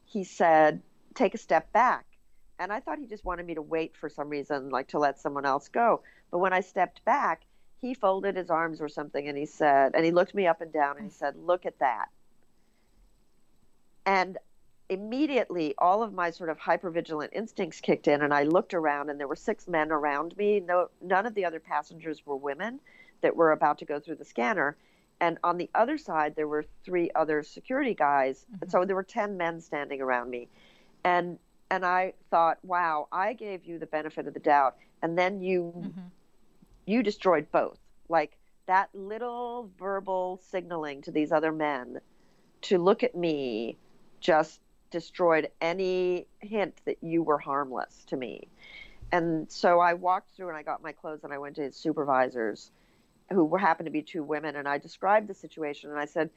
he 0.07 0.24
said, 0.24 0.82
take 1.14 1.34
a 1.34 1.38
step 1.38 1.72
back. 1.72 2.07
And 2.59 2.72
I 2.72 2.80
thought 2.80 2.99
he 2.99 3.07
just 3.07 3.24
wanted 3.24 3.47
me 3.47 3.55
to 3.55 3.62
wait 3.62 3.97
for 3.97 4.09
some 4.09 4.28
reason, 4.28 4.70
like 4.70 4.88
to 4.88 4.99
let 4.99 5.18
someone 5.18 5.45
else 5.45 5.68
go. 5.68 6.03
But 6.30 6.38
when 6.38 6.53
I 6.53 6.61
stepped 6.61 7.05
back, 7.05 7.42
he 7.80 7.95
folded 7.95 8.36
his 8.36 8.49
arms 8.49 8.80
or 8.80 8.88
something 8.88 9.28
and 9.28 9.36
he 9.36 9.47
said, 9.47 9.92
and 9.95 10.05
he 10.05 10.12
looked 10.12 10.34
me 10.34 10.47
up 10.47 10.61
and 10.61 10.72
down 10.72 10.97
and 10.97 11.05
he 11.05 11.11
said, 11.11 11.36
Look 11.36 11.66
at 11.66 11.78
that. 11.80 12.07
And 14.07 14.38
immediately 14.89 15.74
all 15.78 16.03
of 16.03 16.12
my 16.12 16.30
sort 16.30 16.51
of 16.51 16.59
hypervigilant 16.59 17.30
instincts 17.32 17.80
kicked 17.80 18.07
in 18.07 18.22
and 18.22 18.35
I 18.35 18.43
looked 18.43 18.74
around 18.74 19.11
and 19.11 19.18
there 19.18 19.28
were 19.28 19.37
six 19.37 19.66
men 19.66 19.91
around 19.91 20.37
me. 20.37 20.61
No, 20.61 20.91
none 21.01 21.26
of 21.26 21.35
the 21.35 21.45
other 21.45 21.61
passengers 21.61 22.24
were 22.26 22.37
women 22.37 22.80
that 23.22 23.35
were 23.35 23.53
about 23.53 23.78
to 23.78 23.85
go 23.85 23.99
through 23.99 24.16
the 24.16 24.24
scanner. 24.24 24.76
And 25.20 25.39
on 25.43 25.57
the 25.57 25.70
other 25.74 25.97
side, 25.97 26.37
there 26.37 26.49
were 26.49 26.64
three 26.85 27.11
other 27.14 27.43
security 27.43 27.95
guys. 27.95 28.45
Mm-hmm. 28.53 28.68
So 28.68 28.85
there 28.85 28.97
were 28.97 29.03
10 29.03 29.37
men 29.37 29.61
standing 29.61 30.01
around 30.01 30.30
me. 30.30 30.49
And 31.05 31.39
and 31.70 31.85
I 31.85 32.12
thought, 32.30 32.59
wow, 32.62 33.09
I 33.11 33.32
gave 33.32 33.64
you 33.64 33.78
the 33.78 33.87
benefit 33.87 34.28
of 34.28 34.35
the 34.35 34.41
doubt. 34.41 34.76
And 35.03 35.18
then 35.18 35.41
you 35.41 35.72
mm-hmm. 35.76 36.01
you 36.85 37.03
destroyed 37.03 37.47
both. 37.51 37.78
Like 38.09 38.37
that 38.66 38.91
little 38.93 39.70
verbal 39.78 40.41
signaling 40.51 41.03
to 41.03 41.11
these 41.11 41.32
other 41.32 41.53
men 41.53 42.01
to 42.62 42.78
look 42.78 43.03
at 43.03 43.14
me 43.14 43.76
just 44.20 44.61
destroyed 44.95 45.51
any 45.61 46.28
hint 46.38 46.80
that 46.84 47.03
you 47.03 47.24
were 47.24 47.38
harmless 47.38 48.05
to 48.07 48.16
me. 48.16 48.47
And 49.11 49.51
so 49.51 49.80
I 49.80 49.95
walked 49.95 50.36
through 50.36 50.49
and 50.49 50.57
I 50.57 50.62
got 50.62 50.84
my 50.84 50.92
clothes 50.92 51.24
and 51.24 51.32
I 51.32 51.38
went 51.38 51.57
to 51.57 51.62
his 51.62 51.76
supervisors 51.76 52.70
who 53.32 53.57
happened 53.57 53.86
to 53.86 53.90
be 53.90 54.03
two 54.03 54.22
women, 54.22 54.55
and 54.55 54.68
I 54.68 54.78
described 54.78 55.26
the 55.28 55.34
situation 55.34 55.90
and 55.90 55.99
I 55.99 56.05
said, 56.05 56.30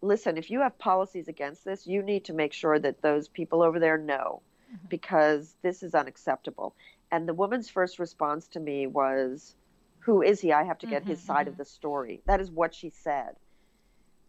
listen, 0.00 0.38
if 0.38 0.50
you 0.50 0.60
have 0.60 0.78
policies 0.78 1.28
against 1.28 1.66
this, 1.66 1.86
you 1.86 2.02
need 2.02 2.24
to 2.24 2.32
make 2.32 2.54
sure 2.54 2.78
that 2.78 3.02
those 3.02 3.28
people 3.28 3.62
over 3.62 3.78
there 3.78 3.98
know 3.98 4.40
mm-hmm. 4.72 4.86
because 4.88 5.54
this 5.60 5.82
is 5.82 5.94
unacceptable. 5.94 6.74
And 7.10 7.28
the 7.28 7.34
woman's 7.34 7.68
first 7.68 7.98
response 7.98 8.48
to 8.48 8.60
me 8.60 8.86
was, 8.86 9.54
Who 10.00 10.22
is 10.22 10.40
he? 10.40 10.52
I 10.52 10.64
have 10.64 10.78
to 10.78 10.86
get 10.86 11.02
mm-hmm, 11.02 11.10
his 11.10 11.20
side 11.20 11.40
mm-hmm. 11.40 11.48
of 11.50 11.56
the 11.58 11.64
story. 11.64 12.22
That 12.26 12.40
is 12.40 12.50
what 12.50 12.74
she 12.74 12.90
said. 12.90 13.36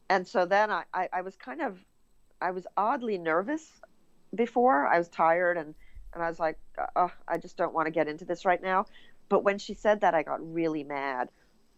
And 0.09 0.27
so 0.27 0.45
then 0.45 0.71
I, 0.71 0.83
I, 0.93 1.09
I 1.13 1.21
was 1.21 1.35
kind 1.35 1.61
of, 1.61 1.77
I 2.41 2.51
was 2.51 2.65
oddly 2.77 3.17
nervous 3.17 3.69
before. 4.33 4.87
I 4.87 4.97
was 4.97 5.09
tired 5.09 5.57
and, 5.57 5.75
and 6.13 6.23
I 6.23 6.27
was 6.27 6.39
like, 6.39 6.57
oh, 6.95 7.11
I 7.27 7.37
just 7.37 7.57
don't 7.57 7.73
want 7.73 7.87
to 7.87 7.91
get 7.91 8.07
into 8.07 8.25
this 8.25 8.45
right 8.45 8.61
now. 8.61 8.85
But 9.29 9.43
when 9.43 9.59
she 9.59 9.75
said 9.75 10.01
that, 10.01 10.15
I 10.15 10.23
got 10.23 10.53
really 10.53 10.83
mad 10.83 11.29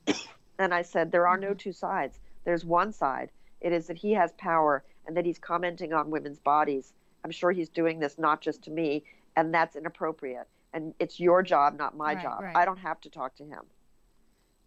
and 0.59 0.73
I 0.73 0.81
said, 0.81 1.11
There 1.11 1.27
are 1.27 1.37
no 1.37 1.53
two 1.53 1.73
sides. 1.73 2.19
There's 2.45 2.65
one 2.65 2.93
side. 2.93 3.31
It 3.59 3.73
is 3.73 3.87
that 3.87 3.97
he 3.97 4.13
has 4.13 4.31
power 4.33 4.83
and 5.05 5.15
that 5.17 5.25
he's 5.25 5.37
commenting 5.37 5.93
on 5.93 6.09
women's 6.09 6.39
bodies. 6.39 6.93
I'm 7.23 7.31
sure 7.31 7.51
he's 7.51 7.69
doing 7.69 7.99
this 7.99 8.17
not 8.17 8.41
just 8.41 8.63
to 8.63 8.71
me, 8.71 9.03
and 9.35 9.53
that's 9.53 9.75
inappropriate. 9.75 10.47
And 10.73 10.93
it's 10.99 11.19
your 11.19 11.43
job, 11.43 11.77
not 11.77 11.95
my 11.95 12.13
right, 12.13 12.23
job. 12.23 12.41
Right. 12.41 12.55
I 12.55 12.65
don't 12.65 12.79
have 12.79 12.99
to 13.01 13.09
talk 13.09 13.35
to 13.35 13.43
him. 13.43 13.61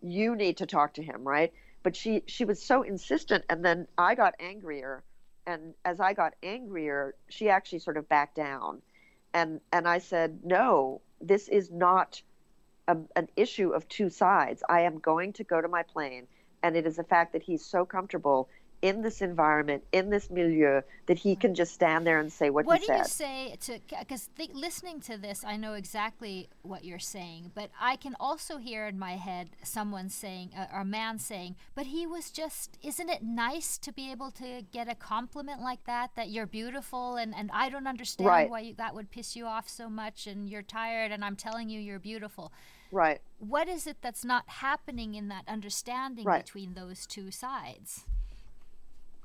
You 0.03 0.37
need 0.37 0.59
to 0.59 0.67
talk 0.67 0.95
to 0.95 1.03
him, 1.03 1.27
right? 1.27 1.53
But 1.83 1.97
she 1.97 2.23
she 2.27 2.45
was 2.45 2.63
so 2.63 2.83
insistent, 2.83 3.45
and 3.49 3.65
then 3.65 3.89
I 3.97 4.15
got 4.15 4.35
angrier, 4.39 5.03
and 5.47 5.75
as 5.85 6.01
I 6.01 6.13
got 6.13 6.35
angrier, 6.43 7.15
she 7.29 7.49
actually 7.49 7.81
sort 7.81 7.97
of 7.97 8.09
backed 8.09 8.37
down, 8.37 8.83
and 9.33 9.61
and 9.73 9.87
I 9.89 9.99
said, 9.99 10.41
no, 10.45 11.01
this 11.21 11.49
is 11.49 11.71
not 11.71 12.23
a, 12.89 12.97
an 13.17 13.29
issue 13.37 13.71
of 13.71 13.89
two 13.89 14.09
sides. 14.11 14.63
I 14.69 14.81
am 14.83 14.99
going 14.99 15.33
to 15.35 15.45
go 15.45 15.61
to 15.61 15.69
my 15.69 15.83
plane, 15.83 16.27
and 16.63 16.77
it 16.77 16.87
is 16.87 16.97
the 16.97 17.05
fact 17.05 17.33
that 17.33 17.43
he's 17.43 17.65
so 17.65 17.85
comfortable 17.85 18.49
in 18.85 19.01
this 19.01 19.23
environment, 19.23 19.83
in 19.93 20.11
this 20.11 20.29
milieu, 20.29 20.83
that 21.07 21.19
he 21.19 21.35
can 21.35 21.55
just 21.55 21.73
stand 21.73 22.07
there 22.07 22.21
and 22.21 22.31
say 22.31 22.51
what, 22.51 22.67
what 22.67 22.81
he 22.81 22.87
said. 22.87 22.99
What 22.99 23.03
do 23.05 23.09
you 23.09 23.57
say 23.57 23.57
to? 23.61 23.99
Because 23.99 24.29
listening 24.53 25.01
to 25.01 25.17
this, 25.17 25.43
I 25.43 25.57
know 25.57 25.73
exactly 25.73 26.51
what 26.61 26.85
you're 26.85 26.99
saying, 26.99 27.53
but 27.55 27.71
I 27.81 27.97
can 27.97 28.15
also 28.21 28.59
hear 28.59 28.87
in 28.87 28.99
my 28.99 29.13
head 29.13 29.49
someone 29.63 30.11
saying, 30.11 30.51
uh, 30.55 30.67
or 30.71 30.81
a 30.81 30.85
man 30.85 31.19
saying, 31.19 31.57
"But 31.75 31.87
he 31.87 32.07
was 32.07 32.31
just. 32.31 32.77
Isn't 32.83 33.09
it 33.09 33.23
nice 33.23 33.79
to 33.79 33.91
be 33.91 34.13
able 34.13 34.31
to 34.33 34.63
get 34.71 34.87
a 34.87 34.95
compliment 34.95 35.63
like 35.63 35.85
that? 35.85 36.11
That 36.15 36.29
you're 36.29 36.47
beautiful, 36.47 37.17
and 37.17 37.35
and 37.35 37.51
I 37.55 37.71
don't 37.71 37.87
understand 37.87 38.29
right. 38.29 38.51
why 38.51 38.61
you, 38.61 38.75
that 38.75 38.95
would 38.95 39.11
piss 39.11 39.35
you 39.35 39.47
off 39.47 39.67
so 39.67 39.89
much, 39.89 40.27
and 40.27 40.51
you're 40.51 40.61
tired, 40.63 41.11
and 41.11 41.25
I'm 41.25 41.37
telling 41.37 41.71
you 41.71 41.81
you're 41.81 41.99
beautiful." 41.99 42.53
Right. 42.93 43.23
What 43.39 43.67
is 43.67 43.87
it 43.87 43.97
that's 44.03 44.27
not 44.27 44.45
happening 44.47 45.15
in 45.15 45.29
that 45.29 45.45
understanding 45.49 46.27
right. 46.27 46.45
between 46.45 46.75
those 46.75 47.07
two 47.07 47.31
sides? 47.31 48.05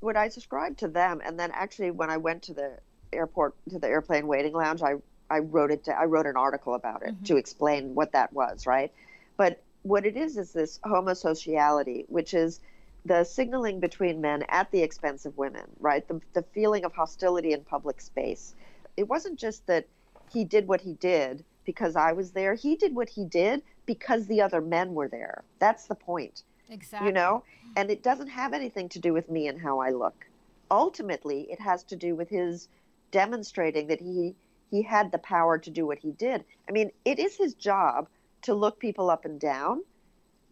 What 0.00 0.16
I 0.16 0.28
described 0.28 0.78
to 0.80 0.88
them, 0.88 1.20
and 1.24 1.38
then 1.38 1.50
actually 1.52 1.90
when 1.90 2.10
I 2.10 2.16
went 2.16 2.42
to 2.44 2.54
the 2.54 2.78
airport 3.12 3.54
to 3.68 3.78
the 3.78 3.88
airplane 3.88 4.26
waiting 4.26 4.52
lounge, 4.52 4.82
I 4.82 4.94
I 5.30 5.40
wrote 5.40 5.70
it. 5.70 5.84
To, 5.84 5.98
I 5.98 6.04
wrote 6.04 6.26
an 6.26 6.36
article 6.36 6.74
about 6.74 7.02
it 7.02 7.14
mm-hmm. 7.14 7.24
to 7.24 7.36
explain 7.36 7.94
what 7.94 8.12
that 8.12 8.32
was. 8.32 8.66
Right. 8.66 8.92
But 9.36 9.62
what 9.82 10.04
it 10.04 10.16
is 10.16 10.36
is 10.36 10.52
this 10.52 10.78
homosociality, 10.84 12.04
which 12.08 12.34
is 12.34 12.60
the 13.04 13.24
signaling 13.24 13.80
between 13.80 14.20
men 14.20 14.44
at 14.48 14.70
the 14.70 14.82
expense 14.82 15.24
of 15.24 15.36
women. 15.38 15.64
Right. 15.78 16.06
The 16.06 16.20
the 16.32 16.42
feeling 16.42 16.84
of 16.84 16.94
hostility 16.94 17.52
in 17.52 17.62
public 17.64 18.00
space. 18.00 18.54
It 18.96 19.08
wasn't 19.08 19.38
just 19.38 19.66
that 19.66 19.86
he 20.32 20.44
did 20.44 20.68
what 20.68 20.80
he 20.80 20.94
did 20.94 21.44
because 21.64 21.96
I 21.96 22.12
was 22.12 22.32
there. 22.32 22.54
He 22.54 22.76
did 22.76 22.94
what 22.94 23.08
he 23.08 23.24
did 23.24 23.62
because 23.86 24.26
the 24.26 24.40
other 24.40 24.60
men 24.60 24.94
were 24.94 25.08
there. 25.08 25.44
That's 25.58 25.86
the 25.86 25.94
point. 25.94 26.42
Exactly. 26.70 27.08
You 27.08 27.14
know? 27.14 27.44
And 27.76 27.90
it 27.90 28.02
doesn't 28.02 28.28
have 28.28 28.52
anything 28.52 28.88
to 28.90 28.98
do 28.98 29.12
with 29.12 29.30
me 29.30 29.48
and 29.48 29.60
how 29.60 29.80
I 29.80 29.90
look. 29.90 30.26
Ultimately, 30.70 31.50
it 31.50 31.60
has 31.60 31.82
to 31.84 31.96
do 31.96 32.14
with 32.14 32.28
his 32.28 32.68
demonstrating 33.10 33.88
that 33.88 34.00
he 34.00 34.34
he 34.70 34.82
had 34.82 35.10
the 35.10 35.18
power 35.18 35.58
to 35.58 35.70
do 35.70 35.84
what 35.84 35.98
he 35.98 36.12
did. 36.12 36.44
I 36.68 36.72
mean, 36.72 36.92
it 37.04 37.18
is 37.18 37.36
his 37.36 37.54
job 37.54 38.08
to 38.42 38.54
look 38.54 38.78
people 38.78 39.10
up 39.10 39.24
and 39.24 39.40
down, 39.40 39.82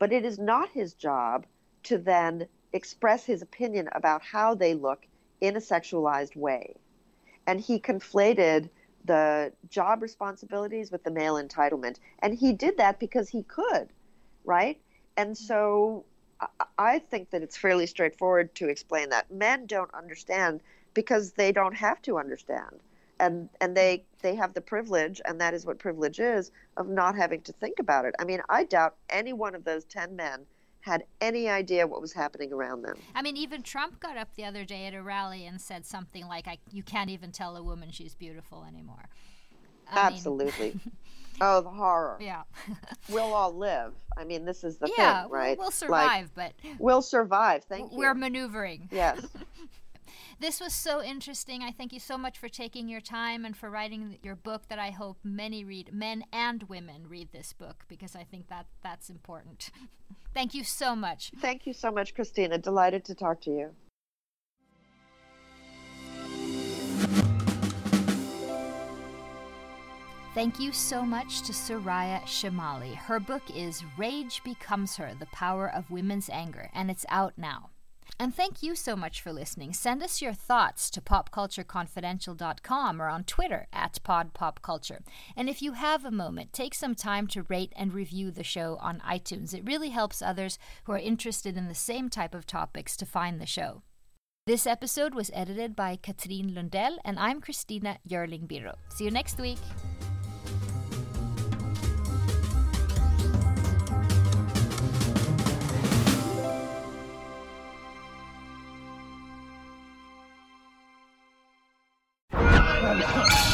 but 0.00 0.12
it 0.12 0.24
is 0.24 0.40
not 0.40 0.70
his 0.70 0.94
job 0.94 1.46
to 1.84 1.98
then 1.98 2.48
express 2.72 3.24
his 3.24 3.42
opinion 3.42 3.88
about 3.92 4.22
how 4.22 4.56
they 4.56 4.74
look 4.74 5.06
in 5.40 5.54
a 5.56 5.60
sexualized 5.60 6.34
way. 6.34 6.74
And 7.46 7.60
he 7.60 7.78
conflated 7.78 8.68
the 9.04 9.52
job 9.70 10.02
responsibilities 10.02 10.90
with 10.90 11.04
the 11.04 11.12
male 11.12 11.34
entitlement. 11.34 11.98
And 12.18 12.34
he 12.34 12.52
did 12.52 12.76
that 12.78 12.98
because 12.98 13.28
he 13.28 13.44
could, 13.44 13.88
right? 14.44 14.80
And 15.18 15.36
so 15.36 16.04
I 16.78 17.00
think 17.00 17.30
that 17.30 17.42
it's 17.42 17.56
fairly 17.56 17.86
straightforward 17.86 18.54
to 18.54 18.68
explain 18.68 19.10
that. 19.10 19.30
Men 19.30 19.66
don't 19.66 19.92
understand 19.92 20.60
because 20.94 21.32
they 21.32 21.50
don't 21.50 21.74
have 21.74 22.00
to 22.02 22.18
understand. 22.18 22.80
And 23.18 23.48
and 23.60 23.76
they 23.76 24.04
they 24.22 24.36
have 24.36 24.54
the 24.54 24.60
privilege, 24.60 25.20
and 25.24 25.40
that 25.40 25.52
is 25.54 25.66
what 25.66 25.80
privilege 25.80 26.20
is, 26.20 26.52
of 26.76 26.88
not 26.88 27.16
having 27.16 27.40
to 27.42 27.52
think 27.52 27.80
about 27.80 28.04
it. 28.04 28.14
I 28.20 28.24
mean, 28.24 28.40
I 28.48 28.62
doubt 28.62 28.94
any 29.10 29.32
one 29.32 29.56
of 29.56 29.64
those 29.64 29.84
ten 29.84 30.14
men 30.14 30.46
had 30.82 31.02
any 31.20 31.48
idea 31.48 31.84
what 31.84 32.00
was 32.00 32.12
happening 32.12 32.52
around 32.52 32.82
them. 32.82 32.96
I 33.16 33.22
mean, 33.22 33.36
even 33.36 33.62
Trump 33.62 33.98
got 33.98 34.16
up 34.16 34.36
the 34.36 34.44
other 34.44 34.64
day 34.64 34.86
at 34.86 34.94
a 34.94 35.02
rally 35.02 35.44
and 35.44 35.60
said 35.60 35.84
something 35.84 36.28
like, 36.28 36.46
I, 36.46 36.58
"You 36.70 36.84
can't 36.84 37.10
even 37.10 37.32
tell 37.32 37.56
a 37.56 37.62
woman 37.62 37.90
she's 37.90 38.14
beautiful 38.14 38.64
anymore." 38.64 39.08
I 39.90 39.98
Absolutely. 39.98 40.78
oh, 41.41 41.61
the 41.61 41.70
horror. 41.70 42.18
Yeah. 42.20 42.43
we'll 43.09 43.32
all 43.32 43.57
live. 43.57 43.93
I 44.16 44.24
mean, 44.24 44.45
this 44.45 44.64
is 44.64 44.78
the 44.78 44.93
yeah, 44.97 45.22
thing, 45.22 45.30
right? 45.30 45.59
We'll 45.59 45.70
survive, 45.70 46.30
like, 46.36 46.55
but 46.62 46.70
we'll 46.78 47.03
survive. 47.03 47.64
Thank 47.64 47.93
you. 47.93 47.99
We're 47.99 48.14
maneuvering. 48.14 48.89
Yes. 48.91 49.26
This 50.41 50.61
was 50.61 50.72
so 50.72 51.03
interesting. 51.03 51.64
I 51.64 51.72
thank 51.72 51.93
you 51.93 51.99
so 51.99 52.16
much 52.16 52.39
for 52.39 52.49
taking 52.49 52.89
your 52.89 53.01
time 53.01 53.45
and 53.45 53.57
for 53.57 53.70
writing 53.70 54.18
your 54.22 54.36
book 54.36 54.68
that 54.68 54.78
I 54.78 54.91
hope 54.91 55.18
many 55.24 55.64
read, 55.64 55.93
men 55.93 56.22
and 56.32 56.62
women 56.68 57.09
read 57.09 57.32
this 57.32 57.53
book 57.53 57.84
because 57.89 58.14
I 58.14 58.22
think 58.22 58.49
that 58.49 58.66
that's 58.80 59.11
important. 59.11 59.70
thank 60.34 60.55
you 60.55 60.62
so 60.62 60.95
much. 60.95 61.32
Thank 61.41 61.66
you 61.66 61.72
so 61.72 61.91
much, 61.91 62.14
Christina. 62.14 62.57
Delighted 62.57 63.05
to 63.07 63.16
talk 63.16 63.41
to 63.43 63.51
you. 63.51 63.70
Thank 70.35 70.61
you 70.61 70.72
so 70.72 71.05
much 71.05 71.43
to 71.43 71.53
Soraya 71.53 72.22
Chemaly. 72.22 72.95
Her 72.95 73.18
book 73.18 73.43
is 73.55 73.83
Rage 73.97 74.43
Becomes 74.45 74.97
Her 74.97 75.12
The 75.18 75.26
Power 75.26 75.72
of 75.72 75.91
Women's 75.91 76.31
Anger, 76.31 76.70
and 76.74 76.91
it's 76.91 77.07
out 77.09 77.33
now. 77.37 77.70
And 78.20 78.35
thank 78.35 78.62
you 78.62 78.74
so 78.74 78.95
much 78.95 79.20
for 79.20 79.33
listening. 79.33 79.72
Send 79.72 80.03
us 80.03 80.20
your 80.20 80.35
thoughts 80.35 80.91
to 80.91 81.01
popcultureconfidential.com 81.01 83.03
or 83.03 83.09
on 83.09 83.24
Twitter 83.24 83.66
at 83.72 83.99
podpopculture. 84.05 85.01
And 85.37 85.49
if 85.49 85.62
you 85.62 85.72
have 85.72 86.05
a 86.05 86.11
moment, 86.11 86.53
take 86.53 86.74
some 86.74 86.95
time 86.95 87.26
to 87.29 87.45
rate 87.45 87.72
and 87.76 87.93
review 87.93 88.31
the 88.31 88.45
show 88.45 88.76
on 88.81 89.01
iTunes. 89.01 89.55
It 89.55 89.66
really 89.66 89.91
helps 89.91 90.20
others 90.20 90.59
who 90.85 90.93
are 90.93 90.99
interested 90.99 91.57
in 91.57 91.68
the 91.68 91.74
same 91.74 92.09
type 92.09 92.35
of 92.35 92.47
topics 92.47 92.97
to 92.99 93.07
find 93.07 93.41
the 93.41 93.47
show. 93.47 93.83
This 94.47 94.66
episode 94.66 95.14
was 95.14 95.31
edited 95.35 95.76
by 95.76 95.97
Katrin 95.97 96.55
Lundell, 96.55 96.99
and 97.05 97.18
I'm 97.18 97.41
Christina 97.41 97.99
Yerling 98.09 98.49
Biro. 98.49 98.76
See 98.89 99.05
you 99.05 99.11
next 99.11 99.39
week. 99.39 99.59